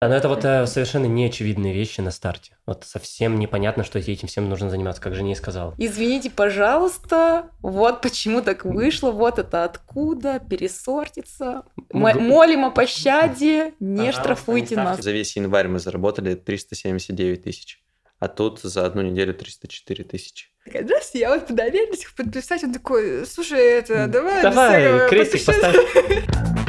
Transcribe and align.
Да, 0.00 0.08
но 0.08 0.14
это 0.14 0.28
вот 0.28 0.44
э, 0.44 0.64
совершенно 0.68 1.06
неочевидные 1.06 1.74
вещи 1.74 2.00
на 2.00 2.12
старте. 2.12 2.56
Вот 2.66 2.84
совсем 2.84 3.36
непонятно, 3.36 3.82
что 3.82 3.98
этим 3.98 4.28
всем 4.28 4.48
нужно 4.48 4.70
заниматься, 4.70 5.02
как 5.02 5.16
же 5.16 5.24
не 5.24 5.34
сказал. 5.34 5.74
Извините, 5.76 6.30
пожалуйста, 6.30 7.50
вот 7.60 8.00
почему 8.00 8.40
так 8.40 8.64
вышло, 8.64 9.10
вот 9.10 9.40
это 9.40 9.64
откуда, 9.64 10.38
пересортится. 10.38 11.64
М- 11.92 12.28
молим 12.28 12.64
о 12.64 12.70
пощаде, 12.70 13.74
не 13.80 14.12
штрафуйте 14.12 14.76
нас. 14.76 15.00
За 15.00 15.10
весь 15.10 15.34
январь 15.34 15.66
мы 15.66 15.80
заработали 15.80 16.36
379 16.36 17.42
тысяч. 17.42 17.82
А 18.20 18.28
тут 18.28 18.60
за 18.60 18.86
одну 18.86 19.02
неделю 19.02 19.34
304 19.34 20.04
тысячи. 20.04 20.46
Такая, 20.64 20.84
Здравствуйте, 20.84 21.26
я 21.26 21.34
вот 21.34 21.46
по 21.46 21.52
доверенности 21.52 22.06
подписать. 22.16 22.62
Он 22.62 22.72
такой, 22.72 23.26
слушай, 23.26 23.58
это, 23.58 24.06
давай... 24.06 24.42
Давай, 24.42 25.08
крестик 25.08 25.44
подпиши». 25.44 25.60
поставь. 25.72 26.64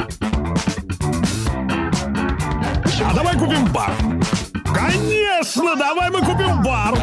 купим 3.50 3.72
бар. 3.72 3.92
Конечно, 4.72 5.74
давай 5.74 6.08
мы 6.10 6.20
купим 6.20 6.62
бар. 6.62 6.94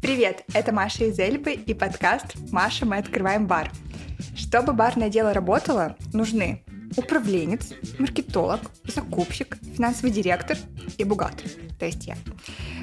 Привет, 0.00 0.44
это 0.54 0.72
Маша 0.72 1.06
из 1.06 1.18
Эльбы 1.18 1.52
и 1.52 1.74
подкаст 1.74 2.36
«Маша, 2.52 2.86
мы 2.86 2.98
открываем 2.98 3.48
бар». 3.48 3.72
Чтобы 4.36 4.72
барное 4.72 5.08
дело 5.08 5.34
работало, 5.34 5.96
нужны 6.12 6.62
управленец, 6.96 7.72
маркетолог, 7.98 8.60
закупщик, 8.84 9.58
финансовый 9.74 10.10
директор 10.10 10.56
и 10.98 11.04
бухгалтер, 11.04 11.50
то 11.78 11.86
есть 11.86 12.06
я. 12.06 12.16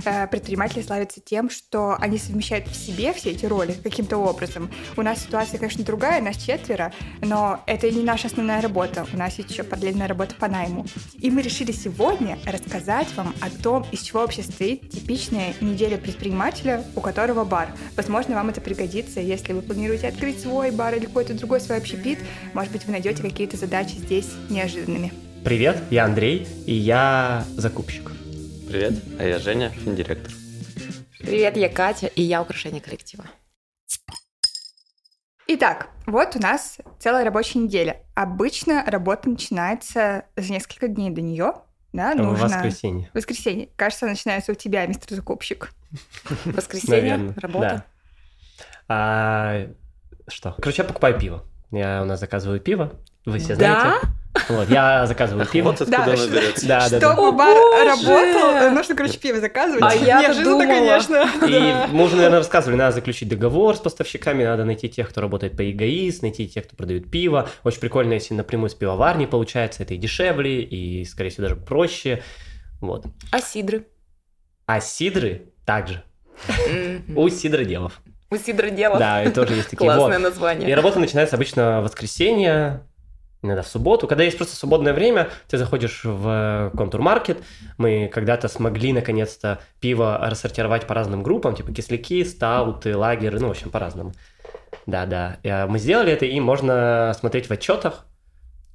Э, 0.06 0.28
Предприниматели 0.28 0.82
славятся 0.82 1.22
тем, 1.22 1.50
что 1.50 1.96
они 2.00 2.18
совмещают 2.18 2.68
в 2.68 2.76
себе 2.76 3.14
все 3.14 3.32
эти 3.32 3.46
роли 3.46 3.74
каким-то 3.74 4.18
образом. 4.18 4.70
У 4.98 5.02
нас 5.02 5.24
ситуация, 5.24 5.60
конечно, 5.60 5.84
другая, 5.84 6.22
нас 6.22 6.38
четверо, 6.38 6.94
но 7.22 7.64
это 7.66 7.90
не 7.90 8.04
наша 8.04 8.28
основная 8.28 8.62
работа. 8.62 9.06
У 9.14 9.18
нас 9.18 9.38
еще 9.40 9.64
параллельная 9.64 10.08
работа 10.08 10.36
по 10.36 10.48
найму. 10.48 10.86
И 11.16 11.30
мы 11.30 11.42
решили 11.42 11.72
сегодня 11.72 12.38
рассказать 12.46 13.08
вам 13.16 13.34
о 13.42 13.50
том, 13.50 13.86
из 13.92 14.02
чего 14.02 14.22
вообще 14.22 14.44
стоит 14.44 14.90
типичная 14.90 15.54
неделя 15.62 15.98
предпринимателя, 15.98 16.84
у 16.96 17.02
которого 17.02 17.44
бар. 17.44 17.70
Возможно, 17.96 18.36
вам 18.36 18.50
это 18.50 18.62
пригодится, 18.62 19.20
если 19.20 19.54
вы 19.54 19.62
планируете 19.62 20.08
открыть 20.08 20.42
свой 20.42 20.72
бар 20.72 20.96
или 20.96 21.06
какой-то 21.06 21.34
другой 21.34 21.62
свой 21.62 21.78
общепит. 21.78 22.20
Может 22.54 22.72
быть, 22.72 22.86
вы 22.86 22.92
найдете 22.92 23.22
какие-то 23.22 23.58
задачи 23.58 23.96
здесь 24.04 24.34
неожиданными. 24.50 25.14
Привет, 25.46 25.82
я 25.90 26.04
Андрей, 26.06 26.46
и 26.66 26.74
я 26.74 27.46
закупщик. 27.56 28.12
Привет, 28.68 28.96
а 29.18 29.24
я 29.24 29.40
Женя, 29.40 29.70
финдиректор. 29.70 30.32
Привет, 31.20 31.56
я 31.56 31.70
Катя, 31.70 32.08
и 32.08 32.22
я 32.22 32.42
украшение 32.42 32.82
коллектива. 32.82 33.24
Итак, 35.48 35.88
вот 36.06 36.36
у 36.36 36.40
нас 36.40 36.78
целая 37.00 37.24
рабочая 37.24 37.60
неделя. 37.60 38.02
Обычно 38.14 38.84
работа 38.86 39.30
начинается 39.30 40.26
за 40.36 40.52
несколько 40.52 40.90
дней 40.90 41.10
до 41.10 41.22
нее. 41.22 41.54
Да, 41.94 42.14
В 42.14 42.18
нужно... 42.18 42.48
воскресенье. 42.48 43.10
Воскресенье. 43.14 43.70
Кажется, 43.78 44.06
начинается 44.06 44.52
у 44.52 44.56
тебя, 44.56 44.86
мистер 44.86 45.16
закупщик. 45.16 45.72
Воскресенье, 46.46 47.18
Наверное. 47.18 47.36
работа. 47.38 47.86
А, 48.90 49.68
что? 50.28 50.56
Короче, 50.58 50.82
я 50.82 50.88
покупаю 50.88 51.18
пиво. 51.18 51.46
Я 51.72 52.02
у 52.02 52.06
нас 52.06 52.20
заказываю 52.20 52.60
пиво. 52.60 52.94
Вы 53.26 53.40
все 53.40 53.56
Да? 53.56 54.00
знаете. 54.00 54.08
Вот, 54.50 54.68
я 54.70 55.06
заказываю 55.06 55.46
пиво. 55.46 55.66
Вот 55.70 55.82
откуда 55.82 55.98
Да, 55.98 56.04
оно 56.06 56.16
что- 56.16 56.30
берется. 56.32 56.68
Да, 56.68 56.90
да, 56.90 57.00
да. 57.00 57.14
Чтобы 57.14 57.28
О, 57.28 57.32
бар 57.34 57.56
боже! 57.56 57.86
работал, 57.86 58.72
нужно, 58.72 58.96
короче, 58.96 59.20
пиво 59.20 59.40
заказывать. 59.40 59.84
А 59.84 59.94
я-то 59.94 60.24
Неожиданно, 60.24 60.52
думала. 60.60 60.66
конечно. 60.66 61.30
И 61.48 61.92
мы 61.92 62.04
уже, 62.06 62.16
наверное, 62.16 62.40
рассказывали, 62.40 62.76
надо 62.78 62.96
заключить 62.96 63.30
договор 63.30 63.76
с 63.76 63.80
поставщиками, 63.80 64.44
надо 64.44 64.66
найти 64.66 64.90
тех, 64.90 65.08
кто 65.10 65.22
работает 65.22 65.56
по 65.56 65.70
эгоист, 65.70 66.24
найти 66.24 66.48
тех, 66.48 66.66
кто 66.66 66.76
продает 66.76 67.12
пиво. 67.12 67.48
Очень 67.64 67.80
прикольно, 67.80 68.14
если 68.14 68.34
напрямую 68.34 68.72
с 68.72 68.74
пивоварни 68.74 69.28
получается, 69.28 69.84
это 69.84 69.94
и 69.94 69.98
дешевле, 69.98 70.64
и, 70.64 71.06
скорее 71.06 71.30
всего, 71.30 71.44
даже 71.44 71.56
проще. 71.56 72.24
Вот. 72.82 73.06
А 73.32 73.40
сидры? 73.40 73.86
А 74.66 74.82
сидры 74.82 75.54
также. 75.64 76.04
У 77.16 77.30
сидроделов. 77.30 78.02
У 78.32 78.36
сидроделов. 78.38 78.98
Да, 78.98 79.24
и 79.24 79.30
тоже 79.30 79.54
есть 79.54 79.70
такие. 79.70 79.86
Классное 79.86 80.08
Вот. 80.08 80.16
И 80.20 80.22
название. 80.24 80.76
работа 80.76 81.00
начинается 81.00 81.36
обычно 81.36 81.82
в 81.82 81.84
воскресенье, 81.84 82.82
иногда 83.44 83.62
в 83.62 83.68
субботу. 83.68 84.08
Когда 84.08 84.24
есть 84.24 84.38
просто 84.38 84.56
свободное 84.56 84.94
время, 84.94 85.30
ты 85.48 85.58
заходишь 85.58 86.02
в 86.04 86.72
контур-маркет. 86.76 87.44
Мы 87.78 88.10
когда-то 88.14 88.48
смогли 88.48 88.94
наконец-то 88.94 89.60
пиво 89.80 90.18
рассортировать 90.22 90.88
по 90.88 90.94
разным 90.94 91.24
группам, 91.24 91.56
типа 91.56 91.72
кисляки, 91.74 92.24
стауты, 92.24 92.96
лагеры, 92.96 93.40
ну, 93.40 93.48
в 93.48 93.52
общем, 93.52 93.70
по-разному. 93.70 94.14
Да-да. 94.86 95.38
Э, 95.44 95.66
Мы 95.68 95.80
сделали 95.80 96.12
это, 96.12 96.26
и 96.26 96.40
можно 96.40 97.14
смотреть 97.18 97.48
в 97.48 97.52
отчетах, 97.52 98.06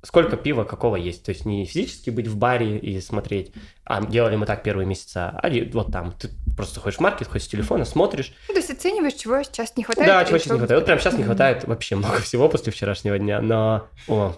сколько 0.03 0.37
пива 0.37 0.65
какого 0.65 0.97
есть. 0.97 1.25
То 1.25 1.31
есть 1.31 1.45
не 1.45 1.65
физически 1.67 2.11
быть 2.11 2.27
в 2.29 2.37
баре 2.37 2.79
и 2.79 3.01
смотреть, 3.01 3.53
а 3.85 4.01
делали 4.05 4.37
мы 4.37 4.47
так 4.47 4.63
первые 4.63 4.87
месяца, 4.87 5.31
а 5.43 5.51
вот 5.73 5.93
там. 5.93 6.13
Ты 6.13 6.31
просто 6.57 6.81
ходишь 6.81 6.99
в 6.99 7.01
маркет, 7.01 7.29
ходишь 7.29 7.45
с 7.47 7.49
телефона, 7.49 7.85
смотришь, 7.85 8.33
Ну, 8.49 8.55
То 8.55 8.61
есть 8.61 8.71
оцениваешь, 8.71 9.15
чего 9.15 9.43
сейчас 9.43 9.77
не 9.77 9.85
хватает. 9.85 10.09
да, 10.09 10.25
чего 10.25 10.39
сейчас 10.39 10.53
не 10.53 10.59
хватает. 10.59 10.81
Вот 10.81 10.87
прям 10.87 10.99
сейчас 11.01 11.15
не 11.15 11.25
хватает 11.25 11.65
вообще 11.65 11.97
много 11.97 12.19
всего 12.21 12.49
после 12.49 12.73
вчерашнего 12.73 13.19
дня, 13.19 13.41
но... 13.41 13.89
О, 14.07 14.37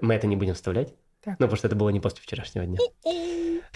мы 0.00 0.14
это 0.14 0.26
не 0.26 0.36
будем 0.36 0.54
вставлять. 0.54 0.94
Так. 1.22 1.38
Ну, 1.38 1.46
потому 1.46 1.56
что 1.56 1.66
это 1.66 1.76
было 1.76 1.90
не 1.90 2.00
после 2.00 2.22
вчерашнего 2.22 2.64
дня. 2.66 2.78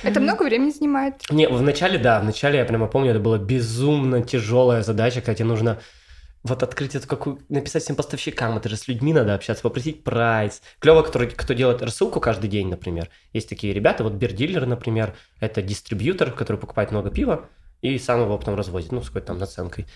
Это 0.02 0.20
много 0.20 0.42
времени 0.42 0.70
занимает. 0.70 1.22
Не, 1.30 1.46
в 1.48 1.60
начале, 1.62 1.98
да, 1.98 2.20
в 2.20 2.24
начале 2.24 2.58
я 2.58 2.64
прямо 2.64 2.86
помню, 2.86 3.10
это 3.10 3.20
была 3.20 3.38
безумно 3.38 4.22
тяжелая 4.22 4.82
задача, 4.82 5.20
когда 5.20 5.34
тебе 5.34 5.48
нужно 5.48 5.80
вот 6.42 6.62
открыть 6.62 6.94
эту 6.94 7.08
какую, 7.08 7.40
написать 7.48 7.82
всем 7.82 7.96
поставщикам, 7.96 8.56
это 8.56 8.68
же 8.68 8.76
с 8.76 8.86
людьми 8.86 9.14
надо 9.14 9.34
общаться, 9.34 9.62
попросить 9.62 10.04
прайс. 10.04 10.62
Клево, 10.78 11.02
который, 11.02 11.30
кто 11.30 11.54
делает 11.54 11.82
рассылку 11.82 12.20
каждый 12.20 12.48
день, 12.48 12.68
например. 12.68 13.08
Есть 13.32 13.48
такие 13.48 13.72
ребята, 13.72 14.04
вот 14.04 14.12
бирдилер, 14.12 14.66
например, 14.66 15.14
это 15.40 15.62
дистрибьютор, 15.62 16.32
который 16.32 16.58
покупает 16.58 16.90
много 16.90 17.10
пива 17.10 17.48
и 17.80 17.98
сам 17.98 18.22
его 18.22 18.38
потом 18.38 18.54
развозит, 18.54 18.92
ну, 18.92 19.02
с 19.02 19.08
какой-то 19.08 19.28
там 19.28 19.38
наценкой. 19.38 19.86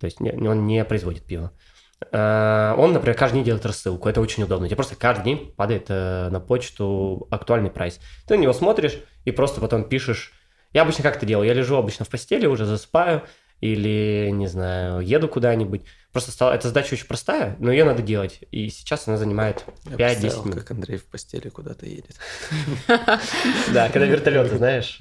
То 0.00 0.06
есть 0.06 0.20
он 0.20 0.66
не 0.66 0.84
производит 0.84 1.24
пиво. 1.24 1.52
Э, 2.12 2.74
Он, 2.76 2.92
например, 2.92 3.16
каждый 3.16 3.36
день 3.36 3.44
делает 3.44 3.66
рассылку. 3.66 4.08
Это 4.08 4.20
очень 4.20 4.42
удобно. 4.42 4.66
Тебе 4.66 4.76
просто 4.76 4.96
каждый 4.96 5.24
день 5.24 5.52
падает 5.56 5.86
э, 5.88 6.28
на 6.30 6.40
почту 6.40 7.26
актуальный 7.30 7.70
прайс. 7.70 8.00
Ты 8.26 8.36
на 8.36 8.42
него 8.42 8.52
смотришь 8.52 8.98
и 9.24 9.30
просто 9.30 9.60
потом 9.60 9.84
пишешь. 9.84 10.32
Я 10.72 10.82
обычно 10.82 11.02
как 11.02 11.16
это 11.16 11.26
делаю? 11.26 11.46
Я 11.46 11.54
лежу 11.54 11.76
обычно 11.76 12.04
в 12.04 12.08
постели, 12.08 12.46
уже 12.46 12.64
засыпаю, 12.64 13.22
или, 13.60 14.28
не 14.32 14.46
знаю, 14.46 15.00
еду 15.00 15.28
куда-нибудь. 15.28 15.82
Просто 16.12 16.32
стала... 16.32 16.52
Эта 16.52 16.68
задача 16.68 16.92
очень 16.94 17.06
простая, 17.06 17.56
но 17.60 17.72
ее 17.72 17.84
надо 17.84 18.02
делать. 18.02 18.40
И 18.50 18.68
сейчас 18.68 19.08
она 19.08 19.16
занимает 19.16 19.64
Я 19.84 19.92
5-10 19.92 19.96
представил, 19.96 20.44
минут. 20.44 20.58
как 20.60 20.70
Андрей 20.72 20.98
в 20.98 21.04
постели 21.06 21.48
куда-то 21.48 21.86
едет. 21.86 22.16
Да, 23.72 23.88
когда 23.88 24.04
вертолет, 24.06 24.50
знаешь. 24.52 24.98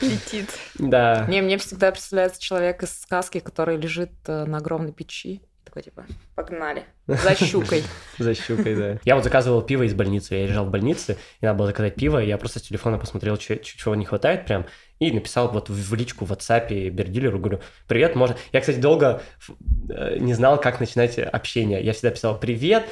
Летит. 0.00 0.48
Да. 0.78 1.26
Не, 1.28 1.42
мне 1.42 1.58
всегда 1.58 1.90
представляется 1.90 2.40
человек 2.40 2.82
из 2.82 2.98
сказки, 2.98 3.40
который 3.40 3.76
лежит 3.76 4.12
э, 4.26 4.44
на 4.46 4.58
огромной 4.58 4.92
печи. 4.92 5.42
Такой, 5.76 5.82
типа, 5.82 6.06
погнали. 6.34 6.84
За 7.06 7.34
щукой. 7.34 7.84
За 8.18 8.34
щукой, 8.34 8.74
да. 8.74 8.98
Я 9.04 9.14
вот 9.14 9.24
заказывал 9.24 9.60
пиво 9.60 9.82
из 9.82 9.92
больницы. 9.92 10.34
Я 10.34 10.46
лежал 10.46 10.64
в 10.64 10.70
больнице, 10.70 11.18
и 11.42 11.44
надо 11.44 11.58
было 11.58 11.66
заказать 11.66 11.96
пиво. 11.96 12.18
Я 12.18 12.38
просто 12.38 12.60
с 12.60 12.62
телефона 12.62 12.96
посмотрел, 12.98 13.36
че- 13.36 13.58
че- 13.58 13.76
чего 13.76 13.94
не 13.94 14.06
хватает 14.06 14.46
прям, 14.46 14.64
и 15.00 15.12
написал 15.12 15.50
вот 15.50 15.68
в 15.68 15.94
личку 15.94 16.24
в 16.24 16.32
WhatsApp 16.32 16.88
бердилеру, 16.88 17.38
говорю, 17.38 17.60
привет, 17.88 18.16
можно... 18.16 18.36
Я, 18.52 18.60
кстати, 18.60 18.78
долго 18.78 19.20
э, 19.90 20.16
не 20.18 20.32
знал, 20.32 20.58
как 20.58 20.80
начинать 20.80 21.18
общение. 21.18 21.82
Я 21.84 21.92
всегда 21.92 22.10
писал, 22.10 22.40
привет, 22.40 22.84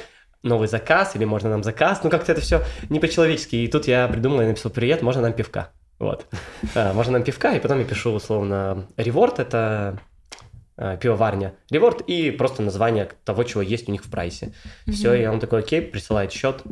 новый 0.43 0.67
заказ, 0.67 1.15
или 1.15 1.25
можно 1.25 1.49
нам 1.49 1.63
заказ. 1.63 2.01
Ну, 2.03 2.11
как-то 2.11 2.33
это 2.33 2.41
все 2.41 2.61
не 2.89 2.99
по-человечески. 2.99 3.55
И 3.55 3.67
тут 3.67 3.87
я 3.87 4.07
придумал 4.07 4.41
и 4.41 4.45
написал, 4.45 4.71
привет, 4.71 5.01
можно 5.01 5.23
нам 5.23 5.33
пивка. 5.33 5.71
Вот. 5.97 6.27
А, 6.75 6.93
Можно 6.93 7.13
нам 7.13 7.23
пивка, 7.23 7.53
и 7.55 7.59
потом 7.59 7.79
я 7.79 7.85
пишу, 7.85 8.11
условно, 8.11 8.85
реворд, 8.95 9.39
это 9.39 9.97
пивоварня, 10.75 11.55
реворд 11.69 12.01
и 12.01 12.31
просто 12.31 12.61
название 12.61 13.09
того, 13.23 13.43
чего 13.43 13.61
есть 13.61 13.87
у 13.87 13.91
них 13.91 14.03
в 14.03 14.09
прайсе. 14.11 14.53
Все, 14.87 15.13
и 15.13 15.25
он 15.25 15.39
такой, 15.39 15.59
окей, 15.59 15.81
присылает 15.81 16.31
счет, 16.31 16.63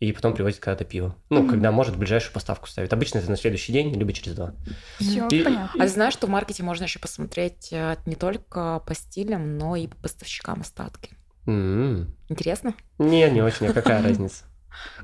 и 0.00 0.12
потом 0.12 0.32
привозит 0.34 0.60
когда-то 0.60 0.84
пиво. 0.84 1.16
Ну, 1.28 1.40
Мгм. 1.40 1.50
когда 1.50 1.72
может, 1.72 1.96
ближайшую 1.96 2.32
поставку 2.32 2.68
ставит. 2.68 2.92
Обычно 2.92 3.18
это 3.18 3.30
на 3.30 3.36
следующий 3.36 3.72
день, 3.72 3.92
либо 3.92 4.12
через 4.12 4.36
два. 4.36 4.54
Все, 5.00 5.26
И- 5.28 5.42
понятно. 5.42 5.70
А 5.74 5.78
ты 5.86 5.88
знаешь, 5.88 6.12
что 6.12 6.28
в 6.28 6.30
маркете 6.30 6.62
можно 6.62 6.84
еще 6.84 7.00
посмотреть 7.00 7.68
э, 7.72 7.96
не 8.06 8.14
только 8.14 8.80
по 8.86 8.94
стилям, 8.94 9.58
но 9.58 9.74
и 9.74 9.88
по 9.88 9.96
поставщикам 9.96 10.60
остатки? 10.60 11.10
М. 11.46 12.14
Интересно? 12.28 12.74
Не, 12.98 13.28
не 13.30 13.42
очень, 13.42 13.66
а 13.66 13.72
какая 13.72 14.02
разница? 14.04 14.44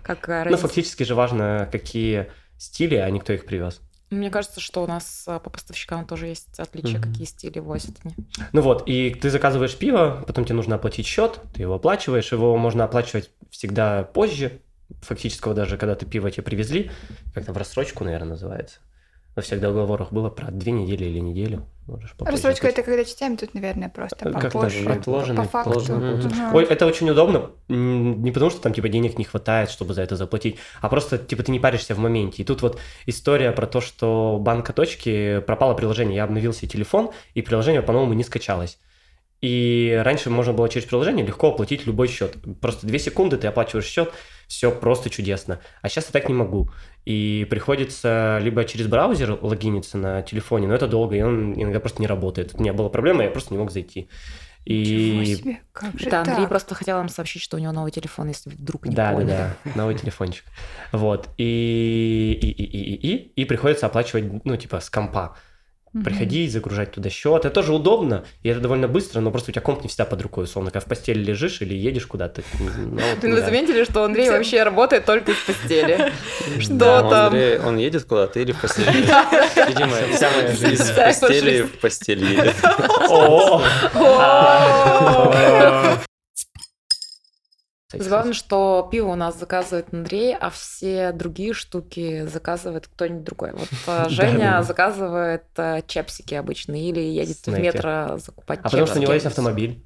Какая 0.03 0.45
Ну, 0.45 0.51
разница? 0.51 0.69
фактически 0.69 1.03
же 1.03 1.17
важно, 1.17 1.69
какие 1.73 2.31
стили, 2.59 2.95
а 2.95 3.11
не 3.11 3.19
кто 3.19 3.33
их 3.33 3.47
привез. 3.47 3.81
Мне 4.15 4.31
кажется, 4.31 4.61
что 4.61 4.83
у 4.83 4.87
нас 4.87 5.25
э, 5.27 5.39
по 5.41 5.51
поставщикам 5.51 6.07
тоже 6.07 6.27
есть 6.29 6.59
отличия, 6.59 6.99
Мгм. 6.99 7.11
какие 7.11 7.27
стили 7.27 7.59
возят 7.59 7.97
они. 8.05 8.15
Ну 8.53 8.61
вот, 8.63 8.85
и 8.87 9.11
ты 9.11 9.31
заказываешь 9.31 9.77
пиво, 9.77 10.23
потом 10.27 10.45
тебе 10.45 10.57
нужно 10.57 10.77
оплатить 10.77 11.07
счет, 11.07 11.41
ты 11.55 11.63
его 11.63 11.75
оплачиваешь, 11.75 12.33
его 12.33 12.57
можно 12.57 12.85
оплачивать 12.85 13.31
всегда 13.51 14.05
позже, 14.05 14.61
фактического 15.03 15.55
даже, 15.55 15.77
когда 15.77 15.95
ты 15.95 16.07
пиво 16.07 16.31
тебе 16.31 16.43
привезли, 16.43 16.91
как-то 17.35 17.53
в 17.53 17.57
рассрочку, 17.57 18.05
наверное, 18.05 18.31
называется. 18.31 18.81
Во 19.37 19.43
всех 19.43 19.61
договорах 19.61 20.13
было 20.13 20.31
про 20.31 20.51
две 20.53 20.71
недели 20.71 21.05
или 21.07 21.19
неделю. 21.19 21.67
можешь 21.87 22.15
Рассрочка 22.19 22.69
это 22.69 22.83
когда 22.83 23.05
частями, 23.05 23.35
тут, 23.37 23.53
наверное, 23.55 23.89
просто 23.89 24.29
Э, 24.29 24.33
как 24.33 24.53
попозже. 24.53 24.85
даже 24.85 24.99
отложенный, 25.01 25.37
по 25.37 25.49
факту. 25.49 25.73
платеж. 25.73 26.33
Ой, 26.53 26.65
это 26.65 26.87
очень 26.87 27.11
удобно, 27.11 27.51
не 27.69 28.31
потому 28.31 28.51
что 28.51 28.61
там 28.61 28.73
типа 28.73 28.89
денег 28.89 29.19
не 29.19 29.25
хватает, 29.25 29.71
чтобы 29.71 29.93
за 29.93 30.03
это 30.03 30.15
заплатить, 30.17 30.57
а 30.81 30.89
просто 30.89 31.19
типа 31.19 31.43
ты 31.43 31.51
не 31.51 31.59
паришься 31.59 31.95
в 31.95 31.99
моменте. 31.99 32.43
И 32.43 32.45
тут 32.45 32.63
вот 32.63 32.79
история 33.07 33.51
про 33.53 33.67
то, 33.67 33.81
что 33.81 34.39
банка 34.41 34.73
точки 34.73 35.41
пропало 35.41 35.75
приложение. 35.75 36.17
Я 36.17 36.25
обновил 36.25 36.53
себе 36.53 36.69
телефон, 36.69 37.11
и 37.35 37.43
приложение 37.43 37.83
по-новому 37.83 38.13
не 38.15 38.23
скачалось. 38.23 38.79
И 39.41 40.01
раньше 40.03 40.31
можно 40.31 40.55
было 40.55 40.71
через 40.71 40.87
приложение 40.87 41.27
легко 41.27 41.49
оплатить 41.49 41.87
любой 41.87 42.09
счет. 42.09 42.37
Просто 42.63 42.87
две 42.87 42.99
секунды 42.99 43.37
ты 43.37 43.47
оплачиваешь 43.47 43.85
счет, 43.85 44.11
все 44.49 44.71
просто 44.71 45.11
чудесно. 45.11 45.61
А 45.83 45.91
сейчас 45.91 46.07
я 46.07 46.13
так 46.13 46.29
не 46.29 46.35
могу. 46.35 46.71
И 47.05 47.47
приходится 47.51 48.39
либо 48.41 48.65
через 48.65 48.87
браузер 48.87 49.39
логиниться 49.43 49.99
на 49.99 50.23
телефоне, 50.23 50.69
но 50.69 50.75
это 50.75 50.89
долго, 50.89 51.17
и 51.17 51.23
он 51.23 51.53
иногда 51.55 51.81
просто 51.81 52.01
не 52.01 52.07
работает. 52.09 52.55
У 52.55 52.61
меня 52.61 52.73
была 52.73 52.89
проблема, 52.89 53.25
я 53.25 53.31
просто 53.31 53.53
не 53.53 53.59
мог 53.59 53.71
зайти. 53.71 54.09
И 54.65 55.37
себе, 55.37 55.61
как 55.73 55.99
же 56.01 56.09
Да, 56.09 56.21
Андрей 56.21 56.37
так? 56.39 56.49
просто 56.49 56.75
хотел 56.75 56.97
нам 56.97 57.11
сообщить, 57.11 57.43
что 57.43 57.59
у 57.59 57.61
него 57.61 57.73
новый 57.73 57.93
телефон, 57.93 58.29
если 58.29 58.49
вдруг 58.49 58.87
не 58.87 58.95
Да, 58.95 59.13
поняли. 59.13 59.29
да, 59.29 59.57
да, 59.65 59.71
новый 59.75 59.95
телефончик. 59.95 60.45
Вот. 60.91 61.29
И, 61.37 62.39
и, 62.41 62.49
и, 62.49 62.65
и, 62.65 62.95
и, 62.95 63.15
и, 63.15 63.43
и 63.43 63.45
приходится 63.45 63.85
оплачивать, 63.85 64.43
ну, 64.45 64.57
типа, 64.57 64.81
с 64.81 64.89
компа. 64.89 65.37
Мгм. 65.95 66.03
Приходить, 66.05 66.53
загружать 66.53 66.91
туда 66.91 67.09
счет. 67.09 67.45
Это 67.45 67.51
тоже 67.51 67.73
удобно, 67.73 68.25
и 68.43 68.49
это 68.49 68.59
довольно 68.59 68.89
быстро, 68.89 69.21
но 69.21 69.31
просто 69.31 69.51
у 69.51 69.55
тебя 69.55 69.63
комп 69.63 69.83
не 69.85 69.89
всегда 69.89 70.05
под 70.05 70.23
рукой, 70.23 70.45
условно, 70.45 70.73
когда 70.73 70.85
в 70.85 70.89
постели 70.89 71.23
лежишь 71.23 71.63
или 71.63 71.73
едешь 71.73 72.07
куда-то. 72.07 72.43
ну, 72.59 72.67
вот, 73.01 73.21
Блин, 73.21 73.35
вы 73.35 73.41
да. 73.41 73.47
заметили, 73.47 73.85
что 73.85 74.03
Андрей 74.03 74.29
вообще 74.29 74.65
работает 74.65 75.05
только 75.05 75.31
из 75.31 75.37
постели? 75.39 76.13
Что 76.59 76.79
там? 77.09 77.27
Андрей, 77.27 77.59
он 77.61 77.77
едет 77.79 78.05
куда-то 78.05 78.41
или 78.41 78.51
в 78.51 78.61
постели? 78.61 78.91
Видимо, 79.69 79.93
Вся 80.13 80.31
моя 80.33 80.49
жизнь. 80.49 80.73
из 80.73 80.91
его 80.91 80.97
постели 81.05 81.63
в 81.63 81.79
постель 81.79 82.25
едет. 82.25 82.55
А. 88.01 88.03
Забавно, 88.03 88.35
что 88.35 88.89
пиво 88.91 89.09
у 89.11 89.15
нас 89.15 89.39
заказывает 89.39 89.93
Андрей, 89.93 90.35
а 90.35 90.51
все 90.51 91.13
другие 91.13 91.53
штуки 91.53 92.27
заказывает 92.27 92.89
кто-нибудь 92.89 93.25
другой. 93.25 93.53
Вот 93.53 93.69
э, 93.87 94.09
Женя 94.09 94.63
заказывает 94.63 95.45
э, 95.57 95.83
чепсики 95.87 96.35
обычно 96.35 96.75
или 96.75 97.01
едет 97.01 97.47
в 97.47 97.59
метро 97.59 98.19
закупать 98.19 98.61
А 98.61 98.65
потому 98.65 98.87
что 98.87 98.99
у 98.99 99.03
него 99.03 99.13
есть 99.13 99.27
автомобиль. 99.27 99.83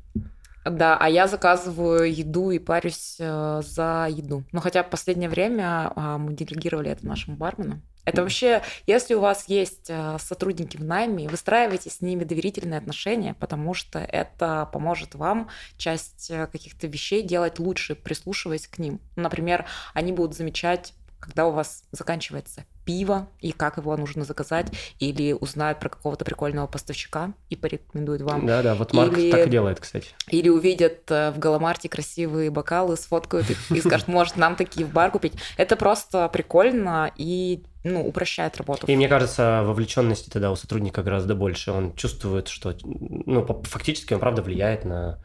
Да, 0.64 0.96
а 1.00 1.08
я 1.08 1.26
заказываю 1.26 2.12
еду 2.12 2.50
и 2.50 2.58
парюсь 2.58 3.16
э, 3.19 3.62
за 3.64 4.08
еду. 4.11 4.44
Ну, 4.52 4.61
хотя 4.61 4.82
в 4.82 4.90
последнее 4.90 5.31
время 5.31 5.93
а, 5.94 6.19
мы 6.19 6.34
делегировали 6.34 6.90
это 6.90 7.06
нашему 7.06 7.37
бармену. 7.37 7.81
Это 8.08 8.22
вообще, 8.22 8.62
если 8.87 9.12
у 9.12 9.20
вас 9.20 9.49
есть 9.49 9.90
э, 9.90 10.16
сотрудники 10.19 10.78
в 10.78 10.84
найме, 10.84 11.28
выстраивайте 11.28 11.90
с 11.90 12.00
ними 12.00 12.25
доверительные 12.25 12.78
отношения, 12.78 13.34
потому 13.34 13.75
что 13.75 13.99
это 13.99 14.66
поможет 14.72 15.14
вам 15.14 15.50
часть 15.76 16.31
э, 16.31 16.46
каких-то 16.46 16.87
вещей 16.87 17.22
делать 17.22 17.58
лучше, 17.58 17.94
прислушиваясь 17.94 18.66
к 18.66 18.78
ним. 18.78 18.99
Например, 19.14 19.66
они 19.93 20.12
будут 20.12 20.34
замечать, 20.34 20.94
когда 21.20 21.47
у 21.47 21.53
вас 21.53 21.85
заканчивается 21.93 22.65
пиво 22.85 23.29
и 23.41 23.53
как 23.53 23.76
его 23.76 23.97
нужно 23.97 24.25
заказать, 24.25 24.69
или 24.99 25.32
узнают 25.32 25.79
про 25.79 25.91
какого-то 25.91 26.25
прикольного 26.25 26.67
поставщика 26.67 27.32
и 27.50 27.56
порекомендуют 27.56 28.23
вам. 28.23 28.47
Да, 28.47 28.62
да, 28.62 28.75
вот 28.75 28.94
Марк 28.94 29.19
Или- 29.19 29.31
так 29.31 29.47
и 29.47 29.50
делает, 29.50 29.81
кстати. 29.81 30.09
Или 30.29 30.49
увидят 30.49 31.11
э, 31.11 31.31
в 31.32 31.38
Галамарте 31.38 31.88
красивые 31.88 32.50
бокалы, 32.50 32.97
сфоткают 32.97 33.50
их 33.50 33.70
и 33.70 33.81
скажут, 33.81 34.09
может, 34.09 34.37
нам 34.37 34.56
такие 34.56 34.87
в 34.87 34.93
бар 34.93 35.11
купить. 35.11 35.35
Это 35.56 35.76
просто 35.76 36.29
прикольно 36.29 37.12
и 37.17 37.62
ну, 37.85 38.06
упрощает 38.06 38.56
работу. 38.56 38.87
И 38.87 38.97
мне 38.97 39.09
кажется, 39.09 39.62
вовлеченности 39.64 40.31
тогда 40.31 40.50
у 40.50 40.56
сотрудника 40.56 41.03
гораздо 41.03 41.35
больше. 41.35 41.73
Он 41.73 41.94
чувствует, 41.94 42.49
что 42.49 42.75
ну, 42.82 43.47
фактически 43.64 44.14
он 44.14 44.21
правда 44.21 44.43
влияет 44.43 44.85
на 44.85 45.21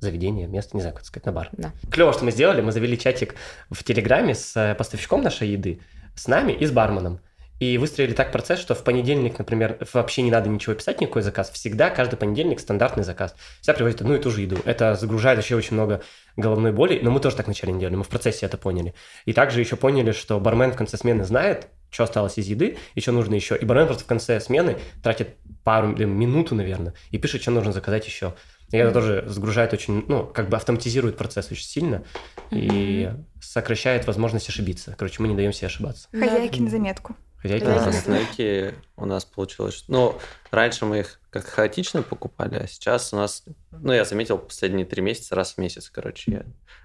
заведение, 0.00 0.46
место, 0.46 0.76
не 0.76 0.82
знаю, 0.82 0.94
как 0.94 1.04
сказать, 1.04 1.26
на 1.26 1.32
бар. 1.32 1.48
Да. 1.52 1.72
Клево, 1.90 2.12
что 2.12 2.24
мы 2.24 2.30
сделали. 2.30 2.60
Мы 2.60 2.72
завели 2.72 2.98
чатик 2.98 3.34
в 3.70 3.82
Телеграме 3.84 4.34
с 4.34 4.56
э, 4.56 4.74
поставщиком 4.74 5.22
нашей 5.22 5.48
еды, 5.48 5.80
с 6.14 6.26
нами 6.26 6.52
и 6.52 6.66
с 6.66 6.70
барменом. 6.70 7.20
И 7.62 7.78
выстроили 7.78 8.12
так 8.12 8.32
процесс, 8.32 8.58
что 8.58 8.74
в 8.74 8.82
понедельник, 8.82 9.38
например, 9.38 9.78
вообще 9.92 10.22
не 10.22 10.32
надо 10.32 10.48
ничего 10.48 10.74
писать, 10.74 11.00
никакой 11.00 11.22
заказ. 11.22 11.48
Всегда, 11.50 11.90
каждый 11.90 12.16
понедельник 12.16 12.58
стандартный 12.58 13.04
заказ. 13.04 13.36
Всегда 13.60 13.74
привозят 13.74 14.00
одну 14.00 14.16
и 14.16 14.18
ту 14.18 14.32
же 14.32 14.40
еду. 14.40 14.58
Это 14.64 14.96
загружает 14.96 15.38
вообще 15.38 15.54
очень 15.54 15.74
много 15.74 16.02
головной 16.36 16.72
боли, 16.72 16.98
но 17.00 17.12
мы 17.12 17.20
тоже 17.20 17.36
так 17.36 17.46
вначале 17.46 17.72
не 17.72 17.78
делали, 17.78 17.94
мы 17.94 18.02
в 18.02 18.08
процессе 18.08 18.46
это 18.46 18.58
поняли. 18.58 18.94
И 19.26 19.32
также 19.32 19.60
еще 19.60 19.76
поняли, 19.76 20.10
что 20.10 20.40
бармен 20.40 20.72
в 20.72 20.76
конце 20.76 20.96
смены 20.96 21.24
знает, 21.24 21.68
что 21.90 22.02
осталось 22.02 22.36
из 22.36 22.48
еды, 22.48 22.78
еще 22.96 23.12
нужно 23.12 23.36
еще. 23.36 23.56
И 23.56 23.64
бармен 23.64 23.86
просто 23.86 24.02
в 24.02 24.08
конце 24.08 24.40
смены 24.40 24.78
тратит 25.00 25.36
пару, 25.62 25.86
минуту, 25.86 26.56
наверное, 26.56 26.94
и 27.12 27.18
пишет, 27.18 27.42
что 27.42 27.52
нужно 27.52 27.70
заказать 27.70 28.04
еще. 28.06 28.34
И 28.72 28.76
это 28.76 28.92
тоже 28.92 29.24
загружает 29.26 29.72
очень, 29.72 30.04
ну, 30.08 30.24
как 30.26 30.48
бы 30.48 30.56
автоматизирует 30.56 31.16
процесс 31.16 31.50
очень 31.52 31.66
сильно 31.66 32.04
и 32.50 33.10
сокращает 33.40 34.06
возможность 34.06 34.48
ошибиться. 34.48 34.94
Короче, 34.98 35.22
мы 35.22 35.28
не 35.28 35.36
даем 35.36 35.52
себе 35.52 35.66
ошибаться. 35.66 36.08
Хозяйки 36.10 36.60
на 36.60 36.70
заметку. 36.70 37.14
Хозяйки 37.36 37.64
Да, 37.64 37.74
на 37.74 37.80
заметку. 37.80 38.10
Снеки 38.12 38.74
у 38.96 39.04
нас 39.04 39.24
получилось... 39.24 39.74
что- 39.74 39.92
Ну, 39.92 40.18
раньше 40.50 40.86
мы 40.86 41.00
их 41.00 41.20
как 41.30 41.44
хаотично 41.44 42.02
покупали, 42.02 42.54
а 42.54 42.66
сейчас 42.66 43.12
у 43.12 43.16
нас... 43.16 43.44
Ну, 43.72 43.92
я 43.92 44.04
заметил, 44.04 44.38
последние 44.38 44.86
три 44.86 45.02
месяца, 45.02 45.34
раз 45.34 45.54
в 45.54 45.58
месяц, 45.58 45.90
короче, 45.90 46.30
я 46.32 46.42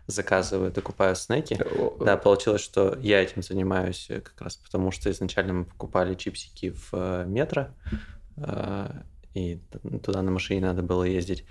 заказываю, 0.08 0.72
докупаю 0.72 1.16
снеки. 1.16 1.60
Да, 2.04 2.18
получилось, 2.18 2.62
что 2.62 2.98
я 3.00 3.22
этим 3.22 3.44
занимаюсь 3.44 4.08
э, 4.10 4.20
как 4.22 4.42
раз 4.42 4.56
потому, 4.58 4.92
что 4.92 5.12
изначально 5.12 5.54
мы 5.54 5.66
покупали 5.66 6.16
чипсики 6.16 6.72
в 6.72 6.90
э, 6.94 7.26
метро, 7.28 7.68
э, 8.38 8.88
и 9.36 9.62
туда 10.04 10.22
на 10.24 10.32
машине 10.32 10.62
надо 10.62 10.82
было 10.82 11.04
ездить. 11.04 11.46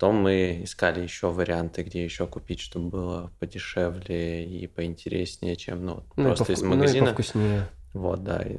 Потом 0.00 0.16
мы 0.16 0.62
искали 0.64 1.00
еще 1.02 1.30
варианты, 1.30 1.82
где 1.82 2.02
еще 2.02 2.26
купить, 2.26 2.60
чтобы 2.60 2.88
было 2.88 3.32
подешевле 3.38 4.46
и 4.46 4.66
поинтереснее, 4.66 5.56
чем 5.56 5.84
ну, 5.84 6.02
Ну, 6.16 6.24
просто 6.24 6.54
из 6.54 6.62
ну, 6.62 6.72
и 6.72 6.76
магазина. 6.76 7.06
повкуснее. 7.08 7.68
Вот, 7.92 8.24
да. 8.24 8.38
И, 8.38 8.56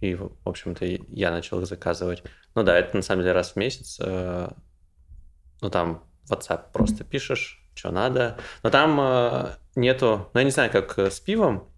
и, 0.00 0.14
в 0.14 0.30
общем-то, 0.44 0.86
я 0.86 1.32
начал 1.32 1.60
их 1.60 1.66
заказывать. 1.66 2.22
Ну 2.54 2.62
да, 2.62 2.78
это 2.78 2.96
на 2.96 3.02
самом 3.02 3.22
деле 3.22 3.32
раз 3.32 3.54
в 3.54 3.56
месяц. 3.56 3.98
э, 4.00 4.50
Ну, 5.60 5.68
там 5.68 6.04
WhatsApp 6.30 6.66
просто 6.72 7.02
пишешь, 7.02 7.60
что 7.74 7.90
надо. 7.90 8.38
Но 8.62 8.70
там 8.70 8.96
э, 9.00 9.50
нету... 9.74 10.30
Ну, 10.32 10.38
я 10.38 10.44
не 10.44 10.52
знаю, 10.52 10.70
как 10.70 10.96
э, 10.96 11.10
с 11.10 11.18
пивом. 11.18 11.68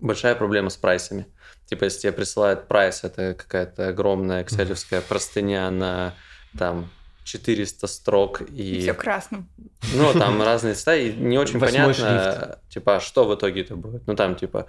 Большая 0.00 0.34
проблема 0.34 0.68
с 0.68 0.76
прайсами. 0.76 1.26
Типа, 1.64 1.84
если 1.84 2.00
тебе 2.00 2.12
присылают 2.12 2.68
прайс, 2.68 3.04
это 3.04 3.32
какая-то 3.32 3.88
огромная 3.88 4.42
экселевская 4.46 5.00
простыня 5.00 5.70
на 5.70 6.12
там 6.58 6.90
400 7.24 7.86
строк 7.86 8.42
и... 8.42 8.80
Все 8.80 8.94
красным. 8.94 9.48
Ну, 9.94 10.12
там 10.12 10.40
разные 10.42 10.74
цвета, 10.74 10.96
и 10.96 11.12
не 11.12 11.38
очень 11.38 11.58
Восьмой 11.58 11.94
понятно, 11.94 12.58
типа, 12.68 12.96
а 12.96 13.00
что 13.00 13.24
в 13.24 13.34
итоге 13.34 13.62
это 13.62 13.76
будет. 13.76 14.06
Ну, 14.06 14.14
там, 14.14 14.36
типа, 14.36 14.66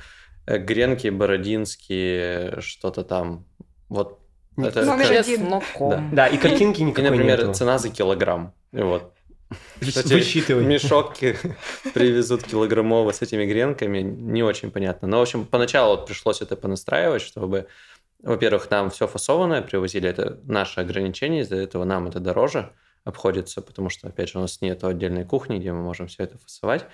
э, 0.47 0.57
гренки, 0.57 1.09
бородинские, 1.09 2.59
что-то 2.61 3.03
там. 3.03 3.45
Вот 3.89 4.19
это 4.57 4.85
Номер 4.85 5.07
как- 5.07 5.19
один. 5.19 5.39
Чесноком. 5.39 6.15
Да, 6.15 6.27
и 6.27 6.37
картинки 6.37 6.79
И, 6.81 6.83
никакой 6.83 7.11
например, 7.11 7.39
нету. 7.39 7.53
цена 7.53 7.77
за 7.77 7.89
килограмм. 7.89 8.53
И 8.71 8.81
вот. 8.81 9.11
Что 9.81 10.01
тебе 10.03 10.15
Высчитывай. 10.17 10.63
Мешок 10.65 11.13
привезут 11.93 12.43
килограммово 12.43 13.11
с 13.11 13.21
этими 13.21 13.45
гренками, 13.45 13.99
не 14.01 14.43
очень 14.43 14.71
понятно. 14.71 15.07
Но, 15.07 15.19
в 15.19 15.21
общем, 15.21 15.45
поначалу 15.45 15.97
вот 15.97 16.07
пришлось 16.07 16.41
это 16.41 16.55
понастраивать, 16.55 17.21
чтобы, 17.21 17.67
во-первых, 18.23 18.69
нам 18.71 18.89
все 18.89 19.07
фасованное 19.07 19.61
привозили, 19.61 20.09
это 20.09 20.39
наше 20.45 20.81
ограничение, 20.81 21.41
из-за 21.41 21.55
этого 21.57 21.83
нам 21.85 22.07
это 22.07 22.19
дороже 22.19 22.73
обходится, 23.03 23.61
потому 23.61 23.89
что, 23.89 24.07
опять 24.07 24.29
же, 24.29 24.39
у 24.39 24.41
нас 24.41 24.61
нет 24.61 24.83
отдельной 24.83 25.25
кухни, 25.25 25.59
где 25.59 25.71
мы 25.73 25.83
можем 25.83 26.07
все 26.07 26.23
это 26.23 26.37
фасовать. 26.39 26.85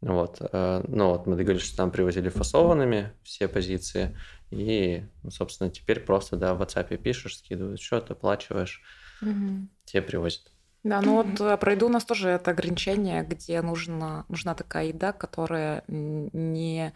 Вот. 0.00 0.38
э, 0.40 0.82
Ну 0.88 1.10
вот, 1.10 1.26
мы 1.26 1.36
договорились, 1.36 1.66
что 1.66 1.82
нам 1.82 1.90
привозили 1.90 2.28
фасованными 2.28 3.12
все 3.22 3.48
позиции, 3.48 4.16
и, 4.50 5.04
ну, 5.22 5.30
собственно, 5.30 5.70
теперь 5.70 6.00
просто, 6.00 6.36
да, 6.36 6.54
в 6.54 6.62
WhatsApp 6.62 6.96
пишешь, 6.98 7.38
скидывают 7.38 7.80
счет, 7.80 8.10
оплачиваешь, 8.10 8.82
Мгм. 9.20 9.68
тебе 9.84 10.02
привозят. 10.02 10.50
Да, 10.82 11.00
ну 11.00 11.14
вот 11.14 11.40
э, 11.40 11.56
про 11.56 11.72
еду 11.72 11.86
у 11.86 11.88
нас 11.88 12.04
тоже 12.04 12.28
это 12.28 12.50
ограничение, 12.50 13.22
где 13.24 13.62
нужно, 13.62 14.26
нужна 14.28 14.54
такая 14.54 14.86
еда, 14.86 15.12
которая 15.12 15.82
не 15.88 16.92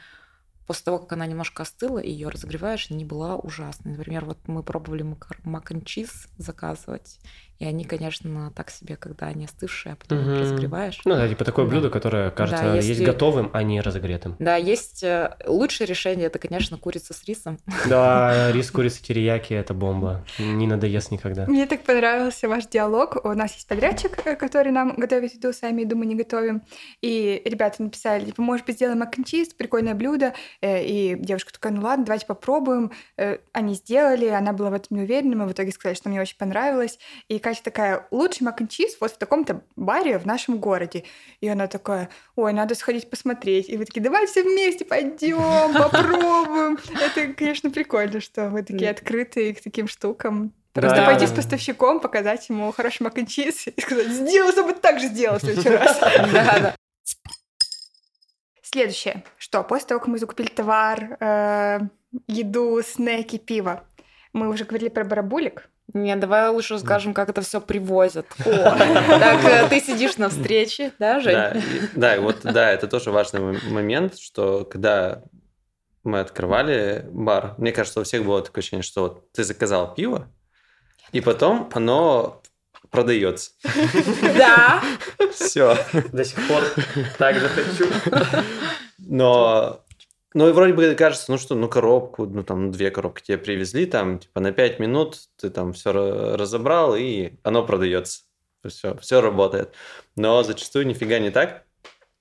после 0.69 0.85
того, 0.85 0.99
как 0.99 1.15
она 1.15 1.27
немножко 1.27 1.63
остыла, 1.63 1.99
и 1.99 2.11
ее 2.11 2.29
разогреваешь, 2.29 2.91
не 2.91 3.05
была 3.05 3.37
ужасной. 3.37 3.93
Например, 3.97 4.27
вот 4.27 4.47
мы 4.47 4.63
пробовали 4.63 5.03
мак 5.45 5.73
н 5.73 5.83
чиз 5.83 6.29
заказывать, 6.37 7.19
И 7.59 7.65
они, 7.65 7.85
конечно, 7.85 8.53
так 8.55 8.71
себе, 8.71 8.97
когда 8.97 9.27
они 9.27 9.47
остывшие, 9.47 9.95
а 9.95 9.97
потом 9.97 10.21
их 10.21 10.41
разогреваешь. 10.43 11.01
Ну 11.05 11.15
да, 11.17 11.29
типа 11.29 11.45
такое 11.45 11.65
Да. 11.65 11.71
блюдо, 11.73 11.91
которое, 11.91 12.31
кажется, 12.31 12.63
Да, 12.65 12.75
есть 12.77 12.89
если- 12.89 13.05
готовым, 13.05 13.51
а 13.53 13.63
не 13.65 13.81
разогретым. 13.81 14.37
Да, 14.39 14.55
есть 14.57 15.03
э, 15.03 15.37
лучшее 15.47 15.87
решение, 15.89 16.27
это, 16.27 16.39
конечно, 16.39 16.79
курица 16.79 17.15
с 17.15 17.25
рисом. 17.25 17.59
Да, 17.89 18.53
рис, 18.53 18.71
курица, 18.71 19.03
терияки– 19.03 19.53
это 19.55 19.75
бомба. 19.75 20.25
Не 20.39 20.67
надоест 20.67 21.11
никогда. 21.11 21.47
Мне 21.47 21.67
так 21.67 21.83
понравился 21.83 22.49
ваш 22.49 22.67
диалог. 22.67 23.25
У 23.25 23.33
нас 23.33 23.55
есть 23.55 23.67
подрядчик, 23.67 24.25
э, 24.25 24.37
который 24.37 24.71
нам 24.73 24.95
готовит 24.97 25.35
еду, 25.35 25.53
сами 25.53 25.83
еду 25.83 25.97
мы 25.97 26.07
не 26.07 26.15
готовим. 26.15 26.63
И 27.03 27.43
ребята 27.45 27.83
написали, 27.83 28.27
типа, 28.27 28.41
может 28.43 28.67
быть, 28.67 28.77
сделаем 28.77 29.03
чиз, 29.25 29.49
прикольное 29.55 29.95
блюдо. 29.95 30.33
Э, 30.61 30.85
И 30.85 31.17
девушка 31.19 31.53
такая, 31.53 31.73
ну 31.73 31.83
ладно, 31.83 32.05
давайте 32.05 32.27
попробуем. 32.27 32.93
Они 33.53 33.75
сделали, 33.75 34.27
она 34.27 34.53
была 34.53 34.71
в 34.71 34.75
этом 34.75 34.97
не 34.97 35.03
уверена, 35.03 35.35
мы 35.37 35.47
в 35.47 35.53
итоге 35.53 35.73
сказали, 35.73 35.97
что 35.97 36.09
мне 36.09 36.21
очень 36.21 36.37
понравилось. 36.37 36.99
И 37.29 37.39
Катя 37.49 37.63
такая, 37.63 38.07
лучший 38.11 38.43
мак 38.43 38.61
чиз 38.69 38.99
вот 39.01 39.13
в 39.13 39.17
таком-то 39.17 39.63
баре 39.75 40.19
в 40.19 40.27
нашем 40.27 40.59
городе. 40.59 41.05
И 41.41 41.49
она 41.49 41.67
такая, 41.67 42.11
ой, 42.37 42.53
надо 42.53 42.75
сходить 42.75 43.09
посмотреть. 43.09 43.71
И 43.71 43.79
вы 43.79 43.87
такие, 43.87 44.03
давай 44.03 44.27
все 44.27 44.43
вместе 44.43 44.85
пойдем, 44.85 45.73
попробуем. 45.79 46.79
Это, 47.01 47.33
конечно, 47.33 47.71
прикольно, 47.71 48.21
что 48.21 48.51
вы 48.51 48.63
такие 48.63 48.91
открытые 48.91 49.55
к 49.55 49.63
таким 49.63 49.89
штукам. 49.89 50.53
Просто 50.75 50.99
Да. 50.99 51.07
пойти 51.07 51.27
с 51.27 51.31
поставщиком, 51.31 52.01
показать 52.01 52.47
ему 52.51 52.71
хороший 52.71 53.05
мак 53.05 53.15
чиз 53.27 53.67
и 53.69 53.81
сказать, 53.81 54.09
сделай, 54.09 54.53
чтобы 54.53 54.75
так 54.75 55.01
же 55.01 55.07
сделал 55.07 55.39
в 55.39 55.41
следующий 55.41 55.71
раз. 55.71 55.99
Следующее. 58.63 59.25
Что, 59.39 59.63
после 59.63 59.87
того, 59.89 60.01
как 60.01 60.09
мы 60.09 60.19
закупили 60.19 60.49
товар, 60.49 61.17
э, 61.19 61.81
еду, 62.27 62.83
снеки, 62.83 63.39
пиво, 63.39 63.85
мы 64.35 64.51
уже 64.51 64.65
говорили 64.67 64.91
про 64.91 65.05
барабулик. 65.05 65.71
Нет, 65.95 66.21
давай 66.21 66.49
лучше 66.51 66.75
расскажем, 66.75 67.15
как 67.15 67.31
это 67.31 67.41
все 67.43 67.61
привозят. 67.61 68.27
Так, 68.45 69.45
э, 69.45 69.69
ты 69.69 69.81
сидишь 69.81 70.17
на 70.19 70.29
встрече, 70.29 70.93
да, 70.99 71.21
Жень? 71.21 71.63
Да, 71.95 72.21
вот 72.21 72.41
да, 72.43 72.71
это 72.71 72.87
тоже 72.87 73.11
важный 73.11 73.59
момент, 73.71 74.19
что 74.19 74.65
когда 74.65 75.23
мы 76.05 76.21
открывали 76.21 77.07
бар, 77.11 77.55
мне 77.59 77.73
кажется, 77.73 78.01
у 78.01 78.05
всех 78.05 78.25
было 78.25 78.43
такое 78.43 78.61
ощущение, 78.61 78.83
что 78.83 79.03
вот 79.03 79.33
ты 79.33 79.45
заказал 79.45 79.95
пиво, 79.95 80.29
и 81.13 81.21
потом 81.21 81.71
оно 81.73 82.43
продается. 82.91 83.53
Да. 84.37 84.83
Все. 85.33 85.77
До 86.13 86.25
сих 86.25 86.47
пор 86.49 86.63
так 87.19 87.37
же 87.37 87.49
хочу. 87.49 87.87
Но, 88.99 89.85
ну 90.35 90.49
и 90.49 90.53
вроде 90.53 90.73
бы 90.75 90.95
кажется, 90.95 91.31
ну 91.31 91.39
что, 91.39 91.55
ну 91.55 91.69
коробку, 91.69 92.27
ну 92.27 92.43
там 92.43 92.71
две 92.71 92.91
коробки 92.91 93.23
тебе 93.23 93.39
привезли, 93.39 93.87
там 93.87 94.19
типа 94.19 94.41
на 94.41 94.53
5 94.53 94.79
минут 94.79 95.19
ты 95.37 95.51
там 95.51 95.73
все 95.73 95.93
разобрал, 96.37 96.95
и 96.97 97.33
оно 97.43 97.65
продается. 97.65 98.23
Все, 98.67 98.97
все 98.99 99.21
работает. 99.21 99.75
Но 100.17 100.43
зачастую 100.43 100.87
нифига 100.87 101.19
не 101.19 101.31
так. 101.31 101.65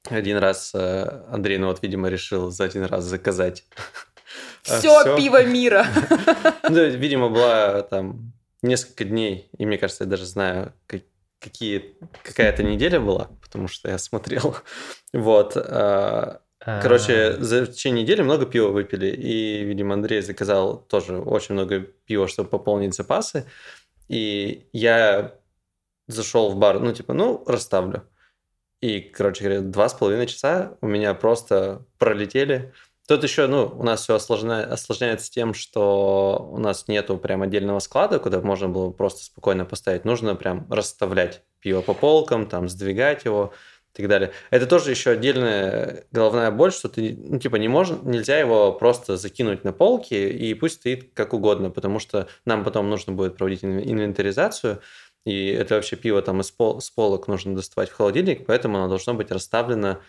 Один 0.09 0.37
раз 0.37 0.71
э, 0.73 1.25
Андрей, 1.29 1.57
ну 1.57 1.67
вот, 1.67 1.81
видимо, 1.81 2.09
решил 2.09 2.49
за 2.51 2.65
один 2.65 2.85
раз 2.85 3.03
заказать. 3.03 3.65
Все 4.61 4.99
всё. 5.01 5.17
пиво 5.17 5.43
мира. 5.43 5.85
Ну, 6.69 6.85
видимо, 6.85 7.29
была 7.29 7.81
там 7.83 8.33
несколько 8.61 9.05
дней, 9.05 9.49
и 9.57 9.65
мне 9.65 9.77
кажется, 9.77 10.03
я 10.03 10.09
даже 10.09 10.25
знаю, 10.25 10.73
как- 10.85 11.03
какие, 11.39 11.95
какая 12.23 12.49
это 12.49 12.63
неделя 12.63 12.99
была, 12.99 13.29
потому 13.41 13.67
что 13.67 13.89
я 13.89 13.97
смотрел. 13.97 14.55
Вот. 15.13 15.55
Э, 16.67 16.79
А, 16.79 16.81
Короче, 16.81 17.37
за 17.39 17.65
течение 17.65 18.03
недели 18.03 18.21
много 18.21 18.45
пива 18.45 18.69
выпили, 18.69 19.07
и, 19.07 19.63
видимо, 19.63 19.93
Андрей 19.93 20.21
заказал 20.21 20.77
тоже 20.77 21.17
очень 21.17 21.53
много 21.55 21.79
пива, 21.79 22.27
чтобы 22.27 22.49
пополнить 22.49 22.93
запасы. 22.93 23.45
И 24.09 24.67
я 24.73 25.35
зашел 26.07 26.49
в 26.51 26.57
бар, 26.57 26.79
ну, 26.79 26.93
типа, 26.93 27.13
ну, 27.13 27.43
расставлю. 27.47 28.07
И, 28.81 28.99
короче 28.99 29.43
говоря, 29.43 29.61
два 29.61 29.89
с 29.89 29.93
половиной 29.93 30.27
часа 30.27 30.77
у 30.81 30.87
меня 30.87 31.13
просто 31.13 31.85
пролетели. 31.97 32.73
Тут 33.07 33.23
еще, 33.23 33.47
ну, 33.47 33.65
у 33.73 33.83
нас 33.83 34.01
все 34.01 34.15
осложняется 34.15 35.31
тем, 35.31 35.53
что 35.53 36.49
у 36.51 36.57
нас 36.57 36.89
нету 36.89 37.17
прям 37.17 37.41
отдельного 37.41 37.79
склада, 37.79 38.19
куда 38.19 38.41
можно 38.41 38.67
было 38.67 38.91
просто 38.91 39.23
спокойно 39.23 39.63
поставить. 39.65 40.03
Нужно 40.03 40.35
прям 40.35 40.67
расставлять 40.69 41.43
пиво 41.59 41.81
по 41.81 41.93
полкам, 41.93 42.47
там, 42.47 42.67
сдвигать 42.67 43.23
его 43.23 43.53
и 43.97 44.01
так 44.01 44.09
далее. 44.09 44.31
Это 44.51 44.65
тоже 44.67 44.91
еще 44.91 45.11
отдельная 45.11 46.05
головная 46.11 46.51
боль, 46.51 46.71
что 46.71 46.87
ты, 46.89 47.17
ну, 47.17 47.39
типа, 47.39 47.55
не 47.57 47.67
можно, 47.67 47.97
нельзя 48.03 48.37
его 48.37 48.71
просто 48.71 49.17
закинуть 49.17 49.63
на 49.63 49.73
полки, 49.73 50.13
и 50.15 50.53
пусть 50.53 50.75
стоит 50.75 51.11
как 51.13 51.33
угодно, 51.33 51.69
потому 51.69 51.99
что 51.99 52.27
нам 52.45 52.63
потом 52.63 52.89
нужно 52.89 53.13
будет 53.13 53.37
проводить 53.37 53.63
ин- 53.63 53.79
инвентаризацию, 53.79 54.79
и 55.25 55.47
это 55.49 55.75
вообще 55.75 55.95
пиво 55.95 56.21
там 56.21 56.41
из 56.41 56.51
пол, 56.51 56.79
с 56.79 56.89
полок 56.89 57.27
нужно 57.27 57.55
доставать 57.55 57.89
в 57.89 57.93
холодильник, 57.95 58.45
поэтому 58.45 58.77
оно 58.77 58.87
должно 58.87 59.13
быть 59.13 59.31
расставлено 59.31 59.99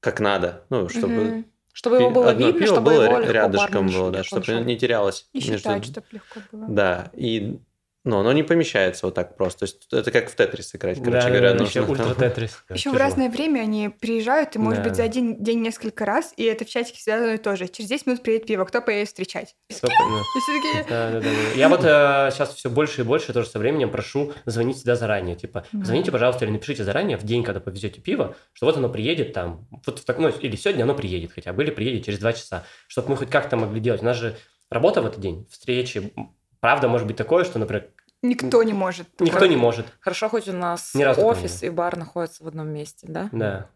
как 0.00 0.20
надо, 0.20 0.64
ну, 0.70 0.88
чтобы 0.88 1.12
Мгм. 1.14 1.44
Чтобы 1.72 1.96
его 1.98 2.10
было 2.10 2.30
одно 2.30 2.46
видно, 2.46 2.60
пиво 2.60 2.74
чтобы 2.74 2.90
было 2.90 3.02
его 3.04 3.20
рядышком 3.20 3.86
было, 3.86 4.10
да, 4.10 4.24
чтобы 4.24 4.52
не 4.64 4.76
терялось. 4.76 5.28
И 5.32 5.38
между- 5.38 5.58
считать, 5.58 5.84
чтобы 5.84 6.06
легко 6.10 6.40
было. 6.50 6.66
Да, 6.68 7.10
и 7.14 7.60
ну, 8.08 8.18
оно 8.18 8.32
не 8.32 8.42
помещается 8.42 9.06
вот 9.06 9.14
так 9.14 9.36
просто. 9.36 9.60
То 9.60 9.64
есть 9.66 9.86
это 9.92 10.10
как 10.10 10.30
в 10.30 10.34
Тетрис 10.34 10.74
играть, 10.74 10.98
короче 10.98 11.12
да, 11.12 11.28
говоря. 11.28 11.52
да, 11.52 11.58
нужно 11.60 11.80
еще 11.80 11.90
ультра 11.90 12.14
тетрис. 12.14 12.64
Еще 12.70 12.90
в 12.90 12.96
разное 12.96 13.28
время 13.28 13.60
они 13.60 13.88
приезжают, 13.88 14.56
и, 14.56 14.58
может 14.58 14.82
Да. 14.82 14.88
быть, 14.88 14.96
за 14.96 15.04
один 15.04 15.42
день 15.42 15.60
несколько 15.60 16.04
раз, 16.04 16.32
и 16.36 16.44
это 16.44 16.64
в 16.64 16.68
чатике 16.68 16.98
всегда 16.98 17.16
одно 17.18 17.32
и 17.34 17.38
то 17.38 17.54
же. 17.56 17.68
Через 17.68 17.88
10 17.90 18.06
минут 18.06 18.22
приедет 18.22 18.46
пиво, 18.46 18.64
кто 18.64 18.80
поедет 18.82 19.08
встречать? 19.08 19.54
Да, 20.88 21.10
да, 21.10 21.20
да. 21.20 21.28
Я 21.54 21.68
вот 21.68 21.80
сейчас 21.82 22.54
все 22.54 22.70
больше 22.70 23.02
и 23.02 23.04
больше 23.04 23.32
тоже 23.32 23.48
со 23.48 23.58
временем 23.58 23.90
прошу 23.90 24.32
звонить 24.46 24.76
всегда 24.76 24.96
заранее. 24.96 25.36
Типа, 25.36 25.64
звоните, 25.72 26.10
пожалуйста, 26.10 26.44
или 26.44 26.52
напишите 26.52 26.84
заранее, 26.84 27.16
в 27.18 27.24
день, 27.24 27.42
когда 27.44 27.60
повезете 27.60 28.00
пиво, 28.00 28.36
что 28.52 28.66
вот 28.66 28.76
оно 28.76 28.88
приедет 28.88 29.32
там, 29.32 29.66
вот 29.86 29.98
в 29.98 30.04
так, 30.04 30.18
ну, 30.18 30.28
или 30.28 30.56
сегодня 30.56 30.84
оно 30.84 30.94
приедет 30.94 31.32
хотя 31.32 31.52
бы, 31.52 31.62
или 31.62 31.70
приедет 31.70 32.04
через 32.04 32.18
два 32.18 32.32
часа, 32.32 32.64
чтобы 32.86 33.10
мы 33.10 33.16
хоть 33.16 33.30
как-то 33.30 33.56
могли 33.56 33.80
делать. 33.80 34.02
У 34.02 34.04
нас 34.04 34.16
же 34.16 34.36
работа 34.70 35.02
в 35.02 35.06
этот 35.06 35.20
день, 35.20 35.46
встречи. 35.50 36.12
Правда, 36.60 36.88
может 36.88 37.06
быть 37.06 37.16
такое, 37.16 37.44
что, 37.44 37.58
например, 37.58 37.88
никто 38.22 38.62
не 38.62 38.72
может. 38.72 39.08
никто 39.20 39.46
не 39.46 39.56
может. 39.56 39.86
Хорошо, 40.00 40.28
хоть 40.28 40.48
у 40.48 40.52
нас 40.52 40.94
офис 40.94 41.62
и 41.62 41.70
бар 41.70 41.96
находятся 41.96 42.44
в 42.44 42.48
одном 42.48 42.68
месте, 42.68 43.06
да? 43.08 43.28
Да, 43.32 43.70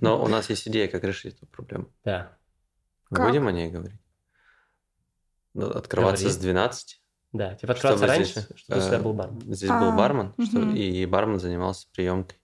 Но 0.00 0.22
у 0.22 0.28
нас 0.28 0.50
есть 0.50 0.66
идея, 0.68 0.88
как 0.88 1.04
решить 1.04 1.36
эту 1.36 1.46
проблему. 1.46 1.86
да, 2.04 2.36
Как? 3.12 3.26
Будем 3.28 3.46
о 3.48 3.52
ней 3.52 3.70
говорить? 3.70 4.00
Ну, 5.54 5.68
открываться 5.70 6.24
Говори. 6.24 6.38
с 6.38 6.40
12. 6.40 7.02
да. 7.32 7.54
Типа 7.56 7.72
открываться 7.72 8.04
Чтобы 8.04 8.16
раньше, 8.16 8.32
здесь, 8.40 8.58
чтобы 8.60 8.80
всегда 8.80 8.96
э, 8.98 9.00
был 9.00 9.12
бар. 9.14 9.30
Здесь 9.46 9.70
А, 9.70 9.80
был 9.80 9.92
бармен, 9.96 10.32
что- 10.46 10.60
и 10.70 11.06
бармен 11.06 11.40
занимался 11.40 11.88
приемкой 11.92 12.38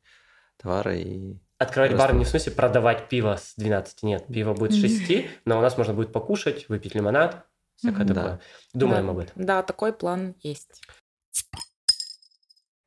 товара 0.57 0.97
и 0.97 1.37
Открывать 1.59 1.93
Просто- 1.93 2.09
бар 2.09 2.17
не 2.19 2.25
в 2.25 2.29
смысле 2.29 2.53
продавать 2.53 3.09
пиво 3.09 3.37
с 3.41 3.55
12, 3.57 4.03
нет. 4.03 4.27
Пиво 4.27 4.53
будет 4.53 4.73
с 4.73 4.77
6, 4.81 5.31
но 5.47 5.59
у 5.59 5.63
нас 5.63 5.79
можно 5.79 5.95
будет 5.95 6.13
покушать, 6.13 6.69
выпить 6.69 6.95
лимонад, 6.95 7.47
всякое 7.77 8.07
такое. 8.07 8.41
Думаем 8.75 9.07
Да. 9.07 9.13
об 9.13 9.19
этом. 9.21 9.45
Да, 9.47 9.63
такой 9.63 9.93
план 9.95 10.35
есть. 10.41 10.83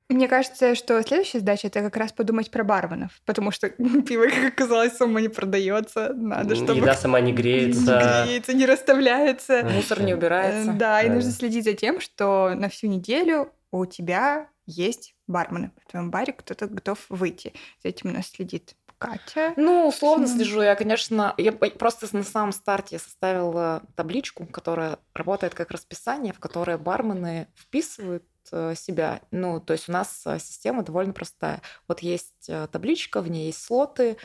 Мне 0.09 0.27
кажется, 0.27 0.73
что 0.73 1.01
следующая 1.03 1.37
задача 1.39 1.67
это 1.67 1.81
как 1.81 1.95
раз 1.95 2.11
подумать 2.11 2.49
про 2.49 2.63
барменов, 2.63 3.21
потому 3.25 3.51
что 3.51 3.69
пиво, 4.07 4.25
как 4.25 4.53
оказалось, 4.53 4.97
само 4.97 5.19
не 5.19 5.27
продается. 5.29 6.13
Надо, 6.15 6.55
чтобы 6.55 6.79
Еда 6.79 6.95
сама 6.95 7.19
не 7.21 7.31
не 7.31 7.37
греется. 7.37 8.25
греется, 8.25 8.53
не 8.53 8.65
расставляется. 8.65 9.61
Мусор 9.63 10.01
не 10.01 10.15
убирается. 10.15 10.71
Э, 10.71 10.73
Да, 10.77 11.03
и 11.03 11.09
Да. 11.09 11.13
нужно 11.15 11.31
следить 11.31 11.63
за 11.65 11.73
тем, 11.73 11.99
что 12.01 12.53
на 12.55 12.69
всю 12.69 12.87
неделю 12.87 13.53
у 13.71 13.85
тебя 13.85 14.49
есть 14.65 15.13
бармены. 15.27 15.71
В 15.85 15.91
твоем 15.91 16.09
баре 16.09 16.33
кто-то 16.33 16.65
готов 16.65 17.05
выйти. 17.09 17.53
За 17.83 17.89
этим 17.89 18.09
у 18.09 18.13
нас 18.13 18.29
следит 18.29 18.75
Катя. 18.97 19.53
Ну, 19.57 19.87
условно 19.87 20.25
Мгм. 20.25 20.35
слежу. 20.35 20.61
Я, 20.61 20.75
конечно, 20.75 21.33
я 21.37 21.51
просто 21.53 22.07
на 22.17 22.23
самом 22.23 22.51
старте 22.51 22.97
составила 22.99 23.83
табличку, 23.95 24.45
которая 24.47 24.97
работает 25.13 25.53
как 25.53 25.71
расписание, 25.71 26.33
в 26.33 26.39
которое 26.39 26.77
бармены 26.77 27.47
вписывают 27.55 28.23
себя. 28.47 29.21
Ну, 29.31 29.59
то 29.59 29.73
есть 29.73 29.89
у 29.89 29.91
нас 29.91 30.23
э, 30.25 30.39
система 30.39 30.83
довольно 30.83 31.13
простая. 31.13 31.61
Вот 31.87 31.99
есть 31.99 32.47
э, 32.47 32.67
табличка, 32.71 33.21
в 33.21 33.29
ней 33.29 33.47
есть 33.47 33.63
слоты, 33.63 34.17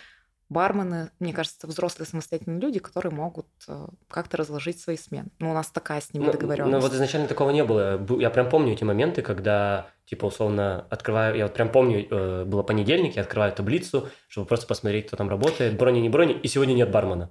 бармены, 0.49 1.11
мне 1.19 1.33
кажется, 1.33 1.67
взрослые 1.67 2.07
самостоятельные 2.07 2.61
люди, 2.61 2.79
которые 2.79 3.13
могут 3.13 3.47
э, 3.67 3.87
как-то 4.09 4.37
разложить 4.37 4.81
свои 4.81 4.97
смены. 4.97 5.29
Ну, 5.39 5.51
у 5.51 5.55
нас 5.55 5.69
такая 5.69 6.01
с 6.01 6.13
ними 6.13 6.27
Ну, 6.27 6.33
договоренность. 6.33 6.73
Ну, 6.73 6.81
вот 6.81 6.93
изначально 6.93 7.27
такого 7.27 7.51
не 7.51 7.65
было. 7.65 8.01
Я 8.21 8.31
прям 8.31 8.49
помню 8.49 8.73
эти 8.73 8.85
моменты, 8.85 9.23
когда, 9.23 9.89
типа, 10.07 10.27
условно, 10.27 10.87
открываю... 10.91 11.37
Я 11.37 11.45
вот 11.47 11.55
прям 11.55 11.71
помню, 11.71 12.07
э, 12.09 12.45
было 12.45 12.63
понедельник, 12.63 13.17
я 13.17 13.23
открываю 13.23 13.53
таблицу, 13.53 14.09
чтобы 14.29 14.47
просто 14.47 14.67
посмотреть, 14.67 15.07
кто 15.07 15.17
там 15.17 15.29
работает, 15.29 15.77
брони, 15.77 16.01
не 16.01 16.09
брони, 16.09 16.35
и 16.35 16.49
сегодня 16.49 16.75
нет 16.75 16.91
бармена. 16.91 17.31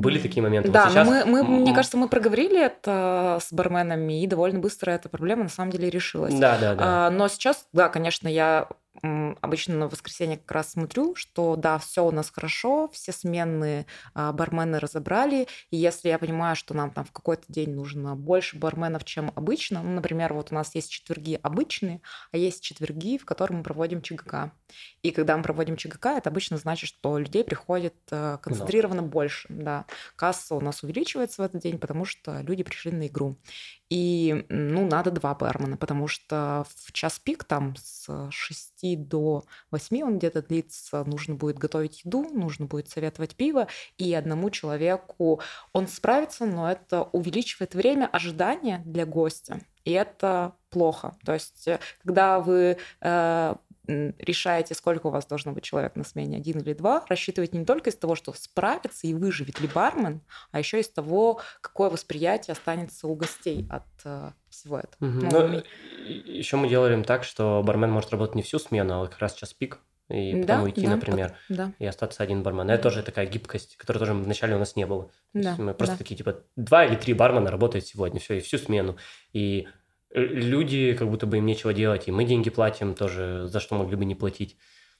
Были 0.00 0.18
такие 0.18 0.42
моменты. 0.42 0.68
Вот 0.68 0.74
Да, 0.74 0.88
сейчас- 0.90 1.06
но 1.06 1.12
мы, 1.12 1.24
мы, 1.24 1.42
мне 1.42 1.74
кажется, 1.74 1.96
мы 1.96 2.08
проговорили 2.08 2.60
это 2.64 3.38
с 3.42 3.52
барменами, 3.52 4.22
и 4.22 4.26
довольно 4.26 4.58
быстро 4.58 4.90
эта 4.90 5.08
проблема 5.08 5.44
на 5.44 5.48
самом 5.48 5.70
деле 5.70 5.90
решилась. 5.90 6.34
Да, 6.34 6.56
да, 6.60 6.74
да. 6.74 7.06
А, 7.06 7.10
но 7.10 7.28
сейчас, 7.28 7.66
да, 7.72 7.88
конечно, 7.88 8.28
я 8.28 8.68
обычно 9.02 9.76
на 9.76 9.88
воскресенье 9.88 10.38
как 10.38 10.52
раз 10.52 10.72
смотрю, 10.72 11.14
что 11.14 11.56
да, 11.56 11.78
все 11.78 12.04
у 12.04 12.10
нас 12.10 12.30
хорошо, 12.30 12.88
все 12.88 13.12
сменные 13.12 13.86
а, 14.14 14.32
бармены 14.32 14.78
разобрали, 14.78 15.46
и 15.70 15.76
если 15.76 16.08
я 16.08 16.18
понимаю, 16.18 16.56
что 16.56 16.74
нам 16.74 16.90
там 16.90 17.04
в 17.04 17.12
какой-то 17.12 17.44
день 17.48 17.70
нужно 17.70 18.16
больше 18.16 18.56
барменов, 18.58 19.04
чем 19.04 19.32
обычно, 19.34 19.82
ну, 19.82 19.90
например, 19.94 20.34
вот 20.34 20.52
у 20.52 20.54
нас 20.54 20.74
есть 20.74 20.90
четверги 20.90 21.38
обычные, 21.42 22.00
а 22.32 22.36
есть 22.36 22.62
четверги, 22.62 23.18
в 23.18 23.24
которых 23.24 23.58
мы 23.58 23.62
проводим 23.62 24.02
ЧГК. 24.02 24.52
И 25.02 25.10
когда 25.10 25.36
мы 25.36 25.42
проводим 25.42 25.76
ЧГК, 25.76 26.18
это 26.18 26.30
обычно 26.30 26.56
значит, 26.56 26.88
что 26.88 27.18
людей 27.18 27.44
приходит 27.44 27.94
э, 28.10 28.38
концентрированно 28.42 29.00
no. 29.00 29.08
больше. 29.08 29.46
Да. 29.48 29.86
Касса 30.16 30.54
у 30.54 30.60
нас 30.60 30.82
увеличивается 30.82 31.42
в 31.42 31.44
этот 31.44 31.62
день, 31.62 31.78
потому 31.78 32.04
что 32.04 32.40
люди 32.40 32.62
пришли 32.62 32.92
на 32.92 33.06
игру. 33.06 33.36
И, 33.90 34.44
ну, 34.50 34.86
надо 34.86 35.10
два 35.10 35.34
бармена, 35.34 35.76
потому 35.76 36.08
что 36.08 36.66
в 36.76 36.92
час 36.92 37.18
пик 37.18 37.44
там 37.44 37.74
с 37.76 38.28
6 38.30 39.08
до 39.08 39.44
8 39.70 40.02
он 40.02 40.18
где-то 40.18 40.42
длится, 40.42 41.04
нужно 41.04 41.34
будет 41.34 41.58
готовить 41.58 42.04
еду, 42.04 42.28
нужно 42.34 42.66
будет 42.66 42.88
советовать 42.90 43.34
пиво, 43.34 43.66
и 43.96 44.12
одному 44.12 44.50
человеку 44.50 45.40
он 45.72 45.88
справится, 45.88 46.44
но 46.44 46.70
это 46.70 47.04
увеличивает 47.12 47.74
время 47.74 48.06
ожидания 48.06 48.82
для 48.84 49.06
гостя, 49.06 49.60
и 49.84 49.92
это 49.92 50.52
плохо. 50.70 51.16
То 51.24 51.32
есть, 51.32 51.66
э, 51.66 51.78
когда 52.04 52.40
вы 52.40 52.76
э, 53.00 53.54
решаете, 53.88 54.74
сколько 54.74 55.06
у 55.06 55.10
вас 55.10 55.26
должно 55.26 55.52
быть 55.52 55.64
человек 55.64 55.96
на 55.96 56.04
смене, 56.04 56.36
один 56.36 56.60
или 56.60 56.74
два, 56.74 57.04
рассчитывайте 57.08 57.56
не 57.56 57.64
только 57.64 57.90
из 57.90 57.96
того, 57.96 58.14
что 58.14 58.32
справится 58.34 59.06
и 59.06 59.14
выживет 59.14 59.60
ли 59.60 59.68
бармен, 59.68 60.20
а 60.50 60.58
еще 60.58 60.80
из 60.80 60.88
того, 60.88 61.40
какое 61.60 61.88
восприятие 61.88 62.52
останется 62.52 63.08
у 63.08 63.14
гостей 63.14 63.66
от 63.70 63.86
э, 64.04 64.32
всего 64.50 64.78
этого. 64.78 65.08
Угу. 65.08 65.26
Ну, 65.32 65.48
ну, 65.48 65.62
еще 66.06 66.56
мы 66.56 66.68
делаем 66.68 67.02
так, 67.02 67.24
что 67.24 67.62
бармен 67.64 67.90
может 67.90 68.10
работать 68.10 68.34
не 68.34 68.42
всю 68.42 68.58
смену, 68.58 69.02
а 69.02 69.06
как 69.06 69.18
раз 69.18 69.32
час 69.34 69.54
пик 69.54 69.80
и 70.10 70.32
потом 70.32 70.46
да, 70.46 70.62
уйти, 70.62 70.86
да, 70.86 70.90
например, 70.90 71.34
под, 71.48 71.56
да. 71.56 71.72
и 71.78 71.86
остаться 71.86 72.22
один 72.22 72.42
бармен. 72.42 72.70
Это 72.70 72.84
тоже 72.84 73.02
такая 73.02 73.26
гибкость, 73.26 73.76
которой 73.76 73.98
тоже 73.98 74.14
вначале 74.14 74.54
у 74.54 74.58
нас 74.58 74.74
не 74.74 74.86
было. 74.86 75.10
Да, 75.34 75.54
мы 75.58 75.74
просто 75.74 75.96
да. 75.96 75.98
такие, 75.98 76.16
типа, 76.16 76.42
два 76.56 76.86
или 76.86 76.96
три 76.96 77.12
бармена 77.12 77.50
работают 77.50 77.86
сегодня, 77.86 78.18
все, 78.18 78.34
и 78.34 78.40
всю 78.40 78.56
смену. 78.56 78.96
И 79.34 79.68
люди, 80.10 80.94
как 80.94 81.08
будто 81.08 81.26
бы 81.26 81.38
им 81.38 81.46
нечего 81.46 81.72
делать, 81.72 82.08
и 82.08 82.12
мы 82.12 82.24
деньги 82.24 82.50
платим 82.50 82.94
тоже, 82.94 83.46
за 83.48 83.60
что 83.60 83.76
могли 83.76 83.96
бы 83.96 84.04
не 84.04 84.14
платить. 84.14 84.56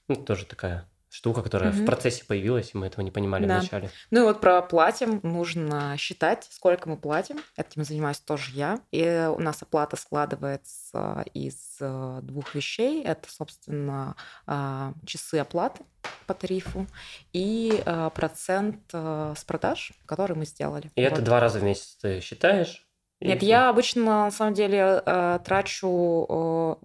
Ну, 0.07 0.15
тоже 0.15 0.45
такая 0.45 0.89
штука, 1.09 1.41
которая 1.41 1.71
угу. 1.71 1.79
в 1.79 1.85
процессе 1.85 2.23
появилась, 2.23 2.71
и 2.73 2.77
мы 2.77 2.85
этого 2.85 3.03
не 3.03 3.11
понимали 3.11 3.45
да. 3.45 3.59
вначале. 3.59 3.89
Ну 4.11 4.21
и 4.21 4.23
вот 4.23 4.41
про 4.41 4.61
платим 4.61 5.19
нужно 5.23 5.95
считать, 5.97 6.47
сколько 6.51 6.87
мы 6.87 6.97
платим. 6.97 7.39
Этим 7.57 7.83
занимаюсь 7.83 8.19
тоже 8.19 8.51
я. 8.53 8.79
И 8.91 9.27
у 9.35 9.39
нас 9.39 9.61
оплата 9.61 9.97
складывается 9.97 11.25
из 11.33 11.77
э, 11.79 12.19
двух 12.21 12.53
вещей. 12.53 13.03
Это, 13.03 13.29
собственно, 13.31 14.15
а, 14.45 14.93
часы 15.05 15.35
оплаты 15.35 15.83
по 16.27 16.33
тарифу 16.33 16.85
и 17.33 17.81
э, 17.83 18.09
процент 18.13 18.79
с 18.91 19.43
продаж, 19.45 19.93
который 20.05 20.35
мы 20.35 20.45
сделали. 20.45 20.91
И 20.95 21.01
вот. 21.01 21.11
это 21.11 21.21
два 21.21 21.39
раза 21.39 21.59
в 21.59 21.63
месяц 21.63 21.97
ты 21.99 22.19
считаешь? 22.21 22.88
Нет, 23.21 23.43
я 23.43 23.69
обычно, 23.69 24.03
на 24.03 24.31
самом 24.31 24.53
деле, 24.53 25.01
э, 25.05 25.39
трачу 25.43 26.25
э, 26.29 26.75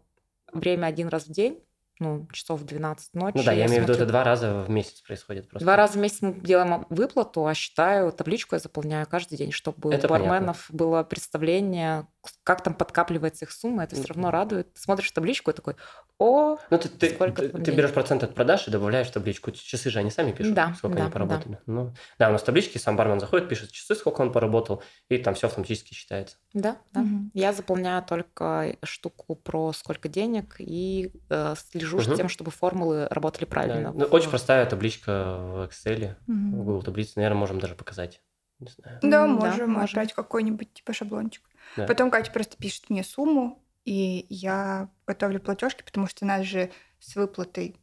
время 0.53 0.87
один 0.87 1.09
раз 1.09 1.27
в 1.27 1.33
день 1.33 1.65
ну, 2.01 2.27
часов 2.33 2.65
12 2.65 3.15
ночи. 3.15 3.37
Ну 3.37 3.45
да, 3.45 3.53
я, 3.53 3.61
я 3.61 3.67
имею 3.67 3.83
в 3.83 3.85
виду, 3.85 3.93
это 3.95 4.07
два 4.07 4.25
раза 4.25 4.63
в 4.63 4.71
месяц 4.71 5.01
происходит 5.01 5.49
просто. 5.49 5.65
Два 5.65 5.77
раза 5.77 5.95
в 5.95 5.97
месяц 5.97 6.23
мы 6.23 6.35
делаем 6.35 6.87
выплату, 6.91 7.47
а 7.47 7.55
считаю, 7.55 8.13
табличку 8.13 8.57
я 8.57 8.59
заполняю 8.59 9.07
каждый 9.07 9.39
день, 9.39 9.53
чтобы 9.53 9.95
это 9.95 10.07
у 10.07 10.11
барменов 10.11 10.67
понятно. 10.69 10.77
было 10.77 11.03
представление, 11.05 12.09
как 12.43 12.63
там 12.63 12.75
подкапливается 12.75 13.45
их 13.45 13.53
сумма, 13.53 13.85
это 13.85 13.95
все 13.95 14.07
равно 14.09 14.31
радует. 14.31 14.75
Ты 14.75 14.81
смотришь 14.81 15.11
табличку 15.13 15.51
и 15.51 15.55
такой, 15.55 15.77
о, 16.25 16.59
ну, 16.71 16.79
ты, 16.79 16.89
ты, 16.89 17.11
ты, 17.11 17.49
ты 17.49 17.73
берешь 17.73 17.93
процент 17.93 18.23
от 18.23 18.35
продаж 18.35 18.67
и 18.67 18.71
добавляешь 18.71 19.09
в 19.09 19.13
табличку. 19.13 19.51
Часы 19.51 19.91
же 19.91 19.99
они 19.99 20.11
сами 20.11 20.33
пишут, 20.33 20.55
да, 20.55 20.75
сколько 20.77 20.97
да, 20.97 21.03
они 21.05 21.13
поработали. 21.13 21.53
Да. 21.53 21.61
Ну, 21.67 21.95
да, 22.19 22.29
у 22.31 22.33
нас 22.33 22.43
таблички, 22.43 22.79
сам 22.79 22.97
бармен 22.97 23.21
заходит, 23.21 23.49
пишет 23.49 23.71
часы, 23.73 23.95
сколько 23.95 24.23
он 24.23 24.33
поработал, 24.33 24.83
и 25.09 25.19
там 25.19 25.35
все 25.35 25.49
автоматически 25.49 25.93
считается. 25.95 26.37
Да, 26.55 26.77
да. 26.93 27.03
Угу. 27.03 27.31
Я 27.35 27.53
заполняю 27.53 28.03
только 28.03 28.77
штуку 28.83 29.35
про 29.35 29.73
сколько 29.73 30.09
денег 30.09 30.57
и 30.59 31.13
э, 31.29 31.55
слежу 31.71 31.99
угу. 31.99 32.15
тем, 32.15 32.29
чтобы 32.29 32.51
формулы 32.51 33.07
работали 33.11 33.45
правильно. 33.45 33.93
Да. 33.93 34.05
Ну, 34.05 34.05
очень 34.07 34.31
простая 34.31 34.65
табличка 34.67 35.37
в 35.39 35.69
Excel, 35.69 36.15
угу. 36.27 36.37
в 36.37 36.65
Google 36.65 36.83
таблице, 36.83 37.13
наверное, 37.17 37.39
можем 37.39 37.59
даже 37.59 37.75
показать. 37.75 38.21
Не 38.61 38.69
знаю. 38.69 38.99
Да, 39.03 39.27
можем 39.27 39.75
да, 39.75 39.83
отдать 39.83 40.13
какой-нибудь 40.13 40.73
типа 40.73 40.93
шаблончик. 40.93 41.43
Да. 41.77 41.87
Потом 41.87 42.11
Катя 42.11 42.31
просто 42.31 42.57
пишет 42.57 42.89
мне 42.89 43.03
сумму, 43.03 43.64
и 43.85 44.27
я 44.29 44.89
готовлю 45.07 45.41
платежки, 45.41 45.83
потому 45.83 46.07
что 46.07 46.25
нас 46.25 46.47
же 46.47 46.71
с 47.01 47.17
выплатой 47.17 47.77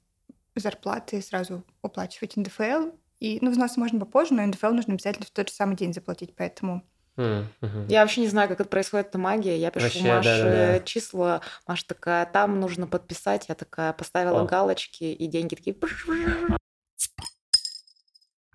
зарплаты 0.55 1.22
сразу 1.22 1.63
уплачивать 1.81 2.38
НДФЛ. 2.38 2.91
И, 3.20 3.38
ну, 3.41 3.51
взнос 3.51 3.77
можно 3.77 4.00
попозже, 4.00 4.34
но 4.34 4.46
НДФЛ 4.46 4.72
нужно 4.72 4.96
обязательно 4.96 5.25
в 5.25 5.31
тот 5.31 5.50
же 5.50 5.53
самый 5.53 5.75
день 5.75 5.93
заплатить, 5.93 6.36
поэтому... 6.36 6.84
Я 7.17 8.01
вообще 8.01 8.22
не 8.22 8.29
знаю, 8.29 8.50
как 8.50 8.62
это 8.62 8.70
происходит, 8.70 9.08
это 9.08 9.20
магия. 9.20 9.58
Я 9.58 9.70
пишу 9.70 9.86
вообще, 9.86 10.13
Маше 10.13 10.29
да, 10.29 10.43
да, 10.43 10.67
да. 10.74 10.79
числа, 10.79 11.41
Маша 11.67 11.86
такая, 11.88 12.25
там 12.25 12.60
нужно 12.60 12.88
подписать, 12.88 13.48
я 13.50 13.55
такая 13.55 13.93
поставила 13.93 14.41
О. 14.41 14.46
галочки, 14.46 15.03
и 15.03 15.27
деньги 15.27 15.55
такие... 15.55 15.75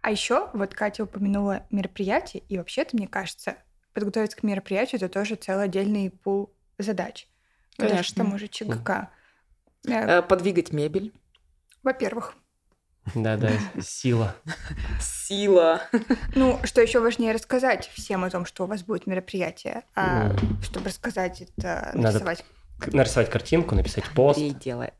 А 0.02 0.10
еще 0.12 0.50
вот 0.52 0.72
Катя 0.72 1.02
упомянула 1.02 1.66
мероприятие, 1.70 2.44
и 2.48 2.58
вообще-то, 2.58 2.96
мне 2.96 3.08
кажется, 3.08 3.56
подготовиться 3.92 4.36
к 4.36 4.44
мероприятию 4.44 5.00
это 5.00 5.08
тоже 5.08 5.34
целый 5.34 5.64
отдельный 5.64 6.10
пул 6.10 6.54
задач. 6.78 7.28
Конечно. 7.76 7.96
Даже 7.98 8.14
тому 8.14 8.38
же 8.38 8.48
ЧГК. 8.48 9.10
Э, 9.86 10.22
подвигать 10.22 10.72
мебель. 10.72 11.12
Во-первых. 11.82 12.34
Да-да, 13.14 13.50
сила. 13.80 14.34
Сила. 15.00 15.82
Ну, 16.34 16.58
что 16.64 16.80
еще 16.80 16.98
важнее 17.00 17.32
рассказать 17.32 17.88
всем 17.94 18.24
о 18.24 18.30
том, 18.30 18.44
что 18.44 18.64
у 18.64 18.66
вас 18.66 18.82
будет 18.82 19.06
мероприятие. 19.06 19.84
А 19.94 20.34
чтобы 20.62 20.88
рассказать 20.88 21.42
это, 21.42 21.92
нарисовать. 21.94 22.44
нарисовать 22.86 23.30
картинку, 23.30 23.74
написать 23.74 24.04
пост. 24.10 24.40
И 24.40 24.50
делает. 24.50 24.94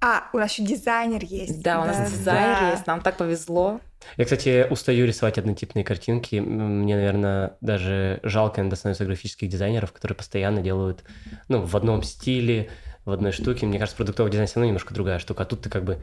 А, 0.00 0.28
у 0.32 0.38
нас 0.38 0.52
еще 0.52 0.62
дизайнер 0.62 1.24
есть. 1.24 1.62
Да, 1.62 1.80
у 1.80 1.84
нас 1.84 1.96
да, 1.96 2.04
дизайнер 2.06 2.60
да. 2.60 2.70
есть, 2.72 2.86
нам 2.86 3.00
так 3.00 3.16
повезло. 3.16 3.80
Я, 4.16 4.24
кстати, 4.24 4.66
устаю 4.70 5.06
рисовать 5.06 5.38
однотипные 5.38 5.84
картинки. 5.84 6.36
Мне, 6.36 6.94
наверное, 6.94 7.56
даже 7.60 8.20
жалко 8.22 8.60
иногда 8.60 8.76
становится 8.76 9.04
графических 9.04 9.48
дизайнеров, 9.48 9.92
которые 9.92 10.16
постоянно 10.16 10.62
делают, 10.62 11.04
ну, 11.48 11.62
в 11.62 11.76
одном 11.76 12.02
стиле, 12.02 12.70
в 13.04 13.10
одной 13.10 13.32
штуке. 13.32 13.66
Мне 13.66 13.78
кажется, 13.78 13.96
продуктовый 13.96 14.30
дизайн 14.30 14.46
все 14.46 14.56
равно 14.56 14.68
немножко 14.68 14.94
другая 14.94 15.18
штука, 15.18 15.42
а 15.42 15.46
тут 15.46 15.62
ты 15.62 15.70
как 15.70 15.84
бы 15.84 15.98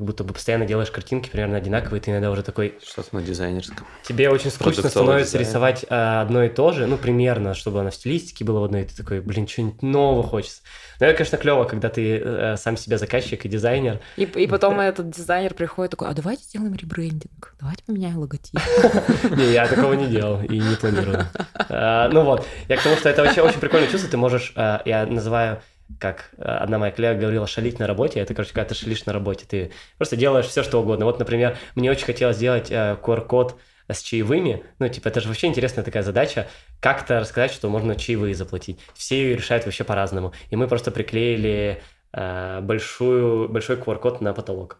как 0.00 0.06
будто 0.06 0.24
бы 0.24 0.32
постоянно 0.32 0.64
делаешь 0.64 0.90
картинки 0.90 1.28
примерно 1.28 1.58
одинаковые, 1.58 2.00
ты 2.00 2.10
иногда 2.10 2.30
уже 2.30 2.42
такой... 2.42 2.78
Что-то 2.82 3.16
на 3.16 3.20
дизайнерском. 3.20 3.86
Тебе 4.02 4.30
очень 4.30 4.50
скучно 4.50 4.88
становится 4.88 5.32
дизайн. 5.32 5.46
рисовать 5.46 5.84
а, 5.90 6.22
одно 6.22 6.42
и 6.42 6.48
то 6.48 6.72
же, 6.72 6.86
ну, 6.86 6.96
примерно, 6.96 7.52
чтобы 7.52 7.80
оно 7.80 7.90
в 7.90 7.94
стилистике 7.94 8.46
было 8.46 8.60
в 8.60 8.64
одной, 8.64 8.80
и 8.80 8.84
ты 8.86 8.96
такой, 8.96 9.20
блин, 9.20 9.46
что-нибудь 9.46 9.82
нового 9.82 10.22
хочется. 10.22 10.62
Но 11.00 11.06
это, 11.06 11.18
конечно, 11.18 11.36
клево, 11.36 11.64
когда 11.64 11.90
ты 11.90 12.16
э, 12.16 12.56
сам 12.56 12.78
себя 12.78 12.96
заказчик 12.96 13.44
и 13.44 13.48
дизайнер. 13.50 14.00
И, 14.16 14.22
и 14.22 14.46
потом 14.46 14.80
этот 14.80 15.10
дизайнер 15.10 15.52
приходит 15.52 15.90
такой, 15.90 16.08
а 16.08 16.14
давайте 16.14 16.44
сделаем 16.44 16.74
ребрендинг, 16.74 17.54
давайте 17.60 17.84
поменяем 17.84 18.20
логотип. 18.20 18.58
Не, 19.36 19.52
я 19.52 19.66
такого 19.66 19.92
не 19.92 20.06
делал 20.06 20.42
и 20.42 20.58
не 20.58 20.76
планирую. 20.76 21.26
А, 21.68 22.08
ну 22.08 22.24
вот, 22.24 22.46
я 22.68 22.78
к 22.78 22.82
тому, 22.82 22.96
что 22.96 23.10
это 23.10 23.22
вообще 23.22 23.42
очень 23.42 23.60
прикольное 23.60 23.88
чувство, 23.90 24.10
ты 24.10 24.16
можешь, 24.16 24.54
а, 24.56 24.80
я 24.86 25.04
называю 25.04 25.60
как 25.98 26.30
э, 26.36 26.42
одна 26.42 26.78
моя 26.78 26.92
коллега 26.92 27.20
говорила, 27.20 27.46
шалить 27.46 27.78
на 27.78 27.86
работе, 27.86 28.20
это, 28.20 28.34
короче, 28.34 28.52
когда 28.52 28.68
ты 28.68 28.74
шалишь 28.74 29.04
на 29.06 29.12
работе, 29.12 29.46
ты 29.46 29.72
просто 29.96 30.16
делаешь 30.16 30.46
все, 30.46 30.62
что 30.62 30.80
угодно. 30.80 31.06
Вот, 31.06 31.18
например, 31.18 31.56
мне 31.74 31.90
очень 31.90 32.06
хотелось 32.06 32.36
сделать 32.36 32.70
э, 32.70 32.96
QR-код 33.02 33.58
с 33.88 34.02
чаевыми, 34.02 34.64
ну, 34.78 34.88
типа, 34.88 35.08
это 35.08 35.20
же 35.20 35.28
вообще 35.28 35.48
интересная 35.48 35.84
такая 35.84 36.02
задача, 36.02 36.46
как-то 36.80 37.20
рассказать, 37.20 37.52
что 37.52 37.68
можно 37.68 37.96
чаевые 37.96 38.34
заплатить. 38.34 38.78
Все 38.94 39.16
ее 39.20 39.36
решают 39.36 39.64
вообще 39.64 39.84
по-разному. 39.84 40.32
И 40.50 40.56
мы 40.56 40.68
просто 40.68 40.90
приклеили 40.90 41.82
э, 42.12 42.60
большую, 42.60 43.48
большой 43.48 43.76
QR-код 43.76 44.20
на 44.20 44.32
потолок. 44.32 44.78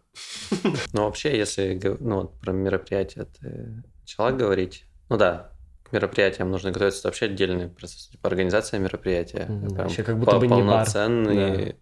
Ну, 0.93 1.05
вообще, 1.05 1.37
если 1.37 1.81
ну, 2.01 2.29
про 2.41 2.53
мероприятие 2.53 3.27
ты 3.41 3.83
начала 4.01 4.33
говорить, 4.33 4.85
ну 5.09 5.17
да, 5.17 5.53
мероприятиям 5.93 6.51
нужно 6.51 6.71
готовиться 6.71 7.07
вообще 7.09 7.27
отдельный 7.27 7.69
процесс, 7.69 8.09
типа 8.09 8.29
организация 8.29 8.81
мероприятия. 8.81 9.47
Mm, 9.49 9.77
вообще 9.77 10.03
как 10.03 10.19
будто 10.19 10.39
бы 10.39 10.47
не 10.47 10.63
полноценный, 10.63 11.77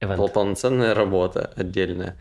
да. 0.00 0.16
пол, 0.16 0.28
полноценная 0.28 0.94
работа 0.94 1.52
отдельная. 1.56 2.18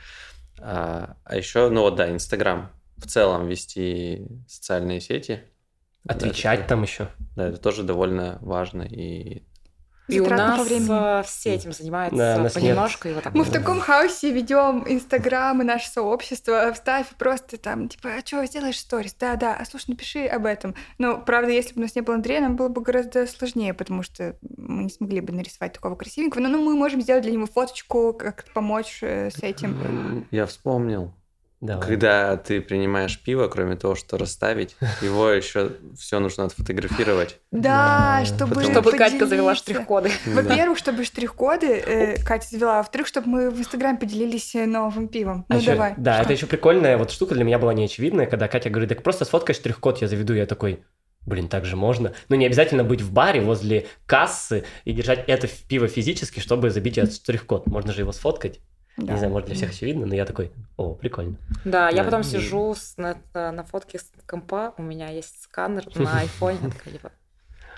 А, 0.60 1.18
а 1.24 1.36
еще, 1.36 1.70
ну 1.70 1.82
вот 1.82 1.96
да, 1.96 2.10
Инстаграм 2.12 2.72
в 2.98 3.08
целом 3.08 3.48
вести 3.48 4.28
социальные 4.48 5.02
сети. 5.02 5.42
Отвечать 6.08 6.60
это, 6.60 6.70
там 6.70 6.84
еще. 6.84 7.10
Да, 7.36 7.48
это 7.48 7.58
тоже 7.58 7.84
довольно 7.84 8.38
важно 8.42 8.84
и 8.84 9.44
И 10.10 10.20
у 10.20 10.30
нас 10.30 10.68
времени. 10.68 11.20
э, 11.20 11.24
все 11.24 11.56
этим 11.56 11.72
занимаются 11.72 12.18
Да, 12.18 12.38
нас 12.38 12.56
нет. 12.56 12.64
понемножку 12.64 13.08
и 13.08 13.14
вот 13.14 13.24
так. 13.24 13.34
Мы 13.34 13.44
вот. 13.44 13.50
в 13.50 13.52
таком 13.52 13.80
хаосе 13.80 14.32
ведем 14.32 14.84
Инстаграм 14.88 15.62
и 15.62 15.66
наше 15.66 15.90
сообщество. 15.90 16.72
Вставь 16.74 17.08
просто 17.18 17.58
там, 17.58 17.88
типа, 17.90 18.10
а 18.18 18.26
что, 18.26 18.46
сделаешь 18.46 18.80
сторис? 18.80 19.16
Да, 19.20 19.36
да, 19.36 19.56
а 19.56 19.66
слушай, 19.66 19.86
напиши 19.90 20.26
об 20.26 20.46
этом. 20.46 20.76
Но, 20.98 21.18
правда, 21.18 21.52
если 21.52 21.74
бы 21.74 21.80
у 21.80 21.84
нас 21.84 21.96
не 21.96 22.02
было 22.02 22.16
Андрея, 22.16 22.42
нам 22.42 22.56
было 22.56 22.70
бы 22.70 22.82
гораздо 22.82 23.28
сложнее, 23.28 23.74
потому 23.74 24.04
что 24.04 24.36
мы 24.58 24.84
не 24.84 24.90
смогли 24.90 25.22
бы 25.22 25.34
нарисовать 25.34 25.74
такого 25.74 25.96
красивенького. 25.96 26.42
Но 26.42 26.50
ну, 26.50 26.64
мы 26.64 26.76
можем 26.76 27.02
сделать 27.02 27.24
для 27.24 27.32
него 27.32 27.46
фоточку, 27.46 28.14
как-то 28.14 28.52
помочь 28.52 29.00
э, 29.02 29.30
с 29.30 29.44
этим. 29.44 30.26
Я 30.32 30.46
вспомнил. 30.46 31.14
Давай. 31.62 31.86
Когда 31.86 32.38
ты 32.38 32.62
принимаешь 32.62 33.20
пиво, 33.20 33.50
кроме 33.50 33.76
того, 33.76 33.96
что 33.96 34.18
расставить, 34.18 34.78
его 35.02 35.30
еще 35.30 35.72
все 35.98 36.20
нужно 36.20 36.46
отфотографировать. 36.46 37.38
Да, 37.52 38.24
чтобы 38.26 38.64
Чтобы 38.64 38.92
Катька 38.94 39.26
завела 39.26 39.56
штрих-коды. 39.56 40.10
Во-первых, 40.26 40.78
чтобы 40.78 41.04
штрих-коды 41.04 41.68
э, 41.68 42.24
Катя 42.24 42.48
завела, 42.50 42.76
а 42.76 42.78
во-вторых, 42.78 43.08
чтобы 43.08 43.28
мы 43.28 43.50
в 43.50 43.60
Инстаграме 43.60 43.98
поделились 43.98 44.56
э, 44.56 44.66
новым 44.66 45.10
пивом. 45.10 45.46
А 45.50 45.56
Ну, 45.56 45.62
давай. 45.62 45.94
Да, 45.98 46.22
это 46.22 46.32
еще 46.32 46.46
прикольная 46.46 46.98
вот 46.98 47.12
штука 47.12 47.36
для 47.36 47.44
меня 47.44 47.60
была 47.60 47.74
неочевидная, 47.74 48.26
когда 48.26 48.48
Катя 48.48 48.70
говорит, 48.70 48.90
так 48.90 49.04
просто 49.04 49.26
сфоткай 49.26 49.54
штрих-код, 49.54 50.02
я 50.02 50.08
заведу. 50.08 50.34
Я 50.34 50.46
такой, 50.46 50.86
блин, 51.26 51.50
так 51.50 51.66
же 51.66 51.76
можно. 51.76 52.14
Но 52.30 52.38
не 52.38 52.46
обязательно 52.46 52.86
быть 52.86 53.02
в 53.02 53.12
баре 53.12 53.42
возле 53.42 53.88
кассы 54.06 54.64
и 54.86 54.94
держать 54.94 55.26
это 55.28 55.50
пиво 55.68 55.90
физически, 55.90 56.40
чтобы 56.40 56.70
забить 56.70 56.98
этот 56.98 57.16
штрих-код. 57.16 57.68
Можно 57.68 57.92
же 57.92 58.02
его 58.02 58.14
сфоткать. 58.14 58.62
Да. 59.00 59.14
Не 59.14 59.18
знаю, 59.20 59.32
может 59.34 59.48
для 59.48 59.56
всех 59.56 59.72
очевидно, 59.72 60.06
но 60.06 60.16
я 60.16 60.26
такой, 60.26 60.52
о, 60.78 60.94
прикольно. 60.94 61.36
Да, 61.66 61.90
я 61.90 61.98
Да. 61.98 62.04
потом 62.04 62.24
сижу 62.24 62.76
с- 62.76 62.98
на, 62.98 63.18
на 63.34 63.64
фотке 63.64 64.00
с 64.00 64.12
компа, 64.26 64.74
у 64.78 64.82
меня 64.82 65.10
есть 65.10 65.42
сканер 65.44 65.86
на 65.96 66.20
айфоне. 66.20 66.60
я 66.86 66.92
типа, 66.92 67.12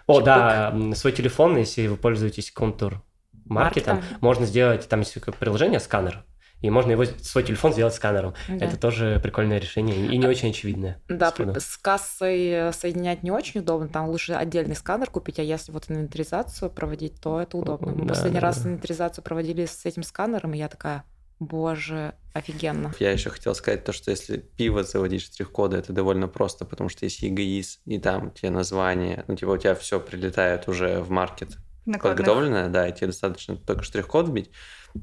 О, 0.07 0.21
да, 0.21 0.75
свой 0.95 1.13
телефон, 1.13 1.57
если 1.57 1.87
вы 1.87 1.95
пользуетесь 1.97 2.51
контур 2.51 3.01
маркетом, 3.45 4.01
можно 4.21 4.45
сделать, 4.45 4.87
там 4.89 4.99
есть 5.01 5.17
приложение 5.39 5.79
сканер, 5.79 6.25
и 6.61 6.69
можно 6.69 6.91
его, 6.91 7.05
свой 7.05 7.43
телефон 7.43 7.73
сделать 7.73 7.93
сканером. 7.95 8.33
да. 8.47 8.65
Это 8.65 8.77
тоже 8.77 9.19
прикольное 9.21 9.57
решение 9.59 10.07
и 10.07 10.17
не 10.17 10.27
очень 10.27 10.49
очевидное. 10.51 11.01
Да, 11.09 11.33
с 11.59 11.77
кассой 11.77 12.47
э, 12.49 12.71
соединять 12.71 13.23
не 13.23 13.31
очень 13.31 13.61
удобно, 13.61 13.87
там 13.89 14.09
лучше 14.09 14.33
отдельный 14.33 14.75
сканер 14.75 15.09
купить, 15.09 15.39
а 15.39 15.43
если 15.43 15.71
вот 15.71 15.89
инвентаризацию 15.89 16.69
проводить, 16.69 17.19
то 17.19 17.41
это 17.41 17.57
удобно. 17.57 17.93
Мы 17.93 18.03
Да, 18.05 18.09
последний 18.13 18.39
да, 18.39 18.45
раз 18.47 18.61
да. 18.61 18.69
инвентаризацию 18.69 19.23
проводили 19.23 19.65
с 19.65 19.85
этим 19.85 20.03
сканером, 20.03 20.53
и 20.53 20.57
я 20.59 20.69
такая, 20.69 21.03
боже, 21.41 22.13
офигенно. 22.33 22.93
Я 22.99 23.11
еще 23.11 23.31
хотел 23.31 23.55
сказать 23.55 23.83
то, 23.83 23.91
что 23.91 24.11
если 24.11 24.37
пиво 24.37 24.83
заводить 24.83 25.23
штрих-коды, 25.23 25.75
это 25.75 25.91
довольно 25.91 26.27
просто, 26.27 26.65
потому 26.65 26.87
что 26.87 27.05
есть 27.05 27.21
ЕГИС, 27.23 27.81
и 27.85 27.97
там 27.97 28.31
те 28.31 28.51
названия, 28.51 29.25
ну, 29.27 29.35
типа, 29.35 29.49
у 29.49 29.57
тебя 29.57 29.73
все 29.73 29.99
прилетает 29.99 30.67
уже 30.67 31.01
в 31.01 31.09
маркет 31.09 31.57
Накладных. 31.85 32.01
подготовленное, 32.25 32.69
да, 32.69 32.87
и 32.87 32.93
тебе 32.93 33.07
достаточно 33.07 33.57
только 33.57 33.83
штрих-код 33.83 34.29
вбить, 34.29 34.51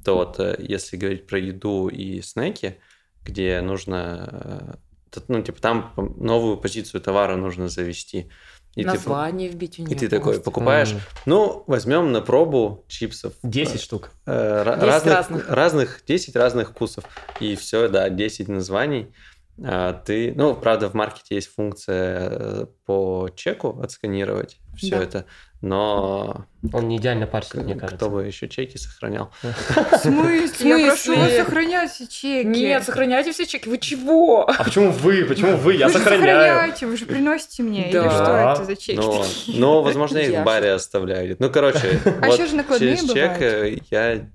то 0.04 0.14
вот 0.14 0.38
э, 0.38 0.54
если 0.60 0.96
говорить 0.96 1.26
про 1.26 1.40
еду 1.40 1.88
и 1.88 2.22
снеки, 2.22 2.78
где 3.24 3.60
нужно, 3.60 4.78
э, 5.12 5.20
ну, 5.26 5.42
типа, 5.42 5.60
там 5.60 5.92
новую 5.96 6.56
позицию 6.56 7.00
товара 7.00 7.34
нужно 7.34 7.68
завести. 7.68 8.30
И 8.78 8.84
Название 8.84 9.48
вбить 9.48 9.78
у 9.80 9.82
и 9.82 9.86
нее. 9.86 9.96
ты 9.96 10.08
такой 10.08 10.40
покупаешь, 10.40 10.92
М, 10.92 11.00
ну, 11.26 11.64
возьмем 11.66 12.12
на 12.12 12.20
пробу 12.20 12.84
чипсов. 12.86 13.32
10 13.42 13.80
штук. 13.80 14.10
Э, 14.24 14.62
ра- 14.64 14.76
10 14.76 14.86
разных, 14.86 15.14
разных. 15.16 15.48
разных, 15.50 16.02
10 16.06 16.36
разных 16.36 16.70
вкусов. 16.70 17.02
И 17.40 17.56
все, 17.56 17.88
да, 17.88 18.08
10 18.08 18.46
названий. 18.48 19.12
А, 19.60 19.92
ты, 19.94 20.32
ну, 20.36 20.54
правда, 20.54 20.88
в 20.88 20.94
маркете 20.94 21.34
есть 21.34 21.52
функция 21.52 22.28
э, 22.30 22.66
по 22.86 23.28
чеку 23.34 23.80
отсканировать 23.82 24.58
все 24.76 24.90
Да. 24.90 25.02
это, 25.02 25.24
но 25.60 26.46
Он 26.72 26.88
не 26.88 26.98
идеально 26.98 27.26
парсит, 27.26 27.54
мне 27.54 27.74
кто 27.74 27.80
кажется. 27.86 28.08
бы 28.08 28.24
еще 28.24 28.48
чеки 28.48 28.76
сохранял. 28.78 29.32
В 29.42 29.96
смысле? 29.96 30.70
Я 30.70 30.86
прошу 30.86 31.16
вас 31.16 31.92
все 31.92 32.06
чеки. 32.06 32.44
Нет, 32.44 32.84
сохраняйте 32.84 33.32
все 33.32 33.46
чеки. 33.46 33.68
Вы 33.68 33.78
чего? 33.78 34.48
А 34.48 34.64
почему 34.64 34.92
вы? 34.92 35.24
Почему 35.24 35.56
вы? 35.56 35.74
Я 35.74 35.88
сохраняю. 35.88 36.20
сохраняете, 36.20 36.86
вы 36.86 36.96
же 36.96 37.06
приносите 37.06 37.62
мне. 37.62 37.90
Или 37.90 38.08
что 38.08 38.36
это 38.36 38.64
за 38.64 38.76
чеки? 38.76 38.96
Но, 38.96 39.22
такие? 39.22 39.60
но, 39.60 39.82
возможно, 39.82 40.18
я 40.18 40.24
их 40.24 40.40
в 40.40 40.44
баре 40.44 40.72
оставляю. 40.72 41.36
Ну, 41.38 41.50
короче, 41.50 42.00
А 42.22 42.28
еще 42.28 42.46
же 42.46 42.56
накладные 42.56 42.96
через 42.96 43.12
чек 43.12 43.40
э, 43.42 43.78
я 43.90 44.28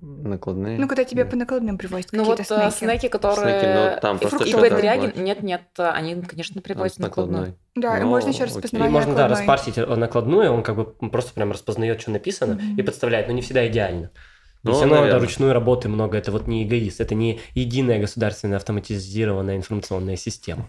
накладные. 0.00 0.78
Ну, 0.78 0.88
когда 0.88 1.04
тебе 1.04 1.24
по 1.24 1.36
накладным 1.36 1.78
привозят 1.78 2.08
Ну 2.12 2.24
вот 2.24 2.38
какие-то 2.38 2.66
э, 2.66 2.70
снеки. 2.70 2.98
снеки, 3.00 3.08
которые... 3.08 3.60
Снеки, 3.60 3.74
ну, 3.94 4.00
там 4.00 4.16
и 4.16 4.20
просто 4.20 4.36
фрукты, 4.38 4.50
что-то 4.50 4.66
и 4.66 4.70
Дрягин, 4.80 5.00
платишь. 5.02 5.20
нет, 5.22 5.42
нет, 5.42 5.62
они, 5.76 6.22
конечно, 6.22 6.60
привозят 6.62 6.96
с 6.96 6.98
накладную. 6.98 7.56
Да, 7.74 7.98
и 7.98 8.02
Ну, 8.02 8.08
можно 8.08 8.28
еще 8.30 8.44
окей. 8.44 8.52
И 8.52 8.56
распознавание 8.56 8.92
можно, 8.92 9.14
да, 9.14 9.22
накладной. 9.28 9.38
распарсить 9.38 9.78
э, 9.78 9.86
накладную, 9.86 10.52
он 10.52 10.62
как 10.62 10.76
бы 10.76 10.84
просто 11.10 11.32
прям 11.34 11.52
распознает, 11.52 12.00
что 12.00 12.10
написано, 12.10 12.54
Мгм. 12.54 12.76
и 12.78 12.82
подставляет, 12.82 13.26
но 13.28 13.32
не 13.34 13.42
всегда 13.42 13.66
идеально. 13.66 14.10
Ну, 14.62 14.72
Все 14.72 14.82
равно 14.86 15.06
да, 15.08 15.18
ручной 15.20 15.52
работы 15.52 15.88
много, 15.88 16.18
это 16.18 16.32
вот 16.32 16.48
не 16.48 16.64
эгоист, 16.64 17.00
это 17.00 17.14
не 17.14 17.40
единая 17.54 18.00
государственная 18.00 18.56
автоматизированная 18.56 19.56
информационная 19.56 20.16
система. 20.16 20.68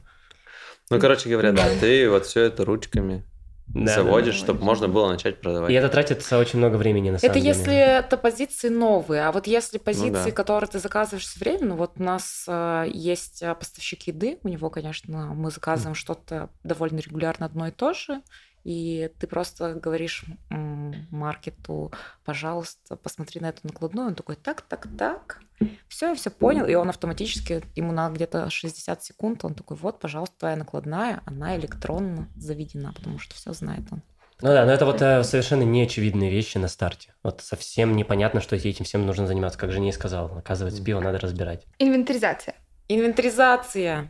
Ну, 0.89 0.99
короче 0.99 1.29
говоря, 1.29 1.51
да, 1.51 1.63
ты 1.79 2.07
вот 2.09 2.25
все 2.27 2.43
это 2.43 2.63
ручками 2.63 3.23
Да, 3.67 3.95
заводишь, 3.95 4.35
да. 4.35 4.43
чтобы 4.43 4.63
можно 4.63 4.87
было 4.87 5.09
начать 5.09 5.41
продавать. 5.41 5.71
И 5.71 5.73
это 5.73 5.89
тратится 5.89 6.37
очень 6.37 6.59
много 6.59 6.77
времени 6.77 7.09
на 7.09 7.19
самом 7.19 7.31
Это 7.31 7.39
деле. 7.39 7.55
если 7.55 7.75
это 7.75 8.17
позиции 8.17 8.69
новые, 8.69 9.23
а 9.25 9.31
вот 9.31 9.45
если 9.45 9.77
позиции, 9.77 10.29
да. 10.29 10.31
которые 10.31 10.69
ты 10.69 10.79
заказываешь 10.79 11.25
все 11.25 11.39
время, 11.39 11.65
ну 11.65 11.75
вот 11.75 11.93
у 11.97 12.03
нас 12.03 12.45
э, 12.47 12.85
есть 12.91 13.41
э, 13.43 13.53
поставщик 13.55 14.03
еды, 14.03 14.39
у 14.43 14.47
него, 14.47 14.69
конечно, 14.69 15.33
мы 15.33 15.51
заказываем 15.51 15.95
что-то 15.95 16.49
довольно 16.63 16.99
регулярно 16.99 17.45
одно 17.45 17.67
и 17.67 17.71
то 17.71 17.93
же, 17.93 18.21
и 18.67 19.09
ты 19.17 19.27
просто 19.27 19.75
говоришь 19.75 20.25
маркету, 20.49 21.93
пожалуйста, 22.25 22.97
посмотри 22.97 23.39
на 23.39 23.47
эту 23.47 23.61
накладную, 23.63 24.09
он 24.09 24.15
такой, 24.15 24.35
так, 24.35 24.61
так, 24.61 24.89
так, 24.97 25.39
все, 25.87 26.09
я 26.09 26.15
все 26.15 26.29
понял, 26.29 26.65
и 26.65 26.75
он 26.75 26.89
автоматически, 26.89 27.63
ему 27.77 27.93
на 27.93 28.09
где-то 28.09 28.49
60 28.49 29.01
секунд, 29.01 29.45
он 29.45 29.53
такой, 29.53 29.77
вот, 29.77 30.01
пожалуйста, 30.01 30.35
твоя 30.39 30.57
накладная, 30.57 31.21
она 31.25 31.55
электронно 31.55 32.27
заведена, 32.35 32.91
потому 32.91 33.19
что 33.19 33.35
все 33.35 33.53
знает 33.53 33.83
он. 33.89 34.01
Ну 34.41 34.49
да, 34.49 34.65
но 34.65 34.73
это 34.73 34.85
вот 34.85 35.01
э, 35.01 35.23
совершенно 35.23 35.63
неочевидные 35.63 36.29
вещи 36.29 36.57
на 36.57 36.67
старте. 36.67 37.13
Вот 37.23 37.41
совсем 37.41 37.95
непонятно, 37.95 38.41
что 38.41 38.57
этим 38.57 38.83
всем 38.83 39.05
нужно 39.05 39.27
заниматься, 39.27 39.57
как 39.57 39.71
же 39.71 39.79
не 39.79 39.91
сказал. 39.93 40.37
Оказывается, 40.37 40.83
пиво 40.83 40.99
надо 40.99 41.19
разбирать. 41.19 41.65
Инвентаризация. 41.79 42.53
Инвентаризация. 42.87 44.09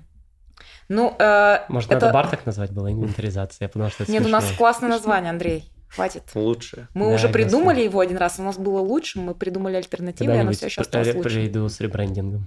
Ну, 0.89 1.15
э, 1.19 1.59
Может, 1.69 1.91
это... 1.91 2.01
надо 2.07 2.13
бар 2.13 2.27
так 2.29 2.45
назвать 2.45 2.71
было, 2.71 2.91
инвентаризация, 2.91 3.67
потому 3.67 3.89
что 3.89 4.03
это 4.03 4.11
Нет, 4.11 4.25
у 4.25 4.29
нас 4.29 4.43
смешно. 4.43 4.57
классное 4.57 4.89
название, 4.89 5.29
Андрей. 5.31 5.69
Хватит. 5.89 6.23
Лучше. 6.35 6.89
Мы 6.93 7.07
Да, 7.09 7.15
уже 7.15 7.29
придумали 7.29 7.81
его 7.81 8.01
один 8.01 8.17
раз, 8.17 8.39
у 8.39 8.43
нас 8.43 8.57
было 8.57 8.79
лучше, 8.79 9.19
мы 9.19 9.33
придумали 9.33 9.75
альтернативу, 9.77 10.33
и 10.33 10.37
оно 10.37 10.51
все 10.51 10.65
еще 10.65 10.81
осталось 10.81 11.13
лучше. 11.15 11.29
приду 11.29 11.67
с 11.69 11.79
ребрендингом. 11.79 12.45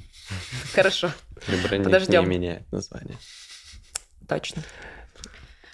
Хорошо, 0.75 1.11
Ребрендинг 1.49 1.85
Подождем. 1.85 2.23
не 2.29 2.37
меняет 2.39 2.71
название. 2.73 3.17
точно. 4.29 4.63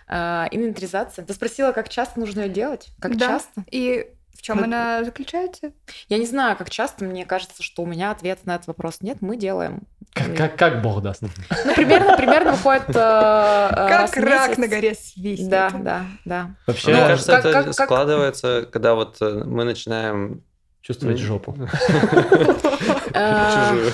А, 0.08 0.46
инвентаризация. 0.52 1.24
Ты 1.24 1.34
спросила, 1.34 1.72
как 1.72 1.88
часто 1.88 2.20
нужно 2.20 2.42
ее 2.42 2.48
делать? 2.48 2.88
Как 3.00 3.16
Да. 3.16 3.26
часто? 3.26 3.64
И 3.72 4.06
в 4.34 4.42
чем 4.42 4.58
Ну, 4.58 4.64
она 4.64 5.02
заключается? 5.02 5.72
Я 6.08 6.18
не 6.18 6.26
знаю, 6.26 6.56
как 6.56 6.70
часто. 6.70 7.04
Мне 7.04 7.26
кажется, 7.26 7.62
что 7.64 7.82
у 7.82 7.86
меня 7.86 8.12
ответа 8.12 8.42
на 8.44 8.54
этот 8.54 8.68
вопрос 8.68 9.00
нет. 9.00 9.18
Мы 9.20 9.36
делаем. 9.36 9.82
Как, 10.16 10.34
как, 10.36 10.56
как 10.56 10.82
бог 10.82 11.02
даст. 11.02 11.20
Ну, 11.22 11.28
примерно, 11.74 12.16
примерно 12.16 12.52
выходит 12.52 12.88
э, 12.88 12.92
э, 12.94 13.88
раз 13.88 14.10
Как 14.12 14.24
рак 14.24 14.56
на 14.58 14.66
горе 14.66 14.94
свистнет. 14.94 15.50
Да, 15.50 15.70
да, 15.78 16.04
да. 16.24 16.50
Вообще 16.66 16.90
Мне 16.92 17.00
Ну, 17.02 17.06
кажется, 17.08 17.32
как- 17.32 17.40
это 17.44 17.52
как- 17.52 17.64
как- 17.76 17.86
складывается, 17.86 18.66
когда 18.72 18.94
вот 18.94 19.18
э, 19.20 19.42
мы 19.44 19.64
начинаем 19.64 20.42
чувствовать 20.80 21.18
жопу. 21.18 21.54
Э. 23.12 23.90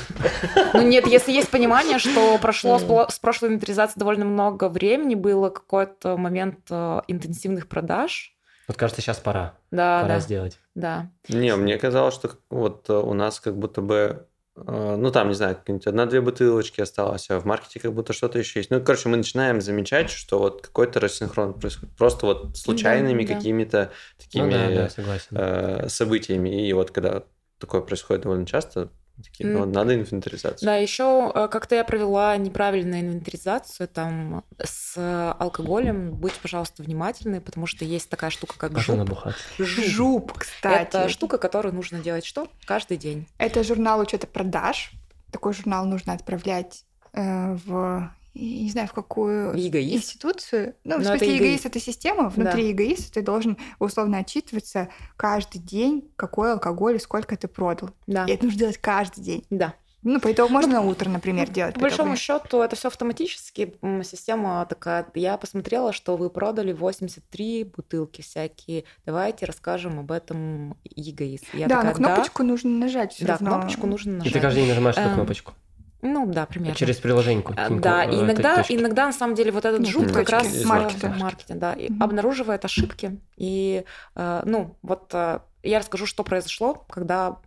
Ну 0.74 0.82
нет, 0.82 1.06
если 1.06 1.32
есть 1.32 1.50
понимание, 1.50 1.98
что 1.98 2.38
прошло 2.42 2.78
с 3.08 3.18
прошлой 3.18 3.48
инвентаризации 3.48 3.98
довольно 3.98 4.24
много 4.24 4.68
времени, 4.68 5.14
было 5.14 5.48
какой-то 5.50 6.16
момент 6.16 6.70
интенсивных 6.70 7.68
продаж. 7.68 8.34
Вот 8.68 8.76
кажется, 8.76 9.02
сейчас 9.02 9.18
пора. 9.18 9.54
Да, 9.70 10.02
Пора 10.02 10.14
да, 10.14 10.20
сделать. 10.20 10.58
да. 10.74 11.08
Не, 11.28 11.54
мне 11.56 11.76
казалось, 11.78 12.14
что 12.14 12.30
вот 12.48 12.88
у 12.90 13.12
нас 13.12 13.40
как 13.40 13.56
будто 13.58 13.80
бы, 13.82 14.26
ну 14.54 15.10
там, 15.10 15.28
не 15.28 15.34
знаю, 15.34 15.56
какие-нибудь 15.56 15.86
одна-две 15.86 16.20
бутылочки 16.20 16.80
осталось, 16.82 17.30
а 17.30 17.40
в 17.40 17.46
маркете 17.46 17.80
как 17.80 17.94
будто 17.94 18.12
что-то 18.12 18.38
еще 18.38 18.60
есть. 18.60 18.70
Ну, 18.70 18.82
короче, 18.82 19.08
мы 19.08 19.16
начинаем 19.16 19.60
замечать, 19.60 20.10
что 20.10 20.38
вот 20.38 20.62
какой-то 20.62 21.00
рассинхрон 21.00 21.54
происходит. 21.54 21.96
Просто 21.96 22.26
вот 22.26 22.56
случайными 22.56 23.24
да. 23.24 23.34
какими-то 23.34 23.90
Ну 24.18 24.24
такими 24.24 24.50
да, 24.50 24.68
да, 24.68 24.88
согласен. 24.90 25.28
э, 25.30 25.88
событиями. 25.88 26.68
И 26.68 26.72
вот 26.74 26.90
когда 26.90 27.22
такое 27.58 27.80
происходит 27.80 28.24
довольно 28.24 28.44
часто, 28.46 28.90
такие, 29.22 29.48
ну, 29.48 29.64
надо 29.64 29.94
инвентаризацию. 29.94 30.66
Да, 30.66 30.76
еще 30.76 31.30
как-то 31.50 31.74
я 31.74 31.84
провела 31.84 32.36
неправильную 32.36 33.00
инвентаризацию 33.00 33.88
там 33.88 34.44
с 34.62 35.34
алкоголем. 35.38 36.12
Будьте, 36.12 36.38
пожалуйста, 36.40 36.82
внимательны, 36.82 37.40
потому 37.40 37.66
что 37.66 37.84
есть 37.84 38.08
такая 38.08 38.30
штука, 38.30 38.54
как 38.58 38.72
Пошел 38.72 38.96
жуп. 38.96 39.04
набухаться. 39.04 39.42
Жуп, 39.58 40.32
кстати. 40.32 40.82
Это 40.82 41.08
штука, 41.08 41.38
которую 41.38 41.74
нужно 41.74 42.00
делать 42.00 42.24
что? 42.24 42.48
Каждый 42.64 42.96
день. 42.96 43.26
Это 43.38 43.62
журнал 43.62 44.00
учета 44.00 44.26
продаж. 44.26 44.92
Такой 45.30 45.54
журнал 45.54 45.86
нужно 45.86 46.12
отправлять 46.12 46.84
э, 47.14 47.54
в 47.64 48.10
не 48.34 48.70
знаю, 48.70 48.88
в 48.88 48.92
какую 48.92 49.54
ЕГАИС? 49.56 49.92
институцию. 49.94 50.74
Ну, 50.84 50.96
в 50.96 50.98
Ну, 50.98 51.04
это 51.04 51.18
смысле, 51.18 51.26
ЕГАИС. 51.36 51.40
ЕГАИС— 51.50 51.64
это 51.66 51.80
система. 51.80 52.28
Внутри 52.30 52.68
ЕГАИСа 52.70 53.12
ты 53.12 53.22
должен 53.22 53.56
условно 53.78 54.18
отчитываться 54.18 54.88
каждый 55.16 55.58
день, 55.58 56.10
какой 56.16 56.52
алкоголь 56.52 56.96
и 56.96 56.98
сколько 57.00 57.36
ты 57.36 57.48
продал. 57.48 57.90
Да. 58.06 58.24
И 58.26 58.30
это 58.32 58.44
нужно 58.46 58.58
делать 58.60 58.78
каждый 58.78 59.22
день. 59.22 59.44
Да. 59.50 59.74
Ну, 60.04 60.18
по 60.18 60.32
итогу 60.32 60.52
можно 60.52 60.72
на 60.72 60.80
утро, 60.82 61.08
например, 61.08 61.48
делать. 61.48 61.74
По 61.74 61.80
большому 61.82 62.16
счету 62.16 62.60
это 62.60 62.74
все 62.74 62.88
автоматически. 62.88 63.74
Система 64.02 64.66
такая. 64.68 65.06
Я 65.14 65.36
посмотрела, 65.36 65.92
что 65.92 66.16
вы 66.16 66.28
продали 66.28 66.72
83 66.72 67.62
бутылки 67.64 68.20
всякие. 68.20 68.82
Давайте 69.06 69.46
расскажем 69.46 70.00
об 70.00 70.10
этом 70.10 70.76
ЕГАИС. 70.84 71.42
Я 71.52 71.68
да, 71.68 71.76
такая, 71.76 71.90
на 71.90 71.94
кнопочку 71.94 72.42
нужно 72.42 72.70
нажать 72.70 73.16
Да, 73.20 73.26
равно. 73.34 73.50
кнопочку 73.58 73.86
нужно 73.86 74.10
И 74.10 74.14
нажать. 74.14 74.32
ты 74.32 74.40
каждый 74.40 74.60
день 74.62 74.68
нажимаешь 74.70 74.96
эту 74.96 75.08
Эм, 75.08 75.14
кнопочку. 75.14 75.52
Ну 76.02 76.26
да, 76.26 76.46
примерно. 76.46 76.74
Через 76.74 76.96
приложение. 76.96 77.44
А, 77.56 77.70
Да, 77.70 78.02
и 78.02 78.20
иногда, 78.20 78.64
иногда 78.68 79.06
на 79.06 79.12
самом 79.12 79.36
деле 79.36 79.52
вот 79.52 79.64
этот 79.64 79.80
Ну, 79.80 79.86
жук 79.86 80.06
как 80.08 80.26
точки 80.26 80.30
раз 80.32 80.46
э, 80.46 80.62
в 81.08 81.18
маркете, 81.18 81.54
да, 81.54 81.72
и 81.74 81.90
Мгм. 81.90 82.02
обнаруживает 82.02 82.64
ошибки. 82.64 83.20
И, 83.36 83.84
э, 84.16 84.42
ну, 84.44 84.76
вот 84.82 85.14
э, 85.14 85.40
я 85.62 85.78
расскажу, 85.78 86.06
что 86.06 86.24
произошло, 86.24 86.74
когда 86.88 87.38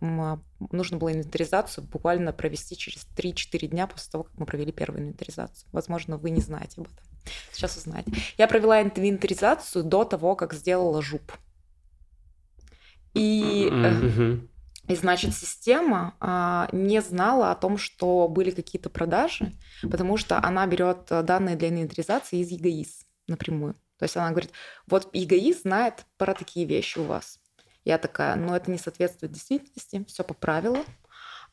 нужно 0.70 0.96
было 0.96 1.12
инвентаризацию 1.12 1.84
буквально 1.84 2.32
провести 2.32 2.78
через 2.78 3.06
3-4 3.14 3.66
дня 3.66 3.86
после 3.86 4.10
того, 4.10 4.24
как 4.24 4.32
мы 4.38 4.46
провели 4.46 4.72
первую 4.72 5.02
инвентаризацию. 5.02 5.68
Возможно, 5.72 6.16
вы 6.16 6.30
не 6.30 6.40
знаете 6.40 6.80
об 6.80 6.84
этом. 6.86 7.04
Сейчас 7.52 7.76
узнаете. 7.76 8.10
Я 8.38 8.48
провела 8.48 8.80
инвентаризацию 8.82 9.84
до 9.84 10.04
того, 10.04 10.34
как 10.34 10.54
сделала 10.54 11.02
жуп. 11.02 11.30
И 13.12 13.68
э, 13.70 13.90
Мгм. 13.90 14.48
И 14.88 14.94
значит, 14.94 15.34
система 15.34 16.14
а, 16.20 16.68
не 16.72 17.00
знала 17.02 17.50
о 17.50 17.56
том, 17.56 17.76
что 17.76 18.28
были 18.28 18.50
какие-то 18.50 18.88
продажи, 18.88 19.52
потому 19.82 20.16
что 20.16 20.38
она 20.42 20.66
берет 20.66 21.10
э, 21.10 21.22
данные 21.22 21.56
для 21.56 21.70
инвентаризации 21.70 22.38
из 22.38 22.50
ЕГАИС 22.50 23.04
напрямую. 23.26 23.74
То 23.98 24.04
есть 24.04 24.16
она 24.16 24.30
говорит, 24.30 24.52
вот 24.86 25.08
ЕГАИС 25.12 25.62
знает 25.62 26.06
про 26.18 26.34
такие 26.34 26.66
вещи 26.66 26.98
у 26.98 27.04
вас. 27.04 27.40
Я 27.84 27.98
такая, 27.98 28.36
ну 28.36 28.54
это 28.54 28.70
не 28.70 28.78
соответствует 28.78 29.32
действительности, 29.32 30.04
все 30.08 30.22
поправила. 30.22 30.84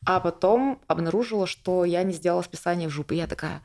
А 0.06 0.20
потом 0.20 0.80
обнаружила, 0.86 1.46
что 1.46 1.84
я 1.84 2.02
не 2.02 2.12
сделала 2.12 2.42
списание 2.42 2.88
в 2.88 2.92
жуп. 2.92 3.12
И 3.12 3.16
я 3.16 3.26
такая, 3.26 3.62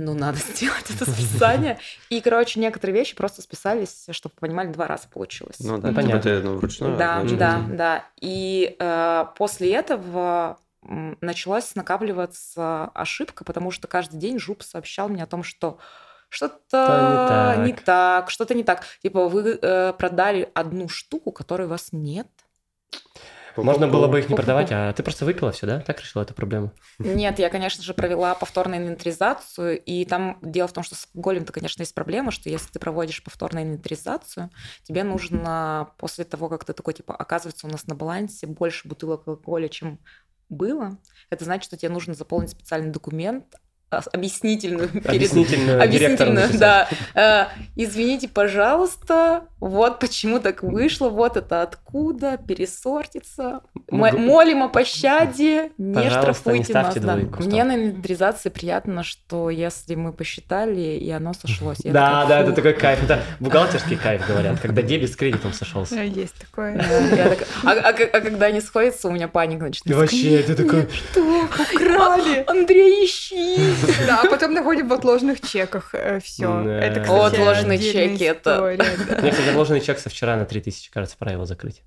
ну 0.00 0.14
надо 0.14 0.38
сделать 0.52 0.90
это 0.90 1.10
списание. 1.10 1.78
И, 2.08 2.20
короче, 2.20 2.60
некоторые 2.60 2.96
вещи 2.96 3.14
просто 3.14 3.42
списались, 3.42 4.06
чтобы 4.10 4.34
вы 4.40 4.48
понимали, 4.48 4.68
два 4.68 4.86
раза 4.86 5.08
получилось. 5.08 5.56
Ну 5.60 5.78
да, 5.78 5.88
Ну, 5.88 5.94
типа 5.94 6.02
понятно. 6.02 6.22
ты 6.22 6.42
ну, 6.42 6.56
вручную. 6.56 6.96
Да, 6.96 7.22
да, 7.24 7.62
да. 7.68 8.04
И 8.20 8.76
э, 8.78 9.24
после 9.36 9.72
этого 9.72 10.58
началась 10.82 11.74
накапливаться 11.74 12.84
ошибка, 12.94 13.44
потому 13.44 13.70
что 13.70 13.86
каждый 13.86 14.18
день 14.18 14.38
Жуп 14.38 14.62
сообщал 14.62 15.08
мне 15.08 15.22
о 15.22 15.26
том, 15.26 15.42
что 15.42 15.78
что-то 16.30 17.56
не 17.58 17.66
не 17.66 17.72
так. 17.72 17.84
так, 17.84 18.30
что-то 18.30 18.54
не 18.54 18.64
так. 18.64 18.84
Типа 19.02 19.28
вы 19.28 19.58
э, 19.60 19.92
продали 19.92 20.50
одну 20.54 20.88
штуку, 20.88 21.32
которой 21.32 21.66
у 21.66 21.70
вас 21.70 21.88
нет. 21.92 22.28
Можно 23.56 23.88
было 23.88 24.06
бы 24.08 24.18
их 24.18 24.28
не 24.28 24.36
продавать, 24.36 24.68
а 24.70 24.92
ты 24.92 25.02
просто 25.02 25.24
выпила 25.24 25.52
все, 25.52 25.66
да? 25.66 25.80
Так 25.80 26.00
решила 26.00 26.22
эту 26.22 26.34
проблему? 26.34 26.72
Нет, 26.98 27.38
я, 27.38 27.50
конечно 27.50 27.82
же, 27.82 27.94
провела 27.94 28.34
повторную 28.34 28.82
инвентаризацию, 28.82 29.80
и 29.82 30.04
там 30.04 30.38
дело 30.42 30.68
в 30.68 30.72
том, 30.72 30.84
что 30.84 30.94
с 30.94 31.06
алкоголем-то, 31.14 31.52
конечно, 31.52 31.82
есть 31.82 31.94
проблема, 31.94 32.30
что 32.30 32.48
если 32.48 32.70
ты 32.70 32.78
проводишь 32.78 33.22
повторную 33.22 33.66
инвентаризацию, 33.66 34.50
тебе 34.82 35.04
нужно 35.04 35.90
после 35.98 36.24
того, 36.24 36.48
как 36.48 36.64
ты 36.64 36.72
такой, 36.72 36.94
типа, 36.94 37.14
оказывается, 37.14 37.66
у 37.66 37.70
нас 37.70 37.86
на 37.86 37.94
балансе 37.94 38.46
больше 38.46 38.88
бутылок 38.88 39.26
алкоголя, 39.26 39.68
чем 39.68 39.98
было, 40.48 40.98
это 41.30 41.44
значит, 41.44 41.64
что 41.64 41.76
тебе 41.76 41.90
нужно 41.90 42.14
заполнить 42.14 42.50
специальный 42.50 42.90
документ, 42.90 43.56
объяснительную 43.90 44.88
Объяснительную 45.04 45.82
Объяснительную, 45.82 46.48
да. 46.58 46.88
Э, 47.14 47.46
Извините, 47.76 48.28
пожалуйста, 48.28 49.44
вот 49.58 49.98
почему 49.98 50.38
так 50.38 50.62
вышло, 50.62 51.08
вот 51.08 51.36
это 51.36 51.62
откуда, 51.62 52.38
пересортится. 52.38 53.60
Молим 53.90 54.62
о 54.62 54.68
пощаде, 54.68 55.72
не 55.76 56.04
не 56.04 56.10
штрафуйте 56.10 56.72
нас. 56.72 56.92
ставьте 56.92 57.00
да. 57.00 57.16
двойку, 57.16 57.42
Мне 57.42 57.64
на 57.64 57.74
инвентаризации 57.74 58.48
приятно, 58.48 59.02
что 59.02 59.50
если 59.50 59.94
мы 59.94 60.12
посчитали, 60.12 60.80
и 60.80 61.10
оно 61.10 61.32
сошлось. 61.32 61.78
я 61.82 61.92
Да, 61.92 62.22
такая, 62.22 62.28
да, 62.28 62.40
это 62.40 62.52
такой 62.52 62.72
кайф. 62.74 63.02
Это 63.02 63.22
бухгалтерский 63.40 63.96
кайф, 63.96 64.26
говорят, 64.26 64.60
когда 64.60 64.82
дебет 64.82 65.10
с 65.12 65.16
кредитом 65.16 65.52
сошелся. 65.52 65.96
Да, 65.96 66.02
Есть 66.02 66.34
такое. 66.36 66.80
А 67.64 67.70
а 67.70 67.88
а 67.88 68.20
когда 68.20 68.46
они 68.46 68.60
сходятся, 68.60 69.08
у 69.08 69.10
меня 69.10 69.28
паника 69.28 69.64
начинается. 69.64 70.00
вообще, 70.00 70.42
ты 70.42 70.54
такой... 70.54 70.88
Что? 70.90 71.20
Украли! 71.74 72.44
Андрей, 72.46 73.04
ищи! 73.04 73.56
Да, 74.06 74.20
а 74.22 74.26
потом 74.26 74.54
находим 74.54 74.88
в 74.88 74.92
отложенных 74.92 75.40
чеках 75.40 75.94
все. 76.22 76.62
Да. 76.64 76.78
Это, 76.80 77.00
кстати, 77.00 77.34
Отложенные 77.34 77.78
чеки, 77.78 78.24
это-. 78.24 78.76
Мне, 79.20 79.30
кстати, 79.30 79.50
вложенный 79.50 79.80
чек 79.80 79.98
со 79.98 80.08
вчера 80.08 80.36
на 80.36 80.44
3000, 80.44 80.90
кажется, 80.90 81.16
пора 81.18 81.32
его 81.32 81.44
закрыть. 81.44 81.82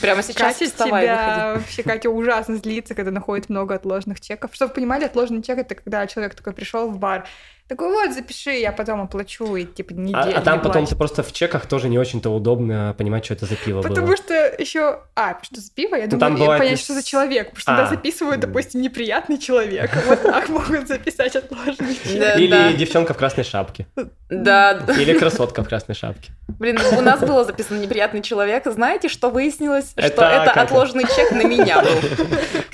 Прямо 0.00 0.22
сейчас 0.22 0.58
Катя 0.58 0.70
вставай, 0.70 1.02
выходи. 1.02 1.24
тебя 1.24 1.54
вообще 1.54 1.82
Катя 1.82 2.10
ужасно 2.10 2.56
злится, 2.56 2.94
когда 2.94 3.10
находит 3.10 3.48
много 3.48 3.74
отложенных 3.74 4.20
чеков. 4.20 4.50
Чтобы 4.52 4.70
вы 4.70 4.74
понимали, 4.74 5.04
отложенный 5.04 5.42
чек 5.42 5.58
это 5.58 5.74
когда 5.74 6.06
человек 6.06 6.34
такой 6.34 6.52
пришел 6.52 6.90
в 6.90 6.98
бар, 6.98 7.26
такой 7.68 7.90
вот 7.92 8.12
запиши, 8.14 8.50
я 8.52 8.72
потом 8.72 9.00
оплачу 9.02 9.56
и 9.56 9.64
типа 9.64 9.92
А, 9.94 9.98
неделю. 9.98 10.38
а 10.38 10.40
там 10.40 10.58
не 10.58 10.64
потом 10.64 10.86
ты 10.86 10.94
просто 10.96 11.22
в 11.22 11.32
чеках 11.32 11.66
тоже 11.66 11.88
не 11.88 11.98
очень-то 11.98 12.30
удобно 12.30 12.94
понимать, 12.96 13.24
что 13.24 13.34
это 13.34 13.46
за 13.46 13.56
пиво 13.56 13.82
Потому 13.82 14.06
было. 14.06 14.16
что 14.16 14.34
еще, 14.58 15.00
а, 15.14 15.38
что 15.42 15.60
за 15.60 15.70
пиво, 15.72 15.96
я 15.96 16.04
Ну, 16.04 16.10
думаю, 16.10 16.20
там 16.20 16.36
бывает 16.36 16.60
понять, 16.62 16.78
и 16.80 16.82
что 16.82 16.94
за 16.94 17.02
человек, 17.04 17.50
потому 17.50 17.60
что 17.60 17.72
А. 17.72 17.76
туда 17.76 17.90
записывают, 17.90 18.40
допустим, 18.40 18.80
неприятный 18.80 19.38
человек. 19.38 19.90
Вот 20.06 20.22
так 20.22 20.48
могут 20.48 20.88
записать 20.88 21.34
отложенный 21.36 21.94
чек. 21.94 22.38
Или 22.38 22.72
девчонка 22.76 23.14
в 23.14 23.16
красной 23.16 23.44
шапке. 23.44 23.86
Да, 24.28 24.80
Или 24.98 25.18
красотка 25.18 25.62
в 25.62 25.68
красной 25.68 25.94
шапке. 25.94 26.32
Блин, 26.48 26.78
у 26.96 27.00
нас 27.00 27.20
было 27.20 27.44
записано 27.44 27.78
неприятный 27.78 28.22
человек. 28.22 28.64
Знаете, 28.66 29.08
что 29.08 29.30
выяснилось? 29.30 29.90
Что 29.92 30.04
Это 30.04 30.52
отложенный 30.52 31.04
чек 31.04 31.32
на 31.32 31.42
меня 31.44 31.82
был. 31.82 31.90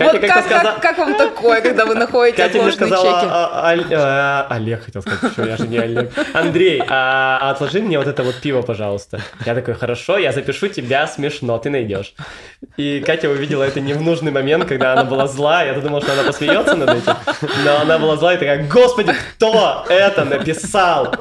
Вот 0.02 0.20
как, 0.80 0.98
вам 0.98 1.14
такое, 1.16 1.60
когда 1.60 1.86
вы 1.86 1.94
находите 1.94 2.42
отложенные 2.44 2.72
сказала, 2.72 3.04
чеки? 3.20 3.26
а, 3.30 3.50
а, 3.92 4.46
а, 4.50 4.54
Олег 4.82 4.84
хотел 4.84 5.02
сказать, 5.02 5.32
что 5.32 5.44
я 5.44 5.56
же 5.56 5.68
не 5.68 5.78
Олег. 5.78 6.10
Андрей, 6.34 6.82
а, 6.88 7.38
а 7.40 7.50
отложи 7.50 7.80
мне 7.80 7.98
вот 7.98 8.06
это 8.08 8.22
вот 8.22 8.36
пиво, 8.40 8.62
пожалуйста. 8.62 9.20
Я 9.46 9.54
такой, 9.54 9.74
хорошо, 9.74 10.18
я 10.18 10.32
запишу 10.32 10.68
тебя 10.68 11.06
смешно, 11.06 11.58
ты 11.58 11.70
найдешь. 11.70 12.14
И 12.76 13.02
Катя 13.04 13.28
увидела 13.28 13.62
это 13.64 13.80
не 13.80 13.92
в 13.94 14.02
нужный 14.02 14.32
момент, 14.32 14.64
когда 14.66 14.92
она 14.92 15.04
была 15.04 15.26
зла. 15.26 15.62
Я 15.62 15.74
думал, 15.74 16.02
что 16.02 16.12
она 16.12 16.22
посмеется 16.24 16.74
над 16.74 16.90
этим. 16.90 17.14
Но 17.64 17.80
она 17.80 17.98
была 17.98 18.16
зла 18.16 18.34
и 18.34 18.38
такая, 18.38 18.66
господи, 18.68 19.12
кто 19.36 19.84
это 19.88 20.24
написал? 20.24 21.14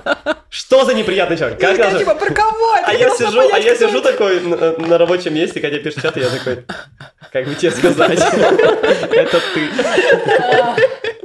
Что 0.49 0.85
за 0.85 0.93
неприятный 0.93 1.37
человек? 1.37 1.61
Я 1.61 1.67
Как 1.69 1.77
должен- 1.77 1.99
типа, 1.99 2.15
про 2.15 2.33
кого? 2.33 2.73
А 2.85 2.93
я 2.93 3.09
сижу, 3.11 3.39
а 3.39 3.49
понять, 3.49 3.65
я 3.65 3.75
кто 3.75 3.87
сижу 3.87 3.99
это. 3.99 4.11
такой 4.11 4.39
на, 4.41 4.77
на 4.87 4.97
рабочем 4.97 5.33
месте, 5.33 5.59
Катя 5.59 5.79
пишет 5.79 6.01
чат, 6.01 6.17
и 6.17 6.19
я 6.19 6.29
такой, 6.29 6.65
как 7.31 7.47
бы 7.47 7.55
тебе 7.55 7.71
сказать, 7.71 8.19
это 9.11 9.39
ты. 9.53 9.69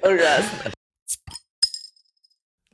Ужасно. 0.03 0.71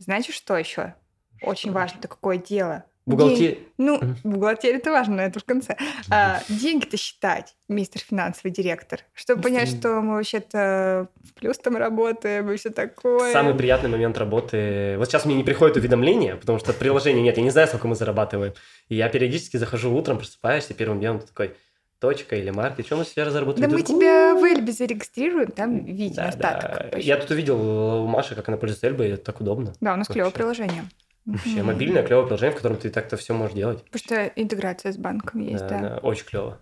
Знаете, 0.02 0.32
что 0.32 0.56
еще? 0.56 0.94
Очень 1.40 1.72
важно, 1.72 1.98
это 1.98 2.08
какое 2.08 2.36
дело. 2.36 2.84
Бухгалтерия. 3.06 3.58
Ну, 3.78 3.96
Мгм. 3.96 4.16
бухгалтерия 4.22 4.76
это 4.78 4.92
важно, 4.92 5.16
но 5.16 5.22
это 5.22 5.40
в 5.40 5.44
конце. 5.44 5.76
А, 6.08 6.40
деньги-то 6.48 6.96
считать, 6.96 7.56
мистер 7.68 8.00
финансовый 8.00 8.50
директор, 8.50 9.00
чтобы 9.12 9.42
понять, 9.42 9.70
Мгм. 9.70 9.78
что 9.78 10.00
мы 10.00 10.14
вообще-то 10.16 11.08
в 11.24 11.34
плюс 11.34 11.58
там 11.58 11.76
работаем 11.76 12.48
и 12.50 12.56
все 12.56 12.70
такое. 12.70 13.32
Самый 13.32 13.54
приятный 13.54 13.90
момент 13.90 14.16
работы. 14.18 14.96
Вот 14.98 15.08
сейчас 15.08 15.24
мне 15.24 15.34
не 15.34 15.42
приходит 15.44 15.76
уведомление, 15.76 16.36
потому 16.36 16.58
что 16.60 16.72
приложения 16.72 17.22
нет, 17.22 17.36
я 17.36 17.42
не 17.42 17.50
знаю, 17.50 17.66
сколько 17.68 17.88
мы 17.88 17.96
зарабатываем. 17.96 18.54
И 18.88 18.94
я 18.94 19.08
периодически 19.08 19.56
захожу 19.56 19.92
утром, 19.92 20.18
просыпаешься, 20.18 20.74
первым 20.74 21.00
делом 21.00 21.20
такой, 21.20 21.54
точка 22.02 22.34
или 22.34 22.50
маркет, 22.50 22.84
что 22.86 22.96
мы 22.96 23.04
сейчас 23.04 23.32
заработали? 23.32 23.64
Да 23.64 23.68
мы 23.70 23.82
тебя 23.82 24.34
в 24.34 24.42
Эльбе 24.44 24.72
зарегистрируем, 24.72 25.52
там 25.52 25.84
видим 25.84 26.16
Да, 26.16 26.28
остаток. 26.28 26.90
да. 26.90 26.98
Я 26.98 27.16
тут 27.16 27.30
увидел 27.30 28.02
у 28.02 28.06
Маши, 28.08 28.34
как 28.34 28.48
она 28.48 28.56
пользуется 28.56 28.88
Эльбой, 28.88 29.10
это 29.12 29.22
так 29.22 29.40
удобно. 29.40 29.72
Да, 29.80 29.94
у 29.94 29.96
нас 29.96 30.08
клевое 30.08 30.32
приложение. 30.32 30.84
Вообще, 31.24 31.62
мобильное, 31.62 32.02
клевое 32.02 32.26
приложение, 32.26 32.52
в 32.52 32.56
котором 32.56 32.76
ты 32.76 32.90
так-то 32.90 33.16
все 33.16 33.32
можешь 33.34 33.54
делать. 33.54 33.84
Потому 33.84 34.00
что 34.04 34.26
интеграция 34.34 34.92
с 34.92 34.96
банком 34.96 35.40
есть, 35.42 35.64
да. 35.68 35.78
Да, 35.78 35.88
да, 35.90 35.98
очень 35.98 36.24
клево. 36.24 36.58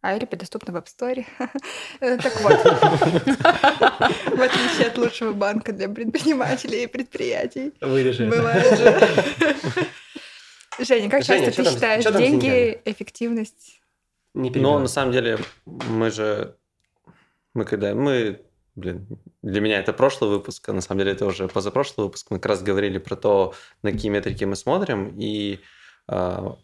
А 0.00 0.14
Эльпе 0.14 0.36
доступна 0.38 0.72
в 0.72 0.76
App 0.76 0.86
Store. 0.86 1.26
Э, 2.00 2.16
Так 2.16 2.40
вот, 2.40 2.52
в 4.38 4.40
отличие 4.40 4.86
от 4.86 4.96
лучшего 4.96 5.32
банка 5.32 5.72
для 5.72 5.88
предпринимателей 5.90 6.84
и 6.84 6.86
предприятий. 6.86 7.72
Вырежи. 7.82 8.26
это. 8.26 8.36
Бывает 8.36 8.78
же. 8.78 9.86
Женя, 10.84 11.10
как 11.10 11.24
часто 11.24 11.50
ты 11.50 11.64
считаешь 11.68 12.04
деньги, 12.16 12.80
эффективность? 12.86 13.77
Не 14.38 14.50
Но 14.50 14.78
на 14.78 14.86
самом 14.86 15.12
деле 15.12 15.38
мы 15.66 16.10
же... 16.12 16.56
Мы 17.54 17.64
когда... 17.64 17.92
Мы... 17.94 18.40
Блин, 18.76 19.08
для 19.42 19.60
меня 19.60 19.80
это 19.80 19.92
прошлый 19.92 20.30
выпуск, 20.30 20.68
а 20.68 20.72
на 20.72 20.80
самом 20.80 21.00
деле 21.00 21.10
это 21.10 21.26
уже 21.26 21.48
позапрошлый 21.48 22.06
выпуск. 22.06 22.28
Мы 22.30 22.38
как 22.38 22.46
раз 22.46 22.62
говорили 22.62 22.98
про 22.98 23.16
то, 23.16 23.54
на 23.82 23.90
какие 23.90 24.12
метрики 24.12 24.44
мы 24.44 24.54
смотрим, 24.54 25.16
и 25.18 25.58
а, 26.06 26.56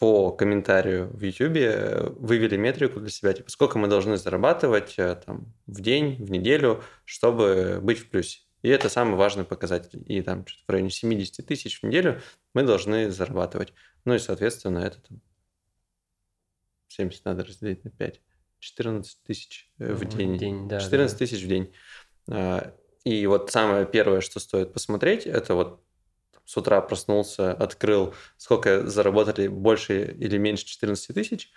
по 0.00 0.32
комментарию 0.32 1.16
в 1.16 1.22
YouTube 1.22 2.18
вывели 2.18 2.56
метрику 2.56 2.98
для 2.98 3.10
себя, 3.10 3.32
типа, 3.32 3.48
сколько 3.48 3.78
мы 3.78 3.86
должны 3.86 4.16
зарабатывать 4.16 4.94
э, 4.96 5.14
там, 5.24 5.54
в 5.68 5.80
день, 5.80 6.16
в 6.16 6.32
неделю, 6.32 6.82
чтобы 7.04 7.78
быть 7.80 7.98
в 7.98 8.10
плюсе. 8.10 8.40
И 8.62 8.68
это 8.68 8.88
самый 8.88 9.14
важный 9.14 9.44
показатель. 9.44 10.02
И 10.06 10.20
там 10.22 10.44
в 10.44 10.70
районе 10.72 10.90
70 10.90 11.46
тысяч 11.46 11.80
в 11.80 11.86
неделю 11.86 12.20
мы 12.52 12.64
должны 12.64 13.12
зарабатывать. 13.12 13.72
Ну 14.04 14.14
и, 14.14 14.18
соответственно, 14.18 14.78
это 14.80 15.00
там 15.00 15.20
70 16.92 17.24
надо 17.24 17.44
разделить 17.44 17.84
на 17.84 17.90
5. 17.90 18.20
14 18.60 19.22
тысяч 19.24 19.70
э, 19.78 19.92
в 19.92 20.04
день. 20.04 20.38
день 20.38 20.68
да, 20.68 20.78
14 20.80 21.18
да. 21.18 21.18
тысяч 21.18 21.42
в 21.42 21.48
день. 21.48 21.72
А, 22.30 22.74
И 23.04 23.26
вот 23.26 23.50
самое 23.50 23.86
первое, 23.86 24.20
что 24.20 24.38
стоит 24.38 24.72
посмотреть, 24.72 25.26
это 25.26 25.54
вот 25.54 25.82
с 26.44 26.56
утра 26.56 26.80
проснулся, 26.80 27.52
открыл, 27.52 28.14
сколько 28.36 28.86
заработали 28.88 29.48
больше 29.48 30.12
или 30.12 30.38
меньше 30.38 30.66
14 30.66 31.14
тысяч, 31.14 31.52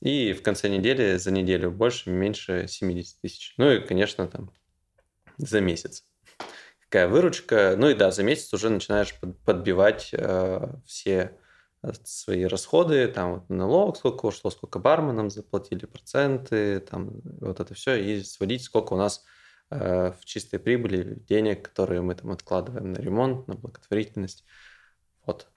и 0.00 0.32
в 0.32 0.42
конце 0.42 0.68
недели 0.68 1.16
за 1.16 1.30
неделю 1.30 1.70
больше, 1.70 2.10
меньше 2.10 2.66
70 2.68 3.20
тысяч. 3.20 3.54
Ну 3.56 3.70
и, 3.70 3.80
конечно, 3.80 4.26
там 4.28 4.52
за 5.38 5.60
месяц. 5.60 6.04
Какая 6.88 7.08
выручка. 7.08 7.74
Ну 7.76 7.88
и 7.88 7.94
да, 7.94 8.10
за 8.10 8.22
месяц 8.22 8.52
уже 8.52 8.70
начинаешь 8.70 9.18
под- 9.18 9.38
подбивать 9.40 10.10
э, 10.12 10.68
все 10.86 11.36
свои 12.04 12.44
расходы, 12.44 13.08
там 13.08 13.34
вот 13.34 13.48
налог, 13.48 13.96
сколько 13.96 14.26
ушло, 14.26 14.50
сколько 14.50 14.78
барменам 14.78 15.30
заплатили, 15.30 15.86
проценты, 15.86 16.80
там 16.80 17.20
вот 17.40 17.60
это 17.60 17.74
все, 17.74 17.94
и 17.96 18.22
сводить, 18.22 18.62
сколько 18.62 18.94
у 18.94 18.96
нас 18.96 19.24
э, 19.70 20.12
в 20.12 20.24
чистой 20.24 20.58
прибыли 20.58 21.20
денег, 21.28 21.62
которые 21.62 22.00
мы 22.02 22.14
там 22.14 22.32
откладываем 22.32 22.92
на 22.92 22.98
ремонт, 22.98 23.48
на 23.48 23.54
благотворительность. 23.54 24.44
Вот. 25.26 25.48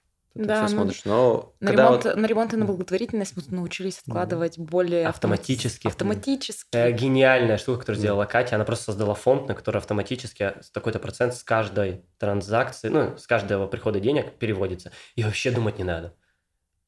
Да, 0.46 0.66
все 0.66 0.76
ну, 0.76 0.82
смотришь. 0.82 1.02
Но 1.06 1.54
На 1.60 1.72
ремонт, 1.72 2.06
вот- 2.06 2.16
на 2.16 2.26
ремонт 2.26 2.54
и 2.54 2.58
на 2.58 2.66
благотворительность 2.66 3.36
мы 3.36 3.44
научились 3.56 4.00
откладывать 4.00 4.58
более 4.58 5.08
Автоматически. 5.08 5.88
Автоматически. 5.88 6.70
Э, 6.74 6.92
гениальная 6.92 7.58
штука, 7.58 7.80
которую 7.80 8.00
сделала 8.00 8.26
Катя. 8.26 8.56
Она 8.56 8.66
просто 8.66 8.86
создала 8.86 9.16
фонд, 9.16 9.48
на 9.48 9.56
который 9.56 9.78
автоматически 9.78 10.54
такой-то 10.74 11.00
процент 11.00 11.34
с 11.34 11.44
каждой 11.44 12.06
транзакции, 12.20 12.90
ну, 12.90 13.18
с 13.18 13.26
каждого 13.28 13.68
прихода 13.68 14.00
денег 14.00 14.34
переводится. 14.34 14.92
И 15.16 15.24
вообще 15.24 15.52
думать 15.52 15.78
не 15.78 15.84
надо. 15.84 16.14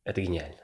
Это 0.03 0.21
гениально. 0.21 0.57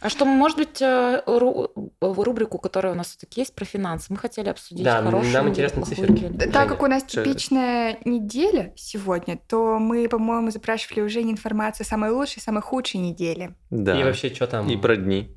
А 0.00 0.10
что, 0.10 0.24
может 0.26 0.58
быть, 0.58 0.82
э, 0.82 1.22
ру- 1.26 1.70
рубрику, 2.00 2.58
которая 2.58 2.92
у 2.92 2.96
нас 2.96 3.08
все-таки 3.10 3.40
есть 3.40 3.54
про 3.54 3.64
финансы, 3.64 4.06
мы 4.10 4.16
хотели 4.18 4.48
обсудить 4.50 4.84
Да, 4.84 5.02
хорошую 5.02 5.32
нам 5.32 5.48
интересны 5.48 5.84
циферки. 5.84 6.12
неделю? 6.12 6.34
Да, 6.34 6.46
Так 6.46 6.68
как 6.68 6.82
у 6.82 6.86
нас 6.88 7.04
типичная 7.04 7.96
неделя 8.04 8.72
сегодня, 8.76 9.38
то 9.48 9.78
мы, 9.78 10.08
по-моему, 10.08 10.50
запрашивали 10.50 11.00
уже 11.00 11.22
не 11.22 11.32
информацию 11.32 11.84
о 11.84 11.88
самой 11.88 12.10
лучшей, 12.10 12.42
самой 12.42 12.60
худшей 12.60 13.00
недели. 13.00 13.54
да. 13.70 13.98
И 13.98 14.04
вообще, 14.04 14.28
что 14.34 14.46
там? 14.46 14.68
И 14.68 14.76
про 14.76 14.96
дни. 14.96 15.34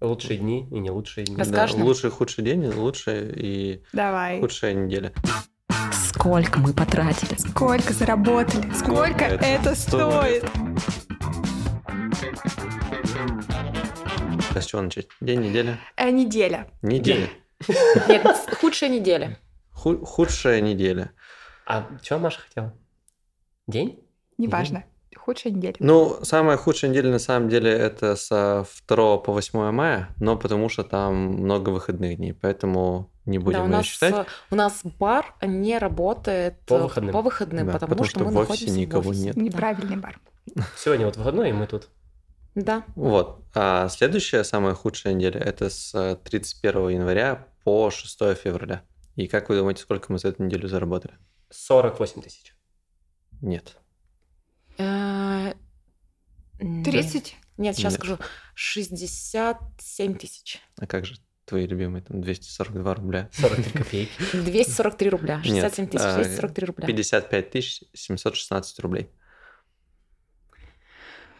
Лучшие 0.00 0.38
дни 0.38 0.68
и 0.70 0.78
не 0.78 0.90
лучшие 0.90 1.24
дни. 1.24 1.34
Рас- 1.36 1.48
Да, 1.48 1.52
Расскажешь 1.62 1.76
нам? 1.78 1.86
лучший, 1.88 2.10
худший 2.10 2.44
день, 2.44 2.66
лучшая 2.66 3.32
и 3.34 3.82
Давай. 3.94 4.40
худшая 4.40 4.74
неделя. 4.74 5.12
Сколько 6.10 6.60
мы 6.60 6.74
потратили? 6.74 7.34
Сколько 7.38 7.92
заработали? 7.94 8.70
Сколько 8.74 9.24
это 9.24 9.44
это 9.44 9.74
стоит? 9.74 10.44
стоит? 10.44 11.05
А 14.56 14.60
с 14.62 14.66
чего 14.66 14.80
начать? 14.80 15.06
День, 15.20 15.40
неделя? 15.40 15.78
Э, 15.96 16.10
неделя. 16.10 16.68
Неделя. 16.80 17.28
Нет, 18.08 18.26
худшая 18.60 18.88
неделя. 18.90 19.38
Ху- 19.72 20.04
худшая 20.04 20.60
неделя. 20.62 21.12
А 21.66 21.86
что 22.02 22.18
Маша 22.18 22.40
хотела? 22.40 22.72
День? 23.66 24.00
Неважно. 24.38 24.84
Худшая 25.14 25.52
неделя. 25.52 25.74
Ну, 25.80 26.18
самая 26.22 26.56
худшая 26.56 26.90
неделя 26.90 27.10
на 27.10 27.18
самом 27.18 27.48
деле 27.48 27.70
это 27.70 28.16
со 28.16 28.64
2 28.88 29.18
по 29.18 29.32
8 29.32 29.70
мая, 29.72 30.08
но 30.20 30.36
потому 30.38 30.68
что 30.68 30.84
там 30.84 31.14
много 31.16 31.70
выходных 31.70 32.16
дней, 32.16 32.32
поэтому 32.32 33.10
не 33.24 33.38
будем 33.38 33.58
да, 33.58 33.64
у 33.64 33.68
нас, 33.68 33.84
считать. 33.86 34.14
э, 34.14 34.24
у 34.50 34.54
нас 34.54 34.80
бар 34.98 35.34
не 35.42 35.78
работает 35.78 36.60
По 36.66 36.78
выходным. 36.78 37.12
по 37.12 37.22
выходным 37.22 37.66
Да, 37.66 37.72
потому, 37.72 37.90
потому 37.90 38.04
что, 38.06 38.20
что 38.20 38.24
мы 38.28 38.30
в 38.32 38.36
офисе 38.38 38.52
находимся 38.66 38.78
никого 38.80 39.02
в 39.02 39.08
офисе. 39.08 39.24
нет. 39.24 39.36
Неправильный 39.36 39.96
бар. 39.96 40.20
Сегодня 40.76 41.06
вот 41.06 41.16
выходной, 41.16 41.50
и 41.50 41.52
мы 41.52 41.66
тут. 41.66 41.88
Да. 42.56 42.84
Вот. 42.96 43.44
А 43.54 43.88
следующая, 43.90 44.42
самая 44.42 44.74
худшая 44.74 45.12
неделя, 45.12 45.38
это 45.38 45.68
с 45.70 46.18
31 46.24 46.88
января 46.88 47.46
по 47.64 47.90
6 47.90 48.18
февраля. 48.34 48.82
И 49.14 49.28
как 49.28 49.50
вы 49.50 49.56
думаете, 49.56 49.82
сколько 49.82 50.10
мы 50.10 50.18
за 50.18 50.28
эту 50.28 50.42
неделю 50.42 50.66
заработали? 50.66 51.14
48 51.50 52.22
тысяч. 52.22 52.54
Нет. 53.42 53.76
Э, 54.78 55.52
м, 56.58 56.82
30? 56.82 57.36
Нет, 57.58 57.76
сейчас 57.76 57.92
Нет. 57.92 58.00
скажу. 58.00 58.18
67 58.54 60.14
тысяч. 60.16 60.60
А 60.78 60.86
как 60.86 61.04
же 61.04 61.16
твои 61.44 61.66
любимые, 61.66 62.02
там, 62.02 62.22
242 62.22 62.94
рубля? 62.94 63.28
43 63.34 63.72
копейки. 63.72 64.12
243 64.32 65.10
рубля. 65.10 65.42
67 65.42 65.86
тысяч, 65.88 66.04
а, 66.04 66.14
243 66.16 66.66
рубля. 66.66 66.86
55 66.86 67.50
тысяч 67.50 67.84
716 67.92 68.78
рублей. 68.80 69.10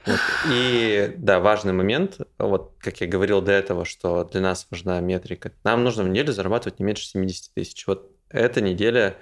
Вот. 0.06 0.20
И 0.50 1.12
да, 1.16 1.40
важный 1.40 1.72
момент, 1.72 2.18
вот 2.38 2.74
как 2.78 3.00
я 3.00 3.06
говорил 3.06 3.42
до 3.42 3.52
этого, 3.52 3.84
что 3.84 4.24
для 4.24 4.40
нас 4.40 4.66
важна 4.70 5.00
метрика. 5.00 5.52
Нам 5.64 5.84
нужно 5.84 6.04
в 6.04 6.08
неделю 6.08 6.32
зарабатывать 6.32 6.78
не 6.78 6.84
меньше 6.84 7.06
70 7.06 7.54
тысяч. 7.54 7.86
Вот 7.86 8.10
эта 8.28 8.60
неделя 8.60 9.16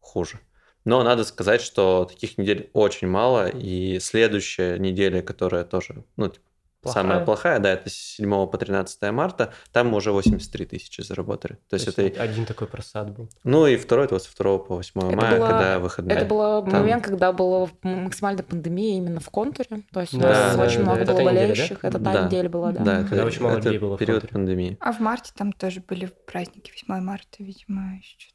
хуже. 0.00 0.40
Но 0.84 1.02
надо 1.02 1.24
сказать, 1.24 1.62
что 1.62 2.04
таких 2.04 2.36
недель 2.36 2.70
очень 2.72 3.08
мало, 3.08 3.48
и 3.48 3.98
следующая 4.00 4.78
неделя, 4.78 5.22
которая 5.22 5.64
тоже, 5.64 6.04
ну, 6.16 6.28
типа, 6.28 6.44
Плохая. 6.84 7.02
самая 7.02 7.24
плохая, 7.24 7.58
да, 7.58 7.70
это 7.72 7.90
с 7.90 7.94
7 7.94 8.46
по 8.46 8.56
13 8.58 9.10
марта, 9.12 9.52
там 9.72 9.88
мы 9.88 9.96
уже 9.96 10.12
83 10.12 10.66
тысячи 10.66 11.00
заработали. 11.00 11.58
То 11.68 11.74
есть, 11.74 11.94
То 11.94 12.00
есть 12.02 12.14
это... 12.14 12.22
один 12.22 12.46
такой 12.46 12.66
просад 12.68 13.10
был. 13.10 13.28
Ну 13.42 13.66
и 13.66 13.76
второй, 13.76 14.04
это 14.04 14.14
вот 14.14 14.22
с 14.22 14.34
2 14.34 14.58
по 14.58 14.76
8 14.76 15.00
Это 15.08 15.16
мая, 15.16 15.38
была- 15.40 15.48
когда 15.50 15.78
выходные. 15.80 16.16
Это 16.16 16.26
был 16.26 16.38
Там- 16.62 16.72
момент, 16.80 17.04
когда 17.04 17.32
была 17.32 17.68
максимальная 17.82 18.44
пандемия 18.44 18.96
именно 18.98 19.20
в 19.20 19.28
контуре. 19.30 19.82
То 19.92 20.00
есть 20.00 20.14
у 20.14 20.18
Да, 20.20 20.28
нас 20.28 20.56
да, 20.56 20.62
очень 20.64 20.84
да, 20.84 20.92
много 20.92 21.04
было 21.04 21.12
неделя, 21.14 21.24
да? 21.24 21.24
болеющих. 21.24 21.78
Это 21.84 21.98
та 21.98 22.12
Да. 22.12 22.26
неделя 22.26 22.48
была, 22.48 22.72
да. 22.72 22.84
Да, 22.84 22.96
Когда 23.02 23.16
это, 23.16 23.26
очень 23.26 23.42
мало 23.42 23.58
это 23.58 23.64
людей 23.68 23.78
было 23.80 23.96
в 23.96 23.98
период 23.98 24.20
контуре. 24.20 24.32
пандемии. 24.32 24.76
А 24.80 24.92
в 24.92 25.00
марте 25.00 25.32
там 25.36 25.52
тоже 25.52 25.80
были 25.80 26.10
праздники 26.26 26.70
8 26.70 27.00
марта, 27.00 27.36
видимо, 27.38 27.96
еще. 27.98 28.28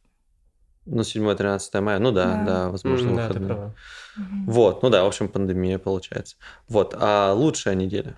Ну, 0.91 1.03
7-13 1.03 1.81
мая, 1.81 1.99
ну 1.99 2.11
да, 2.11 2.25
Да. 2.25 2.43
да, 2.45 2.69
возможно, 2.69 3.15
Да, 3.15 3.27
ты 3.27 3.33
выходные. 3.33 3.47
права. 3.55 3.75
Мгм. 4.17 4.45
Вот, 4.47 4.81
ну 4.81 4.89
да, 4.89 5.03
в 5.03 5.07
общем, 5.07 5.27
пандемия 5.27 5.77
получается. 5.77 6.35
Вот, 6.67 6.95
а 6.99 7.33
лучшая 7.33 7.75
неделя? 7.75 8.17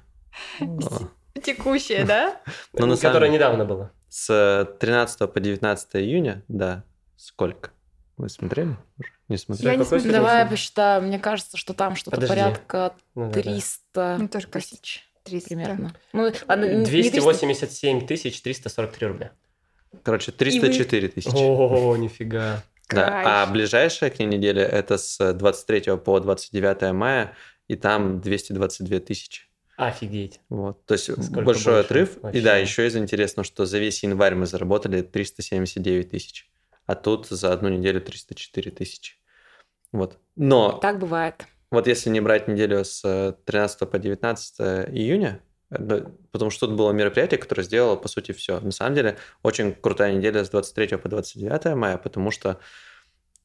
Текущая, 1.43 2.05
да? 2.05 2.41
Ну, 2.73 2.85
на 2.85 2.95
самом 2.95 3.13
Которая 3.13 3.29
деле- 3.29 3.37
недавно 3.37 3.65
была. 3.65 3.91
С 4.09 4.67
13 4.79 5.31
по 5.31 5.39
19 5.39 5.95
июня, 5.95 6.43
да, 6.47 6.83
сколько? 7.15 7.71
Вы 8.17 8.27
смотрели? 8.29 8.75
уже? 8.99 9.09
Не 9.29 9.37
смотрели? 9.37 9.71
Я 9.71 9.75
не 9.77 9.85
смотрела. 9.85 10.13
Давай 10.17 10.39
я 10.39 10.45
посчитаю. 10.45 11.01
Мне 11.01 11.17
кажется, 11.17 11.55
что 11.57 11.73
там 11.73 11.95
что-то 11.95 12.17
Подожди. 12.17 12.29
порядка 12.35 12.93
Ну, 13.15 13.29
да, 13.31 13.35
да. 13.35 13.41
300 13.41 14.15
Мне 14.19 14.27
тоже 14.27 14.47
тысяч 14.47 15.07
300. 15.23 15.47
примерно. 15.49 15.93
Ну, 16.11 16.23
ладно, 16.47 16.67
300. 16.85 16.91
287 16.91 18.05
тысяч 18.05 18.41
343 18.41 19.07
рубля. 19.07 19.31
Короче, 20.03 20.31
304 20.33 21.07
тысячи. 21.07 21.29
О, 21.33 21.95
нифига. 21.97 22.63
Да, 22.89 23.43
а 23.43 23.45
ближайшая 23.47 24.09
к 24.09 24.19
ней 24.19 24.25
неделя 24.25 24.63
это 24.65 24.97
с 24.97 25.33
23 25.33 25.95
по 25.97 26.19
29 26.19 26.91
мая, 26.93 27.33
и 27.69 27.75
там 27.77 28.19
222 28.19 28.99
тысячи. 28.99 29.43
Офигеть. 29.87 30.39
Вот, 30.49 30.85
то 30.85 30.93
есть 30.93 31.05
Сколько 31.11 31.41
большой 31.41 31.73
больше? 31.73 31.85
отрыв. 31.85 32.17
Вообще. 32.21 32.39
И 32.39 32.41
да, 32.43 32.57
еще 32.57 32.85
из 32.87 32.95
интересного, 32.95 33.45
что 33.45 33.65
за 33.65 33.79
весь 33.79 34.03
январь 34.03 34.35
мы 34.35 34.45
заработали 34.45 35.01
379 35.01 36.09
тысяч, 36.11 36.49
а 36.85 36.95
тут 36.95 37.27
за 37.27 37.51
одну 37.51 37.69
неделю 37.69 37.99
304 38.01 38.71
тысячи. 38.71 39.15
Вот. 39.91 40.17
Но 40.35 40.73
Так 40.73 40.99
бывает. 40.99 41.45
вот 41.71 41.87
если 41.87 42.09
не 42.09 42.21
брать 42.21 42.47
неделю 42.47 42.85
с 42.85 43.01
э, 43.03 43.33
13 43.45 43.89
по 43.89 43.97
19 43.99 44.59
июня, 44.95 45.41
э, 45.71 45.77
да, 45.79 46.05
потому 46.31 46.51
что 46.51 46.67
тут 46.67 46.75
было 46.75 46.91
мероприятие, 46.91 47.39
которое 47.39 47.63
сделало, 47.63 47.95
по 47.95 48.07
сути, 48.07 48.31
все. 48.33 48.59
На 48.59 48.71
самом 48.71 48.93
деле, 48.95 49.17
очень 49.41 49.73
крутая 49.73 50.13
неделя 50.13 50.45
с 50.45 50.49
23 50.49 50.97
по 50.97 51.09
29 51.09 51.75
мая, 51.75 51.97
потому 51.97 52.29
что 52.31 52.59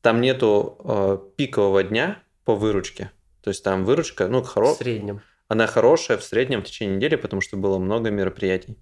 там 0.03 0.21
нету 0.21 0.77
э, 0.85 1.19
пикового 1.37 1.83
дня 1.83 2.23
по 2.45 2.55
выручке. 2.55 3.11
То 3.43 3.49
есть 3.51 3.65
там 3.65 3.85
выручка, 3.85 4.29
ну, 4.29 4.43
В 4.43 4.47
хоро... 4.49 4.75
среднем. 4.75 5.23
Она 5.49 5.67
хорошая 5.67 6.17
в 6.19 6.25
среднем 6.25 6.61
в 6.63 6.65
течение 6.65 6.97
недели, 6.97 7.17
потому 7.17 7.41
что 7.41 7.57
было 7.57 7.79
много 7.79 8.11
мероприятий. 8.11 8.79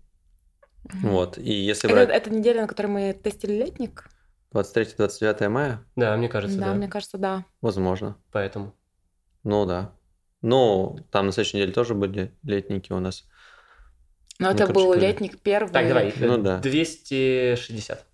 Мгм. 0.84 1.10
Вот. 1.10 1.38
И 1.38 1.52
если 1.52 1.88
Это, 1.88 1.94
брать 1.96 2.08
это 2.10 2.30
неделя, 2.30 2.62
на 2.62 2.68
которой 2.68 2.86
мы 2.88 3.12
тестили 3.14 3.52
летник? 3.52 4.08
23-29 4.52 5.48
мая, 5.48 5.84
Да, 5.96 6.16
мне 6.16 6.28
кажется, 6.28 6.58
да, 6.58 6.66
да. 6.66 6.74
мне 6.74 6.88
кажется, 6.88 7.18
да. 7.18 7.44
возможно. 7.60 8.16
Поэтому. 8.30 8.74
Ну 9.42 9.66
да. 9.66 9.92
Ну, 10.42 10.98
там 11.10 11.26
на 11.26 11.32
следующей 11.32 11.56
неделе 11.56 11.72
тоже 11.72 11.94
были 11.94 12.34
летники 12.42 12.92
у 12.92 13.00
нас. 13.00 13.24
Но 14.38 14.48
Ну, 14.48 14.54
это 14.54 14.66
короче 14.66 14.74
был 14.74 14.92
говоря. 14.92 15.08
летник 15.08 15.40
первый. 15.40 15.72
Так, 15.72 15.88
давай. 15.88 16.14
Ну 16.18 16.38
да. 16.38 16.58
260. 16.58 18.06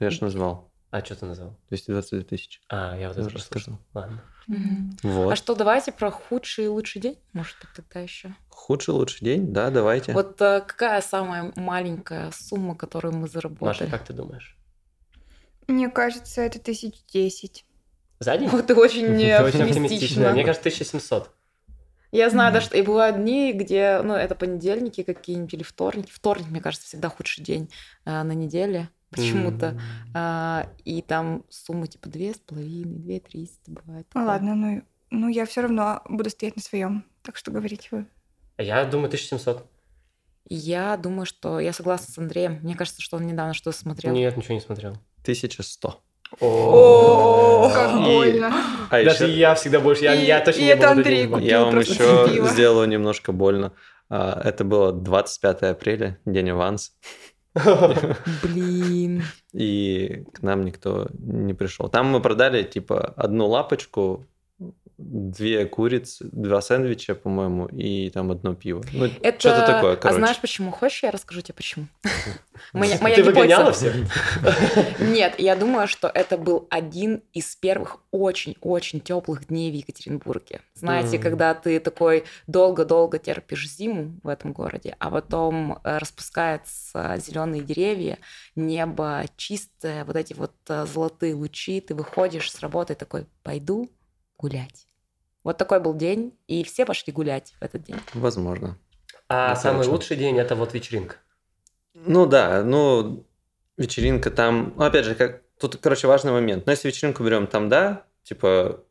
Я 0.00 0.10
же 0.10 0.22
назвал. 0.24 0.70
А 0.90 1.04
что 1.04 1.14
ты 1.16 1.26
назвал? 1.26 1.56
222 1.70 2.22
тысячи. 2.24 2.60
А, 2.68 2.96
я 2.98 3.08
вот 3.08 3.16
это 3.16 3.26
уже 3.26 3.36
прослушал. 3.36 3.78
Ладно. 3.94 4.22
Мгм. 4.46 4.96
Вот. 5.02 5.32
А 5.32 5.36
что, 5.36 5.54
давайте 5.54 5.92
про 5.92 6.10
худший 6.10 6.66
и 6.66 6.68
лучший 6.68 7.00
день, 7.00 7.18
может 7.32 7.56
быть, 7.60 7.68
тогда 7.74 8.00
еще. 8.00 8.34
Худший, 8.48 8.94
лучший 8.94 9.24
день? 9.24 9.52
Да, 9.52 9.70
давайте. 9.70 10.12
Вот 10.12 10.40
э, 10.40 10.62
какая 10.66 11.00
самая 11.00 11.52
маленькая 11.56 12.30
сумма, 12.32 12.76
которую 12.76 13.14
мы 13.14 13.20
Маша, 13.22 13.32
заработали? 13.32 13.90
как 13.90 14.04
ты 14.04 14.12
думаешь? 14.12 14.56
Мне 15.66 15.88
кажется, 15.88 16.42
это 16.42 16.58
тысяч 16.58 16.94
десять. 17.12 17.64
За 18.20 18.36
день? 18.36 18.48
Вот 18.48 18.66
ты 18.66 18.74
очень 18.74 19.06
оптимистично. 19.32 20.32
Мне 20.32 20.44
кажется, 20.44 20.68
1700. 20.68 21.30
Я 22.12 22.28
знаю, 22.28 22.52
да, 22.52 22.60
что 22.60 22.76
и 22.76 22.82
бывают 22.82 23.16
дни, 23.16 23.54
где, 23.54 24.02
ну, 24.04 24.12
это 24.12 24.34
понедельники 24.34 25.02
какие-нибудь 25.02 25.54
или 25.54 25.62
вторники. 25.62 26.10
Вторник, 26.12 26.48
мне 26.50 26.60
кажется, 26.60 26.86
всегда 26.86 27.08
худший 27.08 27.42
день 27.42 27.70
а, 28.04 28.22
на 28.22 28.32
неделе 28.32 28.90
почему-то. 29.12 29.66
М. 29.66 29.80
А, 30.14 30.66
и 30.84 31.02
там 31.02 31.44
сумма 31.48 31.86
типа 31.86 32.08
две 32.08 32.34
с 32.34 32.38
половиной, 32.38 32.98
две 32.98 33.20
триста 33.20 33.70
бывает. 33.70 34.06
Ну 34.14 34.24
ладно, 34.24 34.54
ну, 34.54 34.82
ну 35.10 35.28
я 35.28 35.46
все 35.46 35.60
равно 35.62 36.02
буду 36.08 36.30
стоять 36.30 36.56
на 36.56 36.62
своем. 36.62 37.04
Так 37.22 37.36
что 37.36 37.50
говорите 37.50 37.88
вы. 37.92 38.06
А 38.56 38.62
Я 38.62 38.84
думаю, 38.84 39.06
1700. 39.06 39.64
Я 40.48 40.96
думаю, 40.96 41.24
что 41.24 41.60
я 41.60 41.72
согласна 41.72 42.12
с 42.12 42.18
Андреем. 42.18 42.58
Мне 42.62 42.74
кажется, 42.74 43.00
что 43.00 43.16
он 43.16 43.26
недавно 43.26 43.54
что-то 43.54 43.76
смотрел. 43.78 44.12
Нет, 44.12 44.36
ничего 44.36 44.54
не 44.54 44.60
смотрел. 44.60 44.92
1100. 45.22 46.02
О, 46.40 47.70
как 47.72 48.02
больно. 48.02 48.52
А 48.90 49.04
Даже 49.04 49.28
я 49.28 49.54
всегда 49.54 49.80
больше, 49.80 50.04
я, 50.04 50.40
точно 50.40 50.60
не 50.60 50.72
Андрей 50.72 51.26
купил. 51.26 51.44
я 51.46 51.64
вам 51.64 51.78
еще 51.78 52.46
сделаю 52.50 52.88
немножко 52.88 53.32
больно. 53.32 53.72
А, 54.08 54.40
Это 54.44 54.64
было 54.64 54.92
25 54.92 55.62
апреля, 55.62 56.18
день 56.26 56.50
аванс, 56.50 56.92
Блин. 58.42 59.22
и 59.52 60.24
к 60.32 60.42
нам 60.42 60.64
никто 60.64 61.08
не 61.12 61.52
пришел. 61.54 61.88
Там 61.88 62.06
мы 62.06 62.20
продали 62.20 62.62
типа 62.62 63.12
одну 63.16 63.46
лапочку, 63.46 64.26
две 65.02 65.66
курицы, 65.66 66.28
два 66.30 66.60
сэндвича, 66.60 67.14
по-моему, 67.14 67.66
и 67.66 68.10
там 68.10 68.30
одно 68.30 68.54
пиво. 68.54 68.82
Ну, 68.92 69.06
Это... 69.22 69.38
что-то 69.38 69.66
такое, 69.66 69.92
А 69.94 69.96
короче. 69.96 70.18
знаешь 70.18 70.40
почему? 70.40 70.70
Хочешь, 70.70 71.02
я 71.02 71.10
расскажу 71.10 71.40
тебе 71.40 71.54
почему? 71.54 71.86
Ты 72.72 73.22
выгоняла 73.22 73.72
всех? 73.72 73.94
Нет, 75.00 75.34
я 75.38 75.56
думаю, 75.56 75.88
что 75.88 76.08
это 76.08 76.38
был 76.38 76.66
один 76.70 77.22
из 77.32 77.56
первых 77.56 77.98
очень-очень 78.10 79.00
теплых 79.00 79.48
дней 79.48 79.70
в 79.70 79.74
Екатеринбурге. 79.74 80.60
Знаете, 80.74 81.18
когда 81.18 81.54
ты 81.54 81.80
такой 81.80 82.24
долго-долго 82.46 83.18
терпишь 83.18 83.68
зиму 83.68 84.18
в 84.22 84.28
этом 84.28 84.52
городе, 84.52 84.96
а 84.98 85.10
потом 85.10 85.78
э, 85.84 85.98
распускаются 85.98 87.16
зеленые 87.18 87.62
деревья, 87.62 88.18
небо 88.56 89.24
чистое, 89.36 90.04
вот 90.04 90.16
эти 90.16 90.34
вот 90.34 90.52
э, 90.68 90.86
золотые 90.86 91.34
лучи, 91.34 91.80
ты 91.80 91.94
выходишь 91.94 92.50
с 92.50 92.60
работы 92.60 92.94
такой, 92.94 93.26
пойду 93.42 93.90
гулять. 94.38 94.86
Вот 95.44 95.58
такой 95.58 95.80
был 95.80 95.94
день, 95.94 96.36
и 96.46 96.62
все 96.64 96.84
пошли 96.86 97.12
гулять 97.12 97.54
в 97.60 97.62
этот 97.64 97.82
день. 97.82 97.96
Возможно. 98.14 98.78
А 99.28 99.54
Ну, 99.54 99.60
самый 99.60 99.86
лучший 99.86 100.16
день 100.16 100.38
это 100.38 100.54
вот 100.54 100.72
вечеринка. 100.74 101.16
Ну 101.94 102.26
да, 102.26 102.62
ну 102.62 103.26
вечеринка 103.76 104.30
там, 104.30 104.72
ну, 104.76 104.84
опять 104.84 105.04
же, 105.04 105.14
как 105.14 105.42
тут, 105.58 105.76
короче, 105.78 106.06
важный 106.06 106.32
момент. 106.32 106.66
Но 106.66 106.72
если 106.72 106.88
вечеринку 106.88 107.24
берем, 107.24 107.46
там 107.46 107.68
да, 107.68 108.04
типа 108.22 108.84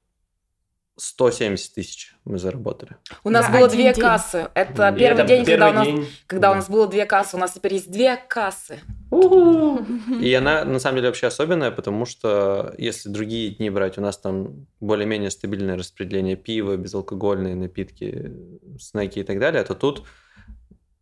170 0.98 1.74
тысяч 1.74 2.16
мы 2.26 2.38
заработали. 2.38 2.98
У 3.24 3.30
нас 3.30 3.46
За 3.48 3.52
было 3.52 3.68
две 3.68 3.94
день. 3.94 4.02
кассы. 4.04 4.50
Это 4.54 4.92
первый 4.98 5.20
это 5.20 5.24
день, 5.24 5.46
когда 5.46 5.70
у 5.70 5.72
первый 5.72 5.74
нас 5.74 5.88
день. 5.88 6.10
Когда 6.28 6.50
у 6.50 6.54
Да. 6.54 6.56
нас 6.58 6.70
было 6.70 6.88
две 6.88 7.06
кассы, 7.06 7.36
у 7.38 7.40
нас 7.40 7.54
теперь 7.54 7.74
есть 7.76 7.90
две 7.92 8.18
кассы. 8.18 8.80
И 9.12 10.34
она 10.34 10.64
на 10.64 10.80
самом 10.80 10.98
деле 10.98 11.10
вообще 11.10 11.28
особенная, 11.28 11.72
потому 11.72 12.06
что 12.06 12.74
если 12.78 13.10
другие 13.10 13.52
дни 13.56 13.70
брать, 13.70 13.98
у 13.98 14.02
нас 14.02 14.18
там 14.18 14.68
более-менее 14.80 15.32
стабильное 15.32 15.78
распределение 15.78 16.36
пива, 16.38 16.78
безалкогольные 16.78 17.56
напитки, 17.56 18.32
снеки 18.80 19.20
и 19.20 19.24
так 19.24 19.40
далее, 19.40 19.64
то 19.64 19.76
тут 19.76 20.04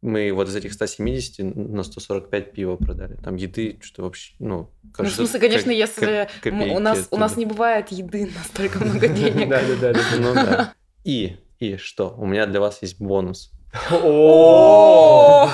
мы 0.01 0.31
вот 0.31 0.47
из 0.47 0.55
этих 0.55 0.73
170 0.73 1.55
на 1.55 1.83
145 1.83 2.51
пива 2.53 2.77
продали. 2.77 3.15
Там 3.15 3.35
еды 3.35 3.77
что-то 3.81 4.03
вообще, 4.03 4.33
ну... 4.39 4.47
Ну, 4.49 4.69
в 4.89 4.91
кажется, 4.93 5.17
смысле, 5.17 5.39
конечно, 5.39 5.67
ко- 5.67 5.75
если 5.75 6.75
у 6.75 6.79
нас 6.79 7.07
у 7.11 7.17
нас 7.17 7.37
не 7.37 7.45
бывает 7.45 7.89
еды 7.91 8.25
на 8.25 8.43
столько 8.43 8.83
много 8.83 9.07
денег. 9.09 9.49
Да, 9.49 9.61
да, 9.81 9.93
да. 9.93 9.99
Ну 10.17 10.33
да. 10.33 10.73
И, 11.03 11.37
и 11.59 11.77
что? 11.77 12.15
У 12.17 12.25
меня 12.25 12.45
для 12.47 12.59
вас 12.59 12.81
есть 12.81 12.99
бонус. 12.99 13.51
О! 13.91 15.49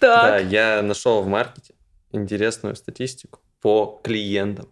Да, 0.00 0.38
я 0.38 0.82
нашел 0.82 1.22
в 1.22 1.26
маркете 1.26 1.74
интересную 2.12 2.76
статистику 2.76 3.40
по 3.60 4.00
клиентам. 4.02 4.68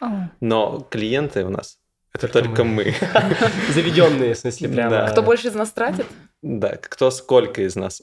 О, 0.00 0.28
Но 0.40 0.80
клиенты 0.90 1.44
у 1.44 1.50
нас 1.50 1.78
Это 2.14 2.28
только 2.28 2.64
мы. 2.64 2.94
Заведенные, 3.74 4.34
в 4.34 4.38
смысле, 4.38 4.68
прямо. 4.68 4.90
Да. 4.90 5.08
Кто 5.08 5.22
больше 5.22 5.48
из 5.48 5.54
нас 5.54 5.70
тратит? 5.70 6.06
Да, 6.42 6.76
кто 6.76 7.10
сколько 7.10 7.62
из 7.62 7.76
нас. 7.76 8.02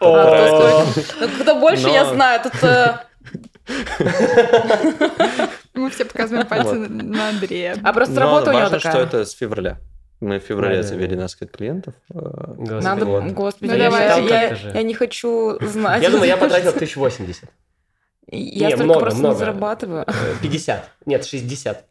О! 0.00 0.14
А, 0.16 0.86
кто? 0.86 1.02
Ну, 1.20 1.28
кто 1.42 1.54
больше, 1.60 1.88
я 1.88 2.04
знаю. 2.06 2.40
Тут 2.42 2.54
э, 2.62 2.96
Мы 5.74 5.90
все 5.90 6.04
показываем 6.04 6.46
пальцы 6.46 6.78
Вот. 6.78 6.88
на- 6.90 7.28
Андрея. 7.28 7.76
А 7.82 7.92
просто 7.92 8.14
Но 8.14 8.20
работа 8.20 8.50
у 8.50 8.52
него 8.52 8.62
важно, 8.62 8.78
что 8.78 8.88
такая. 8.90 9.06
это 9.06 9.24
с 9.24 9.32
февраля. 9.32 9.78
Мы 10.22 10.38
в 10.38 10.42
феврале 10.44 10.76
Да, 10.76 10.82
завели 10.84 11.16
да. 11.16 11.22
несколько 11.24 11.46
клиентов. 11.56 11.94
э, 12.10 12.14
Господи. 12.14 12.84
Надо, 12.84 13.04
Вот. 13.06 13.24
господи, 13.32 13.70
Ну, 13.70 13.76
я, 13.76 13.90
давай. 13.90 14.28
я- 14.28 14.70
я- 14.74 14.82
не 14.82 14.94
хочу 14.94 15.58
знать. 15.60 16.00
Я 16.00 16.10
думаю, 16.10 16.28
я 16.28 16.36
потратил 16.36 16.70
что 16.70 16.78
1080. 16.78 17.50
Я 18.28 18.68
Не, 18.68 18.74
столько 18.76 18.84
много, 18.84 19.00
просто 19.00 19.18
много. 19.18 19.34
не 19.34 19.38
зарабатываю. 19.40 20.04
Э, 20.06 20.12
50. 20.40 20.90
Нет, 21.06 21.24
60. 21.24 21.86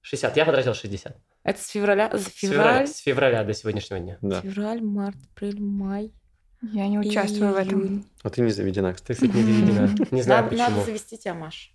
60. 0.00 0.36
Я 0.36 0.44
потратил 0.44 0.74
60. 0.74 1.16
Это 1.42 1.60
с 1.60 1.66
февраля, 1.68 2.10
с 2.16 2.26
февраля, 2.28 2.86
с 2.86 2.98
февраля 2.98 3.42
до 3.42 3.52
сегодняшнего 3.52 3.98
дня. 3.98 4.18
Да. 4.20 4.40
февраль, 4.42 4.80
март, 4.80 5.16
апрель, 5.34 5.60
май. 5.60 6.12
Я 6.62 6.86
не 6.86 7.00
участвую 7.00 7.52
в 7.52 7.56
этом. 7.56 8.04
А 8.22 8.30
ты 8.30 8.42
не 8.42 8.50
заведена, 8.50 8.94
кстати. 8.94 9.18
Ты, 9.18 9.26
кстати, 9.28 9.42
не 9.44 9.52
заведена. 9.52 10.06
Не 10.12 10.22
знаю 10.22 10.44
Надо, 10.44 10.56
почему. 10.56 10.70
надо 10.70 10.84
завести 10.86 11.18
тебя, 11.18 11.34
Маш. 11.34 11.72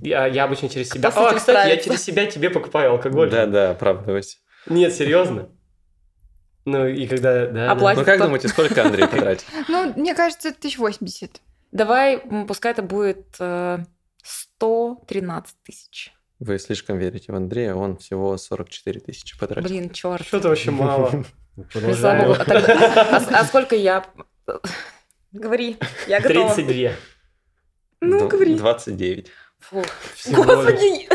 Я, 0.00 0.26
я 0.28 0.44
обычно 0.44 0.68
через 0.68 0.90
себя... 0.90 1.08
А, 1.14 1.34
кстати, 1.34 1.68
я 1.68 1.76
через 1.76 2.02
себя 2.04 2.26
тебе 2.26 2.50
покупаю 2.50 2.92
алкоголь. 2.92 3.28
Да, 3.30 3.46
да, 3.46 3.70
оправдывайся. 3.72 4.38
Нет, 4.66 4.92
серьезно. 4.94 5.48
Ну 6.64 6.86
и 6.86 7.06
когда... 7.06 7.46
Да, 7.46 7.70
А 7.70 7.74
да. 7.74 7.80
платит 7.80 7.98
Ну 8.00 8.04
как 8.06 8.18
думаете, 8.20 8.48
сколько 8.48 8.82
Андрей 8.84 9.06
потратил? 9.06 9.46
Ну, 9.68 9.92
мне 9.96 10.14
кажется, 10.14 10.52
тысяч 10.52 10.78
восемьдесят. 10.78 11.40
Давай, 11.72 12.16
м, 12.16 12.46
пускай 12.46 12.72
это 12.72 12.82
будет 12.82 13.26
э, 13.38 13.78
113 14.22 15.56
тысяч. 15.64 16.12
Вы 16.38 16.58
слишком 16.58 16.98
верите 16.98 17.32
в 17.32 17.34
Андрея, 17.36 17.74
он 17.74 17.96
всего 17.98 18.36
44 18.36 19.00
тысячи 19.00 19.38
потратил. 19.38 19.68
Блин, 19.68 19.90
черт. 19.90 20.26
Что-то 20.26 20.48
вообще 20.48 20.70
мало. 20.70 21.10
Богу. 21.10 21.24
А, 21.56 22.36
а- 22.46 23.40
а 23.40 23.44
сколько 23.44 23.76
я? 23.76 24.04
Говори, 25.32 25.76
я 26.08 26.20
готова. 26.20 26.54
32. 26.54 26.92
Ну, 28.00 28.28
говори. 28.28 28.54
29. 28.56 29.30
Фух. 29.60 29.84
Всего 30.14 30.44
лишь. 30.44 30.46
Господи, 30.46 31.08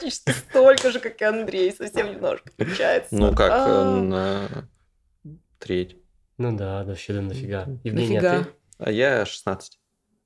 практически 0.00 0.30
столько 0.32 0.90
же, 0.90 1.00
как 1.00 1.20
и 1.20 1.24
Андрей, 1.24 1.72
совсем 1.72 2.12
немножко 2.12 2.50
отличается. 2.56 3.14
Ну 3.14 3.34
как, 3.34 3.50
э, 3.50 3.54
А, 3.56 4.00
на 4.00 4.48
треть. 5.58 5.96
Ну 6.38 6.56
да, 6.56 6.82
да, 6.82 6.90
вообще 6.90 7.12
да 7.12 7.20
нафига. 7.22 7.66
Евгения, 7.84 8.20
Нафига? 8.20 8.44
ты 8.44 8.50
А 8.78 8.90
я 8.90 9.26
16. 9.26 9.78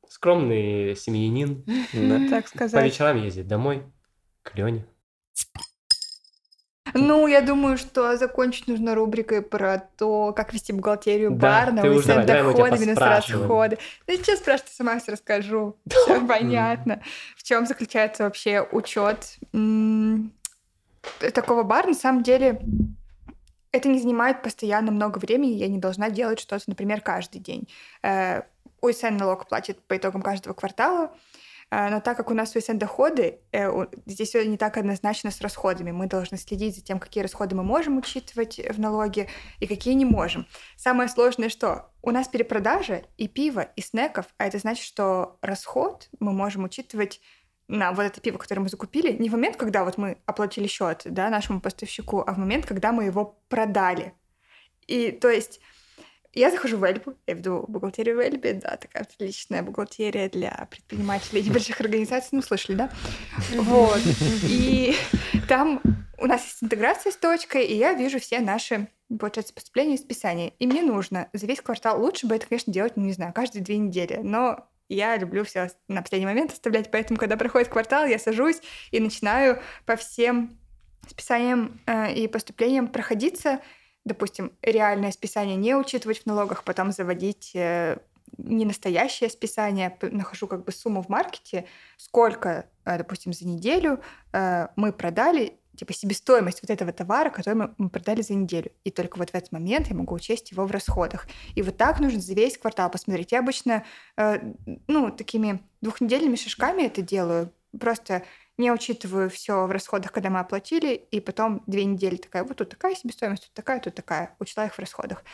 скромный 0.08 0.94
семьянин. 0.96 1.64
Да. 1.92 2.28
Так 2.30 2.44
По 2.44 2.50
сказать. 2.50 2.84
вечерам 2.84 3.22
ездит 3.22 3.46
домой 3.48 3.82
к 4.42 4.54
Лене. 4.56 4.86
Ну, 6.98 7.26
я 7.26 7.40
думаю, 7.40 7.76
что 7.76 8.16
закончить 8.16 8.68
нужно 8.68 8.94
рубрикой 8.94 9.42
про 9.42 9.78
то, 9.96 10.32
как 10.32 10.52
вести 10.52 10.72
бухгалтерию 10.72 11.32
Да, 11.32 11.64
барна, 11.66 11.82
ты 11.82 12.02
тебя 12.02 12.24
доходами, 12.24 12.78
минус 12.78 12.98
расходы. 12.98 13.78
Да 14.06 14.14
сейчас 14.14 14.38
спрашивай, 14.38 14.70
сама 14.70 14.98
все 15.00 15.12
расскажу. 15.12 15.76
Все 15.88 16.24
понятно. 16.26 17.02
В 17.36 17.42
чем 17.42 17.66
заключается 17.66 18.24
вообще 18.24 18.66
учет 18.70 19.38
такого 21.32 21.62
бара? 21.64 21.88
На 21.88 21.94
самом 21.94 22.22
деле, 22.22 22.60
это 23.72 23.88
не 23.88 23.98
занимает 23.98 24.42
постоянно 24.42 24.92
много 24.92 25.18
времени, 25.18 25.52
я 25.52 25.68
не 25.68 25.78
должна 25.78 26.10
делать 26.10 26.38
что-то, 26.38 26.62
например, 26.68 27.00
каждый 27.00 27.40
день. 27.40 27.68
Э, 28.02 28.42
УСН 28.80 29.16
налог 29.16 29.48
платит 29.48 29.80
по 29.82 29.96
итогам 29.96 30.22
каждого 30.22 30.54
квартала, 30.54 31.06
э, 31.06 31.33
но 31.90 32.00
так 32.00 32.16
как 32.16 32.30
у 32.30 32.34
нас 32.34 32.54
УСН 32.54 32.76
доходы, 32.78 33.40
э, 33.52 33.86
здесь 34.06 34.28
всё 34.28 34.44
не 34.44 34.56
так 34.56 34.76
однозначно 34.76 35.30
с 35.30 35.40
расходами. 35.40 35.90
Мы 35.90 36.06
должны 36.06 36.36
следить 36.38 36.76
за 36.76 36.82
тем, 36.82 36.98
какие 36.98 37.22
расходы 37.22 37.56
мы 37.56 37.62
можем 37.64 37.98
учитывать 37.98 38.58
в 38.58 38.78
налоге 38.78 39.28
и 39.60 39.66
какие 39.66 39.94
не 39.94 40.04
можем. 40.04 40.46
Самое 40.76 41.08
сложное 41.08 41.48
что? 41.48 41.90
У 42.02 42.10
нас 42.10 42.28
перепродажа 42.28 43.02
и 43.16 43.28
пива, 43.28 43.62
и 43.76 43.80
снеков, 43.80 44.26
а 44.36 44.46
это 44.46 44.58
значит, 44.58 44.84
что 44.84 45.38
расход 45.40 46.08
мы 46.20 46.32
можем 46.32 46.64
учитывать 46.64 47.20
на 47.66 47.92
вот 47.92 48.02
это 48.02 48.20
пиво, 48.20 48.38
которое 48.38 48.60
мы 48.60 48.68
закупили, 48.68 49.12
не 49.12 49.28
в 49.28 49.32
момент, 49.32 49.56
когда 49.56 49.84
вот 49.84 49.96
мы 49.96 50.18
оплатили 50.26 50.66
счет 50.66 51.02
да, 51.06 51.30
нашему 51.30 51.60
поставщику, 51.60 52.22
а 52.26 52.34
в 52.34 52.38
момент, 52.38 52.66
когда 52.66 52.92
мы 52.92 53.04
его 53.04 53.40
продали. 53.48 54.12
И 54.86 55.10
то 55.12 55.30
есть 55.30 55.60
я 56.40 56.50
захожу 56.50 56.76
в 56.78 56.84
Эльбу, 56.84 57.14
я 57.26 57.34
веду 57.34 57.64
бухгалтерию 57.68 58.16
в 58.16 58.20
Эльбе, 58.20 58.54
да, 58.54 58.76
такая 58.76 59.02
отличная 59.04 59.62
бухгалтерия 59.62 60.28
для 60.28 60.66
предпринимателей 60.70 61.40
и 61.40 61.48
небольших 61.48 61.80
организаций, 61.80 62.30
ну, 62.32 62.42
слышали, 62.42 62.76
да? 62.76 62.90
Вот. 63.54 64.00
И 64.48 64.94
там 65.48 65.80
у 66.18 66.26
нас 66.26 66.44
есть 66.44 66.62
интеграция 66.62 67.12
с 67.12 67.16
точкой, 67.16 67.64
и 67.66 67.76
я 67.76 67.92
вижу 67.94 68.18
все 68.18 68.40
наши, 68.40 68.88
получается, 69.18 69.54
поступления 69.54 69.94
и 69.94 69.98
списания. 69.98 70.52
И 70.58 70.66
мне 70.66 70.82
нужно 70.82 71.28
за 71.32 71.46
весь 71.46 71.60
квартал, 71.60 72.00
лучше 72.00 72.26
бы 72.26 72.34
это, 72.34 72.46
конечно, 72.46 72.72
делать, 72.72 72.96
ну, 72.96 73.04
не 73.04 73.12
знаю, 73.12 73.32
каждые 73.32 73.62
две 73.62 73.76
недели, 73.78 74.20
но 74.22 74.68
Я 74.88 75.16
люблю 75.16 75.44
все 75.44 75.70
на 75.88 76.02
последний 76.02 76.26
момент 76.26 76.52
оставлять, 76.52 76.90
поэтому, 76.90 77.18
когда 77.18 77.36
проходит 77.36 77.68
квартал, 77.68 78.06
я 78.06 78.18
сажусь 78.18 78.60
и 78.90 79.00
начинаю 79.00 79.62
по 79.86 79.96
всем 79.96 80.58
списаниям 81.08 81.80
э, 81.86 82.12
и 82.14 82.28
поступлениям 82.28 82.88
проходиться, 82.88 83.60
допустим, 84.04 84.52
реальное 84.62 85.12
списание 85.12 85.56
не 85.56 85.74
учитывать 85.74 86.22
в 86.22 86.26
налогах, 86.26 86.64
потом 86.64 86.92
заводить 86.92 87.52
э, 87.54 87.98
не 88.36 88.64
настоящее 88.64 89.30
списание, 89.30 89.96
нахожу 90.02 90.46
как 90.46 90.64
бы 90.64 90.72
сумму 90.72 91.02
в 91.02 91.08
маркете, 91.08 91.66
сколько, 91.96 92.66
э, 92.84 92.98
допустим, 92.98 93.32
за 93.32 93.46
неделю 93.46 94.00
э, 94.32 94.68
мы 94.76 94.92
продали, 94.92 95.58
типа 95.76 95.92
себестоимость 95.92 96.62
вот 96.62 96.70
этого 96.70 96.92
товара, 96.92 97.30
который 97.30 97.68
мы, 97.78 97.88
продали 97.88 98.20
за 98.20 98.34
неделю. 98.34 98.70
И 98.84 98.90
только 98.90 99.18
вот 99.18 99.30
в 99.30 99.34
этот 99.34 99.52
момент 99.52 99.88
я 99.88 99.96
могу 99.96 100.14
учесть 100.14 100.50
его 100.50 100.66
в 100.66 100.70
расходах. 100.70 101.26
И 101.54 101.62
вот 101.62 101.76
так 101.76 101.98
нужно 101.98 102.20
за 102.20 102.34
весь 102.34 102.58
квартал 102.58 102.90
посмотреть. 102.90 103.32
Я 103.32 103.40
обычно, 103.40 103.84
ну, 104.86 105.10
такими 105.10 105.64
двухнедельными 105.80 106.36
шажками 106.36 106.82
это 106.82 107.02
делаю. 107.02 107.52
Просто 107.80 108.22
не 108.58 108.70
учитываю 108.70 109.30
все 109.30 109.66
в 109.66 109.70
расходах, 109.70 110.12
когда 110.12 110.30
мы 110.30 110.40
оплатили, 110.40 110.94
и 110.94 111.20
потом 111.20 111.62
две 111.66 111.84
недели 111.84 112.16
такая, 112.16 112.44
вот 112.44 112.56
тут 112.56 112.70
такая 112.70 112.94
себестоимость, 112.94 113.44
тут 113.44 113.54
такая, 113.54 113.80
тут 113.80 113.94
такая, 113.94 114.36
учла 114.38 114.66
их 114.66 114.74
в 114.74 114.78
расходах. 114.78 115.24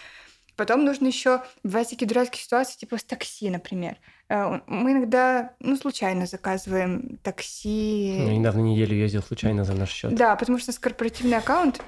Потом 0.57 0.85
нужно 0.85 1.07
еще 1.07 1.43
бывают 1.63 1.89
такие 1.89 2.07
дурацкие 2.07 2.43
ситуации, 2.43 2.77
типа 2.79 2.99
с 2.99 3.05
такси, 3.05 3.49
например. 3.49 3.97
Э, 4.29 4.61
мы 4.67 4.93
иногда, 4.93 5.55
ну, 5.59 5.75
случайно 5.75 6.27
заказываем 6.27 7.19
такси. 7.23 8.27
Я 8.27 8.37
недавно 8.37 8.61
неделю 8.61 8.95
ездил 8.95 9.23
случайно 9.23 9.65
за 9.65 9.73
наш 9.73 9.91
счет. 9.91 10.15
Да, 10.15 10.37
потому 10.37 10.59
что 10.59 10.69
у 10.69 10.73
нас 10.73 10.79
корпоративный 10.79 11.39
аккаунт, 11.39 11.81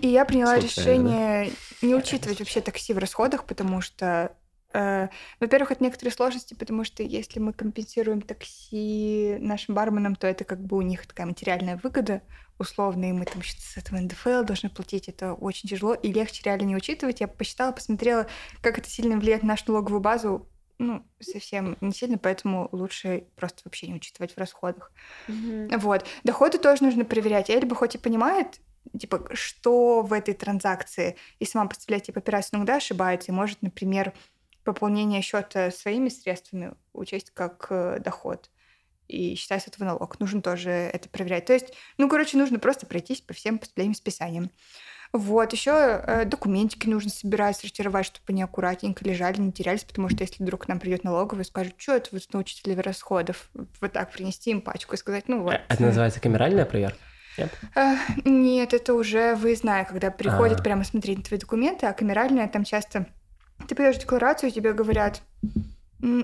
и 0.00 0.08
я 0.08 0.24
приняла 0.24 0.58
случайно, 0.58 0.68
решение 0.80 1.50
да? 1.82 1.86
не 1.86 1.94
учитывать 1.94 2.38
вообще 2.38 2.62
такси 2.62 2.94
в 2.94 2.98
расходах, 2.98 3.44
потому 3.44 3.82
что 3.82 4.32
во-первых, 4.72 5.70
это 5.72 5.82
некоторые 5.82 6.12
сложности, 6.12 6.54
потому 6.54 6.84
что 6.84 7.02
если 7.02 7.40
мы 7.40 7.52
компенсируем 7.52 8.20
такси 8.20 9.36
нашим 9.40 9.74
барменам, 9.74 10.14
то 10.14 10.26
это 10.26 10.44
как 10.44 10.60
бы 10.60 10.76
у 10.76 10.82
них 10.82 11.06
такая 11.06 11.26
материальная 11.26 11.80
выгода 11.82 12.22
условно, 12.58 13.08
и 13.08 13.12
мы 13.12 13.24
там 13.24 13.42
с 13.42 13.76
этого 13.76 13.98
НДФЛ 14.00 14.42
должны 14.42 14.68
платить. 14.68 15.08
Это 15.08 15.32
очень 15.32 15.68
тяжело, 15.68 15.94
и 15.94 16.12
легче 16.12 16.42
реально 16.44 16.64
не 16.64 16.76
учитывать. 16.76 17.20
Я 17.20 17.28
посчитала, 17.28 17.72
посмотрела, 17.72 18.26
как 18.60 18.78
это 18.78 18.88
сильно 18.88 19.16
влияет 19.16 19.42
на 19.42 19.50
нашу 19.50 19.64
налоговую 19.68 20.00
базу. 20.00 20.48
Ну, 20.78 21.04
совсем 21.18 21.76
не 21.80 21.92
сильно, 21.92 22.18
поэтому 22.18 22.68
лучше 22.70 23.24
просто 23.34 23.62
вообще 23.64 23.88
не 23.88 23.94
учитывать 23.94 24.34
в 24.34 24.38
расходах. 24.38 24.92
Mm-hmm. 25.26 25.78
Вот. 25.78 26.06
Доходы 26.22 26.58
тоже 26.58 26.84
нужно 26.84 27.04
проверять. 27.04 27.50
Эльба 27.50 27.74
хоть 27.74 27.96
и 27.96 27.98
понимает, 27.98 28.60
типа, 28.96 29.28
что 29.32 30.02
в 30.02 30.12
этой 30.12 30.34
транзакции, 30.34 31.16
и 31.40 31.44
сама 31.44 31.66
представляет, 31.66 32.04
типа, 32.04 32.20
операцию 32.20 32.58
иногда 32.58 32.76
ошибается, 32.76 33.32
и 33.32 33.34
может, 33.34 33.60
например, 33.60 34.12
пополнение 34.68 35.22
счета 35.22 35.70
своими 35.70 36.10
средствами 36.10 36.74
учесть 36.92 37.30
как 37.32 37.68
э, 37.70 38.00
доход 38.04 38.50
и 39.06 39.34
считать 39.34 39.62
с 39.62 39.68
этого 39.68 39.86
налог. 39.86 40.20
Нужно 40.20 40.42
тоже 40.42 40.68
это 40.68 41.08
проверять. 41.08 41.46
То 41.46 41.54
есть, 41.54 41.72
ну, 41.96 42.06
короче, 42.06 42.36
нужно 42.36 42.58
просто 42.58 42.84
пройтись 42.84 43.22
по 43.22 43.32
всем 43.32 43.58
поступлениям 43.58 43.94
списаниям. 43.94 44.50
Вот, 45.14 45.54
еще 45.54 45.70
э, 45.70 46.26
документики 46.26 46.86
нужно 46.86 47.10
собирать, 47.10 47.56
сортировать, 47.56 48.04
чтобы 48.04 48.26
они 48.28 48.42
аккуратненько 48.42 49.06
лежали, 49.06 49.40
не 49.40 49.52
терялись, 49.52 49.84
потому 49.84 50.10
что 50.10 50.20
если 50.20 50.42
вдруг 50.42 50.68
нам 50.68 50.78
придет 50.78 51.02
налоговый 51.02 51.40
и 51.40 51.44
скажет, 51.44 51.72
что 51.78 51.94
это 51.94 52.10
вы 52.12 52.20
научителя 52.34 52.82
расходов, 52.82 53.48
вот 53.80 53.92
так 53.94 54.12
принести 54.12 54.50
им 54.50 54.60
пачку 54.60 54.96
и 54.96 54.98
сказать, 54.98 55.26
ну 55.28 55.44
вот. 55.44 55.54
Э, 55.54 55.62
это 55.66 55.82
называется 55.82 56.20
камеральная 56.20 56.66
проверка? 56.66 56.98
Нет? 57.38 57.50
Э, 57.74 57.94
нет, 58.26 58.74
это 58.74 58.92
уже 58.92 59.34
выездная, 59.34 59.86
когда 59.86 60.10
приходят 60.10 60.58
А-а-а. 60.58 60.62
прямо 60.62 60.84
смотреть 60.84 61.16
на 61.16 61.24
твои 61.24 61.38
документы, 61.38 61.86
а 61.86 61.94
камеральная 61.94 62.46
там 62.46 62.64
часто 62.64 63.06
ты 63.68 63.74
подаешь 63.74 63.98
декларацию, 63.98 64.50
тебе 64.50 64.72
говорят, 64.72 65.22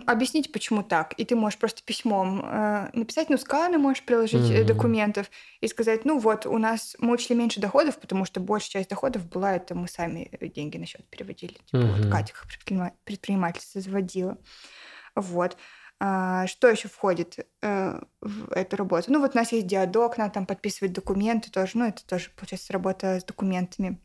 объяснить, 0.06 0.52
почему 0.52 0.82
так. 0.82 1.14
И 1.14 1.24
ты 1.24 1.34
можешь 1.34 1.58
просто 1.58 1.82
письмом 1.82 2.44
э, 2.44 2.90
написать, 2.92 3.28
ну, 3.28 3.36
сканы 3.36 3.76
можешь 3.76 4.04
приложить 4.04 4.50
mm-hmm. 4.50 4.64
документов 4.64 5.30
и 5.60 5.68
сказать, 5.68 6.04
ну 6.04 6.18
вот, 6.18 6.46
у 6.46 6.58
нас 6.58 6.96
мы 7.00 7.12
учли 7.12 7.34
меньше 7.34 7.60
доходов, 7.60 7.98
потому 7.98 8.24
что 8.24 8.40
большая 8.40 8.70
часть 8.70 8.90
доходов 8.90 9.28
была, 9.28 9.56
это 9.56 9.74
мы 9.74 9.88
сами 9.88 10.30
деньги 10.54 10.76
на 10.78 10.86
счет 10.86 11.04
переводили. 11.10 11.54
Типа 11.66 11.76
mm-hmm. 11.76 12.02
вот 12.02 12.12
Катя 12.12 12.34
предпринимательство 13.04 13.80
заводила. 13.80 14.38
Вот. 15.16 15.56
А, 16.00 16.46
что 16.46 16.68
еще 16.68 16.88
входит 16.88 17.38
э, 17.62 18.00
в 18.20 18.52
эту 18.52 18.76
работу? 18.76 19.12
Ну, 19.12 19.20
вот 19.20 19.34
у 19.34 19.38
нас 19.38 19.52
есть 19.52 19.66
диадок, 19.66 20.18
надо 20.18 20.34
там 20.34 20.46
подписывать 20.46 20.92
документы 20.92 21.50
тоже. 21.50 21.72
Ну, 21.74 21.86
это 21.86 22.04
тоже, 22.06 22.30
получается, 22.36 22.72
работа 22.72 23.20
с 23.20 23.24
документами. 23.24 24.00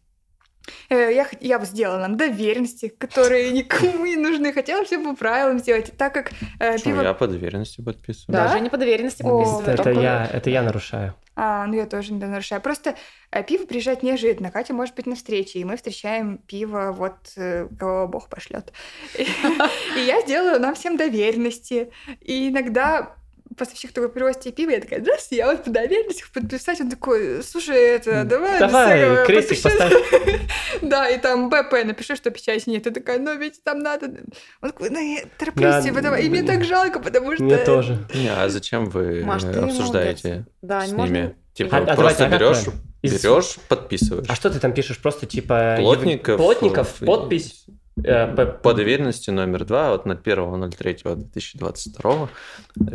Э, 0.90 1.14
я, 1.14 1.28
я 1.40 1.60
бы 1.60 1.66
сделала 1.66 2.00
нам 2.00 2.18
доверенности, 2.18 2.90
которые 2.90 3.52
никому 3.52 4.06
не 4.06 4.16
нужны. 4.16 4.54
Хотела 4.54 4.84
все 4.84 5.00
по 5.00 5.16
правилам 5.16 5.60
сделать. 5.60 5.92
Так 5.98 6.14
как 6.14 6.32
э, 6.60 6.78
пиво... 6.80 7.02
Я 7.02 7.14
по 7.14 7.28
доверенности 7.28 7.82
подписываю. 7.82 8.34
Да? 8.34 8.48
Даже 8.48 8.60
не 8.60 8.70
по 8.70 8.78
доверенности 8.78 9.24
подписываю. 9.24 9.68
Это, 9.68 9.90
это, 9.90 9.92
я, 9.92 10.30
это 10.32 10.50
я 10.50 10.62
нарушаю. 10.62 11.16
А, 11.36 11.66
ну 11.68 11.76
я 11.76 11.86
тоже 11.86 12.12
не 12.12 12.20
нарушаю. 12.20 12.62
Просто 12.62 12.96
э, 13.32 13.44
пиво 13.44 13.66
приезжает 13.66 14.04
неожиданно. 14.04 14.52
Катя 14.52 14.74
может 14.74 14.96
быть 14.96 15.06
на 15.06 15.16
встрече, 15.16 15.60
и 15.60 15.64
мы 15.64 15.78
встречаем 15.78 16.38
пиво, 16.40 16.92
вот 16.92 17.16
э, 17.38 17.68
кого 17.80 18.08
Бог 18.08 18.28
пошлет. 18.28 18.74
И 19.18 20.02
я 20.02 20.22
сделаю 20.22 20.60
нам 20.60 20.76
всем 20.76 20.98
доверенности. 20.98 21.92
И 22.20 22.50
иногда 22.50 23.16
поставщик 23.60 23.92
такой 23.92 24.10
привозит 24.10 24.42
тебе 24.42 24.54
пиво, 24.54 24.72
я 24.72 24.80
такая, 24.80 25.02
здравствуйте, 25.02 25.36
я 25.38 25.52
вот 25.52 25.64
по 25.64 25.70
доверенности 25.70 26.24
подписать. 26.34 26.82
Он 26.82 26.90
такой, 26.90 27.44
слушай, 27.44 27.76
это, 27.76 28.24
давай... 28.24 28.60
Давай, 28.60 29.26
крестик 29.26 29.62
поставь. 29.62 29.94
Да, 30.82 31.10
и 31.10 31.20
там 31.20 31.50
БП 31.50 31.84
напиши, 31.84 32.16
что 32.16 32.32
печати 32.32 32.70
нет. 32.70 32.84
Ты 32.84 32.92
такая, 32.92 33.20
ну 33.20 33.38
ведь 33.38 33.64
там 33.64 33.80
надо... 33.80 34.08
Он 34.62 34.70
такой, 34.72 34.90
ну 34.90 35.00
я 35.00 35.24
тороплюсь, 35.38 35.84
типа, 35.84 36.02
давай. 36.02 36.26
И 36.26 36.30
мне 36.30 36.44
так 36.44 36.64
жалко, 36.64 37.00
потому 37.00 37.34
что... 37.36 37.44
Мне 37.44 37.58
тоже. 37.58 38.08
Не, 38.14 38.30
а 38.30 38.50
зачем 38.50 38.86
вы 38.86 39.22
обсуждаете 39.22 40.46
с 40.62 40.92
ними? 40.92 41.36
Типа, 41.54 41.78
а, 41.78 41.96
просто 41.96 42.26
а 42.26 42.30
берешь, 42.30 42.66
берешь, 43.02 43.58
подписываешь. 43.68 44.28
А 44.30 44.36
что 44.36 44.50
ты 44.50 44.60
там 44.60 44.72
пишешь? 44.72 44.98
Просто 44.98 45.26
типа... 45.26 45.76
Плотников. 45.78 46.38
Плотников, 46.38 46.94
подпись. 47.00 47.66
Э, 48.04 48.46
по 48.46 48.74
доверенности 48.74 49.30
номер 49.30 49.66
два 49.66 49.94
от 49.94 50.06
01.03.2022. 50.06 52.30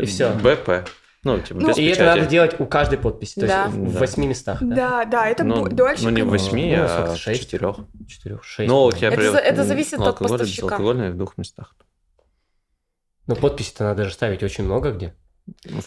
И 0.01 0.07
все. 0.07 0.31
БП. 0.31 0.89
Ну, 1.25 1.41
типа, 1.41 1.61
ну, 1.61 1.69
без 1.69 1.79
и 1.79 1.89
печати. 1.89 2.01
это 2.01 2.17
надо 2.17 2.27
делать 2.27 2.61
у 2.61 2.67
каждой 2.67 2.99
подписи, 2.99 3.41
то 3.41 3.47
да. 3.47 3.65
есть 3.65 3.77
в 3.77 3.99
восьми 3.99 4.27
местах. 4.27 4.59
Да, 4.61 4.75
да, 4.75 5.07
да 5.07 5.27
это 5.27 5.43
ну, 5.43 5.67
дольше. 5.69 6.05
Ну, 6.05 6.11
не 6.11 6.21
в 6.23 6.29
восьми, 6.29 6.77
ну, 6.77 6.85
а 6.87 7.15
в 7.15 7.19
четырех. 7.19 7.77
Четырех, 8.07 8.45
шесть. 8.45 8.69
Ну, 8.69 8.85
у 8.85 8.93
тебя 8.93 9.09
это, 9.09 9.17
при... 9.17 9.35
это 9.35 9.65
зависит 9.65 9.99
от 10.01 10.19
поставщика. 10.19 10.67
Алкогольное 10.67 11.13
в 11.13 11.17
двух 11.17 11.39
местах. 11.39 11.75
Ну, 13.27 13.37
подписи-то 13.37 13.85
надо 13.85 14.05
же 14.05 14.13
ставить 14.13 14.43
очень 14.43 14.65
много 14.65 14.93
где. 14.93 15.15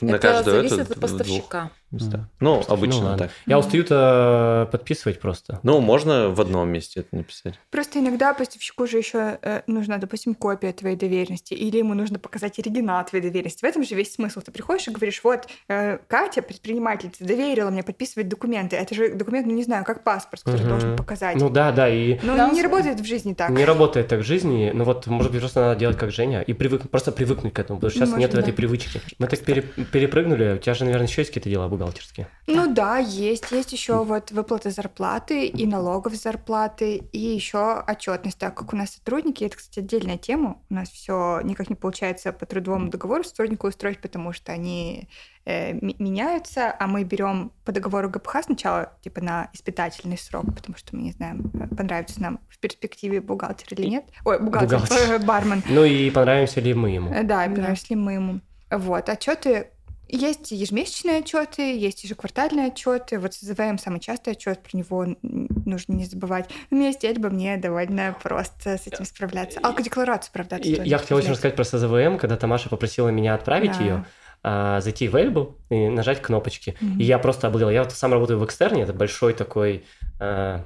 На 0.01 0.15
это 0.15 0.19
каждую 0.19 0.57
зависит 0.57 0.79
это 0.79 0.93
от 0.93 0.99
поставщика. 0.99 1.69
Места. 1.91 2.27
Ну, 2.41 2.61
обычно 2.67 3.11
ну, 3.11 3.17
так. 3.17 3.31
Я 3.45 3.57
устаю-то 3.57 4.67
подписывать 4.73 5.21
просто. 5.21 5.61
Ну, 5.63 5.79
можно 5.79 6.29
в 6.29 6.41
одном 6.41 6.67
месте 6.67 6.99
это 6.99 7.15
написать. 7.15 7.57
Просто 7.71 7.99
иногда 7.99 8.33
поставщику 8.33 8.87
же 8.87 8.97
еще 8.97 9.39
э, 9.41 9.61
нужна, 9.67 9.97
допустим, 9.97 10.35
копия 10.35 10.73
твоей 10.73 10.97
доверенности, 10.97 11.53
или 11.53 11.77
ему 11.77 11.93
нужно 11.93 12.19
показать 12.19 12.59
оригинал 12.59 13.05
твоей 13.05 13.23
доверенности. 13.23 13.61
В 13.61 13.63
этом 13.63 13.85
же 13.85 13.95
весь 13.95 14.13
смысл. 14.13 14.41
Ты 14.41 14.51
приходишь 14.51 14.89
и 14.89 14.91
говоришь, 14.91 15.21
вот, 15.23 15.47
э, 15.69 15.99
Катя, 16.07 16.41
предпринимательница, 16.41 17.23
доверила 17.23 17.69
мне 17.69 17.83
подписывать 17.83 18.27
документы. 18.27 18.75
Это 18.75 18.93
же 18.93 19.13
документ, 19.13 19.47
ну, 19.47 19.53
не 19.53 19.63
знаю, 19.63 19.85
как 19.85 20.03
паспорт, 20.03 20.43
который 20.43 20.63
угу. 20.63 20.69
должен 20.69 20.97
показать. 20.97 21.37
Ну, 21.37 21.49
да, 21.49 21.71
да. 21.71 21.87
И... 21.87 22.19
Но 22.21 22.35
да, 22.35 22.49
не 22.49 22.63
работает 22.63 22.99
в 22.99 23.05
жизни 23.05 23.33
так. 23.33 23.49
Не 23.49 23.63
работает 23.63 24.09
так 24.09 24.19
в 24.19 24.23
жизни. 24.23 24.71
Ну, 24.73 24.83
вот, 24.83 25.07
может 25.07 25.31
быть, 25.31 25.39
просто 25.39 25.61
надо 25.61 25.79
делать 25.79 25.97
как 25.97 26.11
Женя 26.11 26.41
и 26.41 26.51
привык... 26.51 26.89
просто 26.89 27.13
привыкнуть 27.13 27.53
к 27.53 27.59
этому, 27.59 27.79
потому 27.79 27.91
что 27.91 27.99
сейчас 27.99 28.09
может, 28.09 28.19
нет 28.19 28.31
да. 28.31 28.41
этой 28.41 28.53
привычки. 28.53 28.99
Мы 29.19 29.27
так 29.27 29.39
пере... 29.39 29.61
перепрыгнули. 29.61 30.55
У 30.55 30.57
тебя 30.57 30.73
же, 30.73 30.83
наверное, 30.83 31.07
еще 31.07 31.21
есть 31.21 31.31
какие-то 31.31 31.49
дела 31.49 31.69
бухгалтерские. 31.77 32.27
Ну 32.47 32.73
да, 32.73 32.97
есть. 32.97 33.51
Есть 33.51 33.73
еще 33.73 34.03
вот 34.03 34.31
выплаты 34.31 34.71
зарплаты 34.71 35.47
и 35.47 35.65
налогов 35.65 36.15
зарплаты, 36.15 36.97
и 37.11 37.19
еще 37.19 37.83
отчетность, 37.87 38.37
так 38.37 38.55
как 38.55 38.73
у 38.73 38.75
нас 38.75 38.91
сотрудники, 38.91 39.43
это, 39.43 39.57
кстати, 39.57 39.79
отдельная 39.79 40.17
тема. 40.17 40.61
У 40.69 40.73
нас 40.73 40.89
все 40.89 41.41
никак 41.43 41.69
не 41.69 41.75
получается 41.75 42.31
по 42.31 42.45
трудовому 42.45 42.89
договору 42.89 43.23
сотрудника 43.23 43.65
устроить, 43.65 43.99
потому 43.99 44.33
что 44.33 44.51
они 44.51 45.09
э, 45.45 45.73
меняются, 45.73 46.75
а 46.77 46.87
мы 46.87 47.03
берем 47.03 47.51
по 47.65 47.71
договору 47.71 48.09
ГПХ 48.09 48.43
сначала 48.43 48.93
типа 49.01 49.21
на 49.21 49.49
испытательный 49.53 50.17
срок, 50.17 50.45
потому 50.55 50.77
что 50.77 50.95
мы 50.95 51.03
не 51.03 51.11
знаем, 51.11 51.51
э, 51.53 51.75
понравится 51.75 52.21
нам 52.21 52.39
в 52.49 52.59
перспективе 52.59 53.21
бухгалтер 53.21 53.67
или 53.77 53.87
нет. 53.87 54.05
Ой, 54.25 54.39
бухгалтер, 54.39 54.79
бухгалтер. 54.79 55.19
бармен. 55.25 55.63
Ну 55.69 55.83
и 55.83 56.09
понравимся 56.11 56.61
ли 56.61 56.73
мы 56.73 56.91
ему. 56.91 57.13
Э, 57.13 57.23
да, 57.23 57.43
понравимся 57.43 57.89
да. 57.89 57.95
ли 57.95 58.01
мы 58.01 58.13
ему. 58.13 58.41
Вот, 58.69 59.07
отчеты 59.07 59.67
есть 60.07 60.51
ежемесячные 60.51 61.19
отчеты, 61.19 61.77
есть 61.77 62.03
ежеквартальные 62.03 62.67
отчеты. 62.67 63.19
Вот 63.19 63.33
с 63.33 63.41
ЗВМ 63.41 63.77
самый 63.77 63.99
частый 63.99 64.33
отчет, 64.33 64.61
про 64.63 64.77
него 64.77 65.05
нужно 65.21 65.93
не 65.93 66.05
забывать. 66.05 66.49
У 66.71 66.75
меня 66.75 66.87
есть 66.87 67.03
Эльба, 67.03 67.29
мне 67.29 67.57
довольно 67.57 68.15
просто 68.21 68.77
с 68.77 68.87
этим 68.87 69.05
справляться. 69.05 69.59
Алкодекларацию, 69.61 70.31
правда, 70.33 70.57
Я, 70.61 70.83
я 70.83 70.97
хотел 70.97 71.17
очень 71.17 71.31
рассказать 71.31 71.55
про 71.55 71.63
СЗВМ, 71.63 72.17
когда 72.17 72.37
Тамаша 72.37 72.69
попросила 72.69 73.09
меня 73.09 73.33
отправить 73.33 73.77
да. 73.77 73.83
ее 73.83 74.05
а, 74.43 74.79
зайти 74.81 75.07
в 75.07 75.15
Эльбу 75.15 75.57
и 75.69 75.87
нажать 75.89 76.21
кнопочки. 76.21 76.77
Mm-hmm. 76.79 76.97
И 76.99 77.03
я 77.03 77.19
просто 77.19 77.47
обалдел. 77.47 77.69
Я 77.69 77.83
вот 77.83 77.91
сам 77.91 78.13
работаю 78.13 78.39
в 78.39 78.45
экстерне, 78.45 78.83
это 78.83 78.93
большой 78.93 79.33
такой 79.33 79.85
а, 80.19 80.65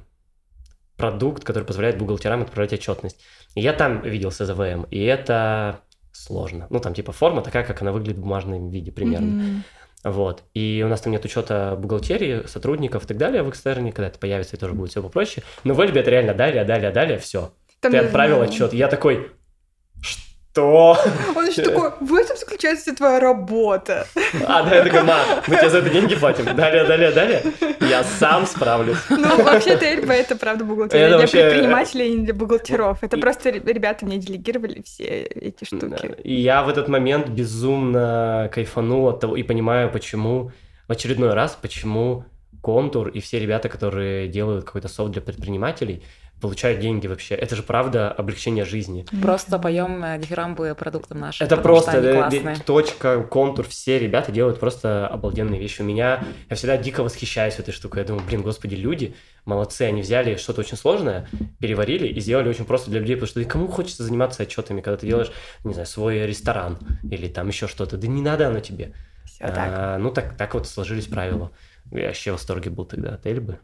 продукт, 0.98 1.44
который 1.44 1.64
позволяет 1.64 1.98
бухгалтерам 1.98 2.44
отправлять 2.44 2.74
отчетность. 2.74 3.20
И 3.56 3.62
я 3.62 3.74
там 3.74 4.02
видел 4.02 4.32
СЗВМ, 4.32 4.84
и 4.92 5.04
это 5.04 5.82
сложно. 6.12 6.68
Ну, 6.70 6.80
там 6.80 6.94
типа 6.94 7.12
форма 7.12 7.42
такая, 7.42 7.64
как 7.64 7.82
она 7.82 7.92
выглядит 7.92 8.18
в 8.18 8.22
бумажном 8.22 8.70
виде 8.70 8.92
примерно. 8.92 9.28
Мгм. 9.28 9.64
Вот. 10.04 10.44
И 10.54 10.82
у 10.84 10.90
нас 10.90 11.02
там 11.02 11.12
нет 11.12 11.24
учета 11.26 11.76
бухгалтерии, 11.78 12.48
сотрудников 12.48 13.04
и 13.04 13.08
так 13.08 13.18
далее 13.18 13.44
в 13.44 13.50
экстерне, 13.50 13.92
когда 13.92 14.08
это 14.08 14.18
появится, 14.20 14.56
и 14.56 14.60
тоже 14.60 14.74
будет 14.74 14.90
все 14.90 15.02
попроще. 15.04 15.46
Но 15.64 15.74
в 15.74 15.82
Эльбе 15.82 16.02
это 16.02 16.10
реально 16.10 16.34
далее, 16.34 16.64
далее, 16.64 16.92
далее, 16.92 17.18
все. 17.20 17.54
Там 17.80 17.92
Ты 17.92 18.00
отправил 18.00 18.38
знаю. 18.38 18.50
отчет. 18.50 18.74
Я 18.74 18.88
такой, 18.88 19.32
что? 20.02 20.31
Он 20.58 21.48
еще 21.48 21.62
такой, 21.64 21.92
в 22.02 22.14
этом 22.14 22.36
заключается 22.38 22.84
вся 22.86 22.96
твоя 22.96 23.20
работа. 23.20 24.06
А, 24.48 24.64
да, 24.64 24.76
я 24.76 24.84
такой, 24.84 25.04
ма, 25.04 25.20
мы 25.48 25.56
тебе 25.56 25.70
за 25.70 25.78
это 25.80 25.90
деньги 25.90 26.16
платим. 26.16 26.46
Далее, 26.56 26.84
далее, 26.84 27.12
далее. 27.12 27.42
Я 27.80 28.04
сам 28.04 28.46
справлюсь. 28.46 28.98
Ну, 29.10 29.44
вообще-то 29.44 29.86
Эльба 29.86 30.14
это 30.14 30.36
правда 30.36 30.66
бухгалтерия 30.66 31.06
Это 31.06 31.10
для 31.16 31.18
вообще- 31.20 31.42
предпринимателей 31.50 32.08
и 32.10 32.14
не 32.20 32.26
для 32.26 32.34
бухгалтеров. 32.34 32.98
Это 33.02 33.18
И- 33.18 33.20
просто 33.22 33.50
ре- 33.52 33.62
ребята 33.66 34.06
мне 34.06 34.18
делегировали 34.18 34.82
все 34.86 35.24
эти 35.24 35.64
штуки. 35.64 36.16
И 36.24 36.34
я 36.42 36.64
в 36.64 36.70
этот 36.70 36.88
момент 36.90 37.30
безумно 37.30 38.50
кайфанул 38.54 39.08
от 39.08 39.20
того 39.20 39.36
и 39.38 39.44
понимаю, 39.44 39.90
почему 39.92 40.52
в 40.88 40.92
очередной 40.92 41.34
раз, 41.34 41.58
почему 41.62 42.26
Контур 42.62 43.08
и 43.08 43.20
все 43.22 43.40
ребята, 43.40 43.70
которые 43.70 44.28
делают 44.28 44.66
какой-то 44.66 44.88
софт 44.88 45.12
для 45.14 45.22
предпринимателей, 45.22 46.04
получают 46.42 46.80
деньги 46.80 47.08
вообще. 47.08 47.36
Это 47.36 47.56
же 47.56 47.64
правда 47.64 48.12
облегчение 48.12 48.66
жизни. 48.66 49.06
Просто 49.22 49.60
поем 49.60 50.04
э, 50.04 50.18
дифирамбы 50.18 50.76
продуктам 50.78 51.20
нашим. 51.20 51.46
Это 51.46 51.58
просто 51.58 52.30
точка, 52.66 53.22
контур, 53.24 53.68
все 53.68 54.00
ребята 54.00 54.32
делают 54.32 54.60
просто 54.60 55.08
обалденные 55.08 55.60
вещи. 55.60 55.82
У 55.82 55.86
меня, 55.86 56.24
я 56.50 56.56
всегда 56.56 56.78
дико 56.78 57.04
восхищаюсь 57.04 57.60
этой 57.60 57.72
штукой. 57.74 58.02
Я 58.02 58.08
думаю, 58.08 58.26
блин, 58.26 58.42
господи, 58.42 58.76
люди 58.76 59.16
молодцы, 59.46 59.84
они 59.84 60.02
взяли 60.02 60.36
что-то 60.36 60.62
очень 60.62 60.78
сложное, 60.78 61.28
переварили 61.60 62.08
и 62.08 62.20
сделали 62.20 62.50
очень 62.50 62.66
просто 62.66 62.90
для 62.90 63.00
людей, 63.00 63.16
потому 63.16 63.30
что 63.30 63.44
кому 63.46 63.68
хочется 63.68 64.04
заниматься 64.04 64.44
отчетами, 64.44 64.82
когда 64.82 64.98
ты 64.98 65.08
делаешь, 65.08 65.32
не 65.64 65.74
знаю, 65.74 65.88
свой 65.88 66.26
ресторан 66.26 66.80
или 67.04 67.28
там 67.28 67.48
еще 67.48 67.68
что-то, 67.68 67.98
да 67.98 68.08
не 68.08 68.22
надо 68.22 68.48
оно 68.48 68.60
тебе. 68.60 68.94
Все 69.42 69.54
так. 69.54 69.70
А, 69.74 69.98
ну 69.98 70.12
так, 70.12 70.38
так 70.38 70.54
вот 70.54 70.68
сложились 70.68 71.08
правила. 71.08 71.52
Я 71.92 72.08
вообще 72.08 72.32
в 72.32 72.36
восторге 72.36 72.70
был 72.70 72.86
тогда 72.86 73.16
от 73.16 73.26
Эльбы. 73.26 73.60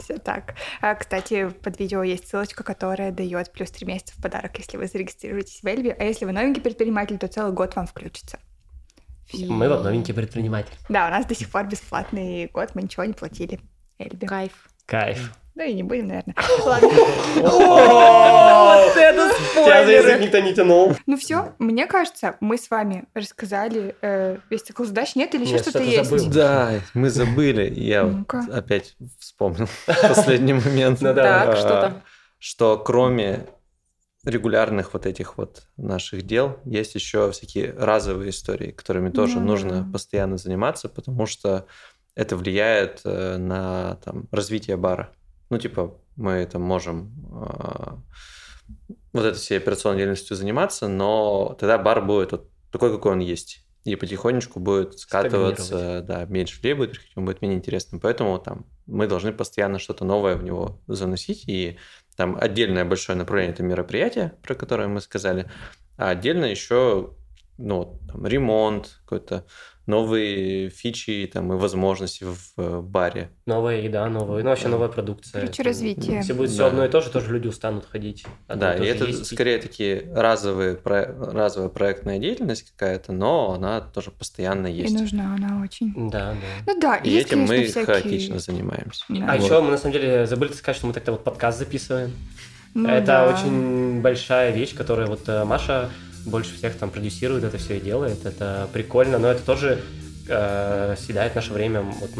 Все 0.00 0.18
так. 0.18 0.54
А, 0.80 0.94
кстати, 0.94 1.48
под 1.48 1.78
видео 1.78 2.02
есть 2.02 2.28
ссылочка, 2.28 2.62
которая 2.62 3.10
дает 3.10 3.50
плюс 3.52 3.70
3 3.70 3.86
месяца 3.86 4.14
в 4.16 4.22
подарок, 4.22 4.58
если 4.58 4.76
вы 4.76 4.86
зарегистрируетесь 4.86 5.62
в 5.62 5.66
Эльбе. 5.66 5.96
А 5.98 6.04
если 6.04 6.24
вы 6.24 6.32
новенький 6.32 6.62
предприниматель, 6.62 7.18
то 7.18 7.26
целый 7.26 7.52
год 7.52 7.74
вам 7.74 7.86
включится. 7.86 8.38
Мы 9.32 9.68
вот 9.68 9.82
новенький 9.82 10.14
предприниматель. 10.14 10.74
Да, 10.88 11.08
у 11.08 11.10
нас 11.10 11.24
до 11.26 11.34
сих 11.34 11.50
пор 11.50 11.66
бесплатный 11.66 12.50
год, 12.52 12.74
мы 12.74 12.82
ничего 12.82 13.04
не 13.04 13.14
платили 13.14 13.60
Эльбе. 13.98 14.26
Кайф. 14.26 14.68
Кайф. 14.86 15.32
Да 15.54 15.64
и 15.64 15.74
не 15.74 15.82
будем, 15.82 16.08
наверное. 16.08 16.34
Ладно. 16.64 16.88
Вот 17.36 18.96
это 18.96 19.30
Тебя 19.54 19.84
за 19.84 19.92
язык 19.92 20.20
никто 20.20 20.38
не 20.38 20.54
тянул. 20.54 20.96
Ну 21.06 21.16
все, 21.16 21.54
мне 21.58 21.86
кажется, 21.86 22.36
мы 22.40 22.56
с 22.56 22.70
вами 22.70 23.04
рассказали 23.14 23.94
э, 24.00 24.38
весь 24.48 24.62
цикл 24.62 24.84
задач. 24.84 25.14
Нет, 25.14 25.34
или 25.34 25.42
еще 25.42 25.58
что-то 25.58 25.82
что-то 25.84 26.16
есть? 26.16 26.30
Да, 26.30 26.80
мы 26.94 27.10
забыли. 27.10 27.72
Я 27.74 28.24
опять 28.50 28.96
вспомнил 29.18 29.68
последний 29.86 30.54
момент. 30.54 31.00
Так, 31.12 31.48
А, 31.48 31.56
что 31.56 31.80
там? 31.80 32.02
Что 32.38 32.78
кроме 32.78 33.46
регулярных 34.24 34.92
вот 34.94 35.04
этих 35.06 35.36
вот 35.36 35.62
наших 35.76 36.22
дел, 36.22 36.58
есть 36.64 36.94
еще 36.94 37.30
всякие 37.32 37.74
разовые 37.76 38.30
истории, 38.30 38.70
которыми 38.70 39.10
тоже 39.10 39.38
Ну 39.40 39.46
нужно 39.46 39.88
постоянно 39.92 40.38
заниматься, 40.38 40.88
потому 40.88 41.26
что 41.26 41.66
это 42.14 42.36
влияет 42.36 43.00
э, 43.04 43.36
на 43.36 43.96
там, 44.04 44.28
развитие 44.30 44.76
бара. 44.76 45.10
Ну, 45.52 45.58
типа, 45.58 45.94
мы 46.16 46.46
там 46.46 46.62
можем 46.62 47.12
а, 47.30 47.98
вот 49.12 49.22
этой 49.26 49.36
всей 49.36 49.58
операционной 49.58 49.98
деятельностью 49.98 50.34
заниматься, 50.34 50.88
но 50.88 51.54
тогда 51.60 51.76
бар 51.76 52.02
будет 52.02 52.32
вот 52.32 52.48
такой, 52.70 52.90
какой 52.90 53.12
он 53.12 53.18
есть. 53.18 53.62
И 53.84 53.94
потихонечку 53.96 54.60
будет 54.60 54.98
скатываться, 54.98 56.00
да, 56.08 56.24
меньше 56.24 56.56
людей 56.56 56.72
будет 56.72 56.92
приходить, 56.92 57.12
он 57.16 57.26
будет 57.26 57.42
менее 57.42 57.58
интересным. 57.58 58.00
Поэтому 58.00 58.38
там 58.38 58.64
мы 58.86 59.06
должны 59.06 59.30
постоянно 59.30 59.78
что-то 59.78 60.06
новое 60.06 60.36
в 60.36 60.42
него 60.42 60.80
заносить. 60.86 61.46
И 61.46 61.76
там 62.16 62.38
отдельное 62.40 62.86
большое 62.86 63.18
направление 63.18 63.52
это 63.52 63.62
мероприятие, 63.62 64.32
про 64.42 64.54
которое 64.54 64.88
мы 64.88 65.02
сказали, 65.02 65.50
а 65.98 66.08
отдельно 66.08 66.46
еще 66.46 67.14
ну, 67.58 68.00
там, 68.10 68.26
ремонт, 68.26 69.00
какой-то 69.04 69.44
новые 69.86 70.68
фичи 70.70 71.28
там, 71.32 71.52
и 71.52 71.56
возможности 71.56 72.24
в 72.24 72.36
э, 72.56 72.80
баре. 72.80 73.30
Новая 73.46 73.80
еда, 73.80 74.08
новая, 74.08 74.42
ну 74.42 74.48
вообще 74.50 74.68
новая 74.68 74.88
продукция. 74.88 75.40
Короче, 75.40 75.62
развитие. 75.62 76.16
Если 76.16 76.32
будет 76.32 76.50
все 76.50 76.60
Да. 76.60 76.66
одно 76.68 76.84
и 76.84 76.88
то 76.88 77.00
же, 77.00 77.10
тоже 77.10 77.32
люди 77.32 77.48
устанут 77.48 77.86
ходить. 77.90 78.24
Одно 78.46 78.60
да, 78.60 78.74
и 78.76 78.84
это 78.86 79.04
есть. 79.06 79.26
скорее 79.26 79.58
такие 79.58 80.08
разовые, 80.14 80.76
про- 80.76 81.06
разовая 81.32 81.68
проектная 81.68 82.18
деятельность 82.18 82.70
какая-то, 82.70 83.12
но 83.12 83.52
она 83.52 83.80
тоже 83.80 84.10
постоянно 84.10 84.68
И 84.68 84.72
есть. 84.82 84.94
нужна 84.98 85.34
она 85.34 85.62
очень. 85.62 85.92
Да, 86.10 86.32
да. 86.66 86.72
Ну 86.72 86.80
да, 86.80 86.96
И 86.96 87.10
есть, 87.10 87.28
этим 87.28 87.40
мы 87.40 87.48
конечно, 87.48 87.82
всякие... 87.82 87.94
хаотично 88.02 88.38
занимаемся. 88.38 89.04
Да. 89.08 89.26
А 89.28 89.36
Вот. 89.36 89.44
еще 89.44 89.60
мы 89.62 89.70
на 89.72 89.78
самом 89.78 89.92
деле 89.94 90.26
забыли 90.26 90.52
сказать, 90.52 90.76
что 90.76 90.86
мы 90.86 90.92
тогда 90.92 91.12
вот 91.12 91.24
подкаст 91.24 91.58
записываем. 91.58 92.12
Ну 92.74 92.88
это 92.88 93.06
да. 93.06 93.28
очень 93.34 94.00
большая 94.00 94.50
вещь, 94.52 94.74
которую 94.74 95.08
вот 95.08 95.28
э, 95.28 95.44
Маша 95.44 95.90
больше 96.24 96.54
всех 96.54 96.76
там 96.76 96.90
продюсирует 96.90 97.44
это 97.44 97.58
все 97.58 97.76
и 97.76 97.80
делает. 97.80 98.24
Это 98.24 98.68
прикольно, 98.72 99.18
но 99.18 99.28
это 99.28 99.42
тоже 99.42 99.82
э, 100.28 100.94
съедает 100.98 101.34
наше 101.34 101.52
время. 101.52 101.80
Вот 101.82 102.10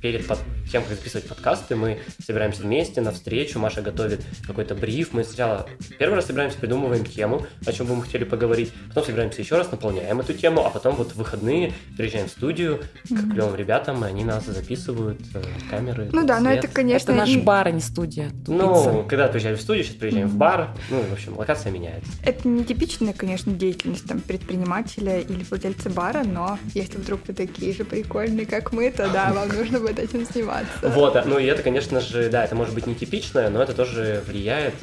перед 0.00 0.26
под- 0.26 0.40
тем, 0.70 0.82
как 0.82 0.96
записывать 0.96 1.28
подкасты, 1.28 1.76
мы 1.76 1.98
собираемся 2.24 2.62
вместе 2.62 3.00
на 3.00 3.12
встречу. 3.12 3.58
Маша 3.58 3.82
готовит 3.82 4.20
какой-то 4.46 4.74
бриф. 4.74 5.12
Мы 5.12 5.24
сначала 5.24 5.66
первый 5.98 6.14
раз 6.16 6.26
собираемся, 6.26 6.58
придумываем 6.58 7.04
тему, 7.04 7.46
о 7.66 7.72
чем 7.72 7.86
бы 7.86 7.96
мы 7.96 8.02
хотели 8.02 8.24
поговорить. 8.24 8.72
Потом 8.88 9.04
собираемся 9.04 9.40
еще 9.42 9.56
раз, 9.56 9.70
наполняем 9.70 10.20
эту 10.20 10.32
тему, 10.32 10.64
а 10.64 10.70
потом 10.70 10.96
вот 10.96 11.12
в 11.12 11.16
выходные 11.16 11.72
приезжаем 11.96 12.28
в 12.28 12.30
студию 12.30 12.82
к 13.08 13.10
Мгм. 13.10 13.32
клевым 13.32 13.54
ребятам, 13.56 14.04
и 14.04 14.08
они 14.08 14.24
нас 14.24 14.44
записывают, 14.46 15.20
э, 15.34 15.42
камеры. 15.70 16.08
Ну 16.12 16.26
да, 16.26 16.40
но 16.40 16.50
свет. 16.50 16.64
это, 16.64 16.74
конечно... 16.74 17.12
Это 17.12 17.20
наш 17.20 17.36
бар, 17.36 17.68
а 17.68 17.70
не 17.70 17.80
студия. 17.80 18.30
Ну, 18.46 18.74
Тупица. 18.74 19.04
когда 19.08 19.28
приезжали 19.28 19.54
в 19.56 19.60
студию, 19.60 19.84
сейчас 19.84 19.96
приезжаем 19.96 20.28
в 20.28 20.34
бар. 20.36 20.74
Ну, 20.90 21.00
в 21.02 21.12
общем, 21.12 21.36
локация 21.38 21.70
меняется. 21.72 22.10
Это 22.24 22.48
нетипичная, 22.48 23.12
конечно, 23.12 23.52
деятельность 23.52 24.06
там 24.06 24.20
предпринимателя 24.20 25.20
или 25.20 25.44
владельца 25.48 25.90
бара, 25.90 26.24
но 26.24 26.58
если 26.74 26.98
вдруг 26.98 27.20
вы 27.26 27.34
такие 27.46 27.72
же 27.74 27.84
прикольные, 27.84 28.46
как 28.46 28.72
мы, 28.72 28.90
то 28.90 29.08
да, 29.10 29.32
вам 29.32 29.48
нужно 29.48 29.80
будет 29.80 29.98
этим 29.98 30.24
заниматься. 30.24 30.72
Вот, 30.82 31.16
а, 31.16 31.24
ну 31.24 31.38
и 31.38 31.44
это, 31.46 31.62
конечно 31.62 32.00
же, 32.00 32.28
да, 32.30 32.44
это 32.44 32.54
может 32.54 32.74
быть 32.74 32.86
нетипичное, 32.86 33.50
но 33.50 33.62
это 33.62 33.72
тоже 33.74 34.22
влияет, 34.26 34.74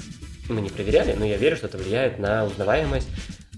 мы 0.49 0.61
не 0.61 0.69
проверяли, 0.69 1.13
но 1.17 1.25
я 1.25 1.37
верю, 1.37 1.55
что 1.57 1.67
это 1.67 1.77
влияет 1.77 2.19
на 2.19 2.45
узнаваемость, 2.45 3.07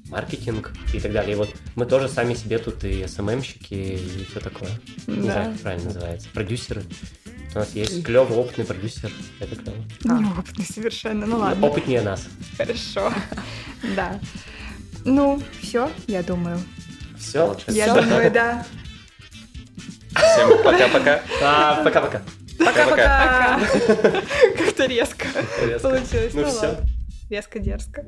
маркетинг 0.09 0.71
и 0.93 0.99
так 0.99 1.11
далее. 1.11 1.33
И 1.33 1.35
вот 1.35 1.49
мы 1.75 1.85
тоже 1.85 2.07
сами 2.07 2.33
себе 2.35 2.59
тут 2.59 2.83
и 2.83 3.07
СММщики, 3.07 3.73
и 3.73 4.27
все 4.29 4.39
такое. 4.39 4.69
Не 5.07 5.21
знаю, 5.23 5.45
Да. 5.45 5.51
как 5.53 5.61
правильно 5.61 5.85
называется. 5.85 6.27
Продюсеры. 6.33 6.83
У 7.55 7.59
нас 7.59 7.69
есть 7.73 8.03
клевый 8.03 8.37
опытный 8.37 8.65
продюсер. 8.65 9.11
Это 9.39 9.55
клево. 9.55 9.77
Неопытный 10.03 10.65
совершенно, 10.65 11.25
ну 11.25 11.37
ладно, 11.37 11.65
Опытнее 11.67 12.01
нас. 12.01 12.27
хорошо. 12.57 13.11
Да. 13.95 14.19
Ну, 15.03 15.41
все, 15.61 15.91
я 16.07 16.23
думаю. 16.23 16.57
Все. 17.19 17.57
Я 17.67 17.93
думаю, 17.93 18.31
да. 18.31 18.65
Всем 20.15 20.63
пока-пока. 20.63 21.21
Пока-пока. 21.83 22.21
Пока-пока. 22.59 23.59
Как-то 24.57 24.85
резко 24.85 25.25
получилось. 25.81 26.33
Ну 26.33 26.41
Ну 26.41 26.47
все. 26.47 26.67
ладно. 26.67 26.87
Резко 27.29 27.59
дерзко. 27.59 28.03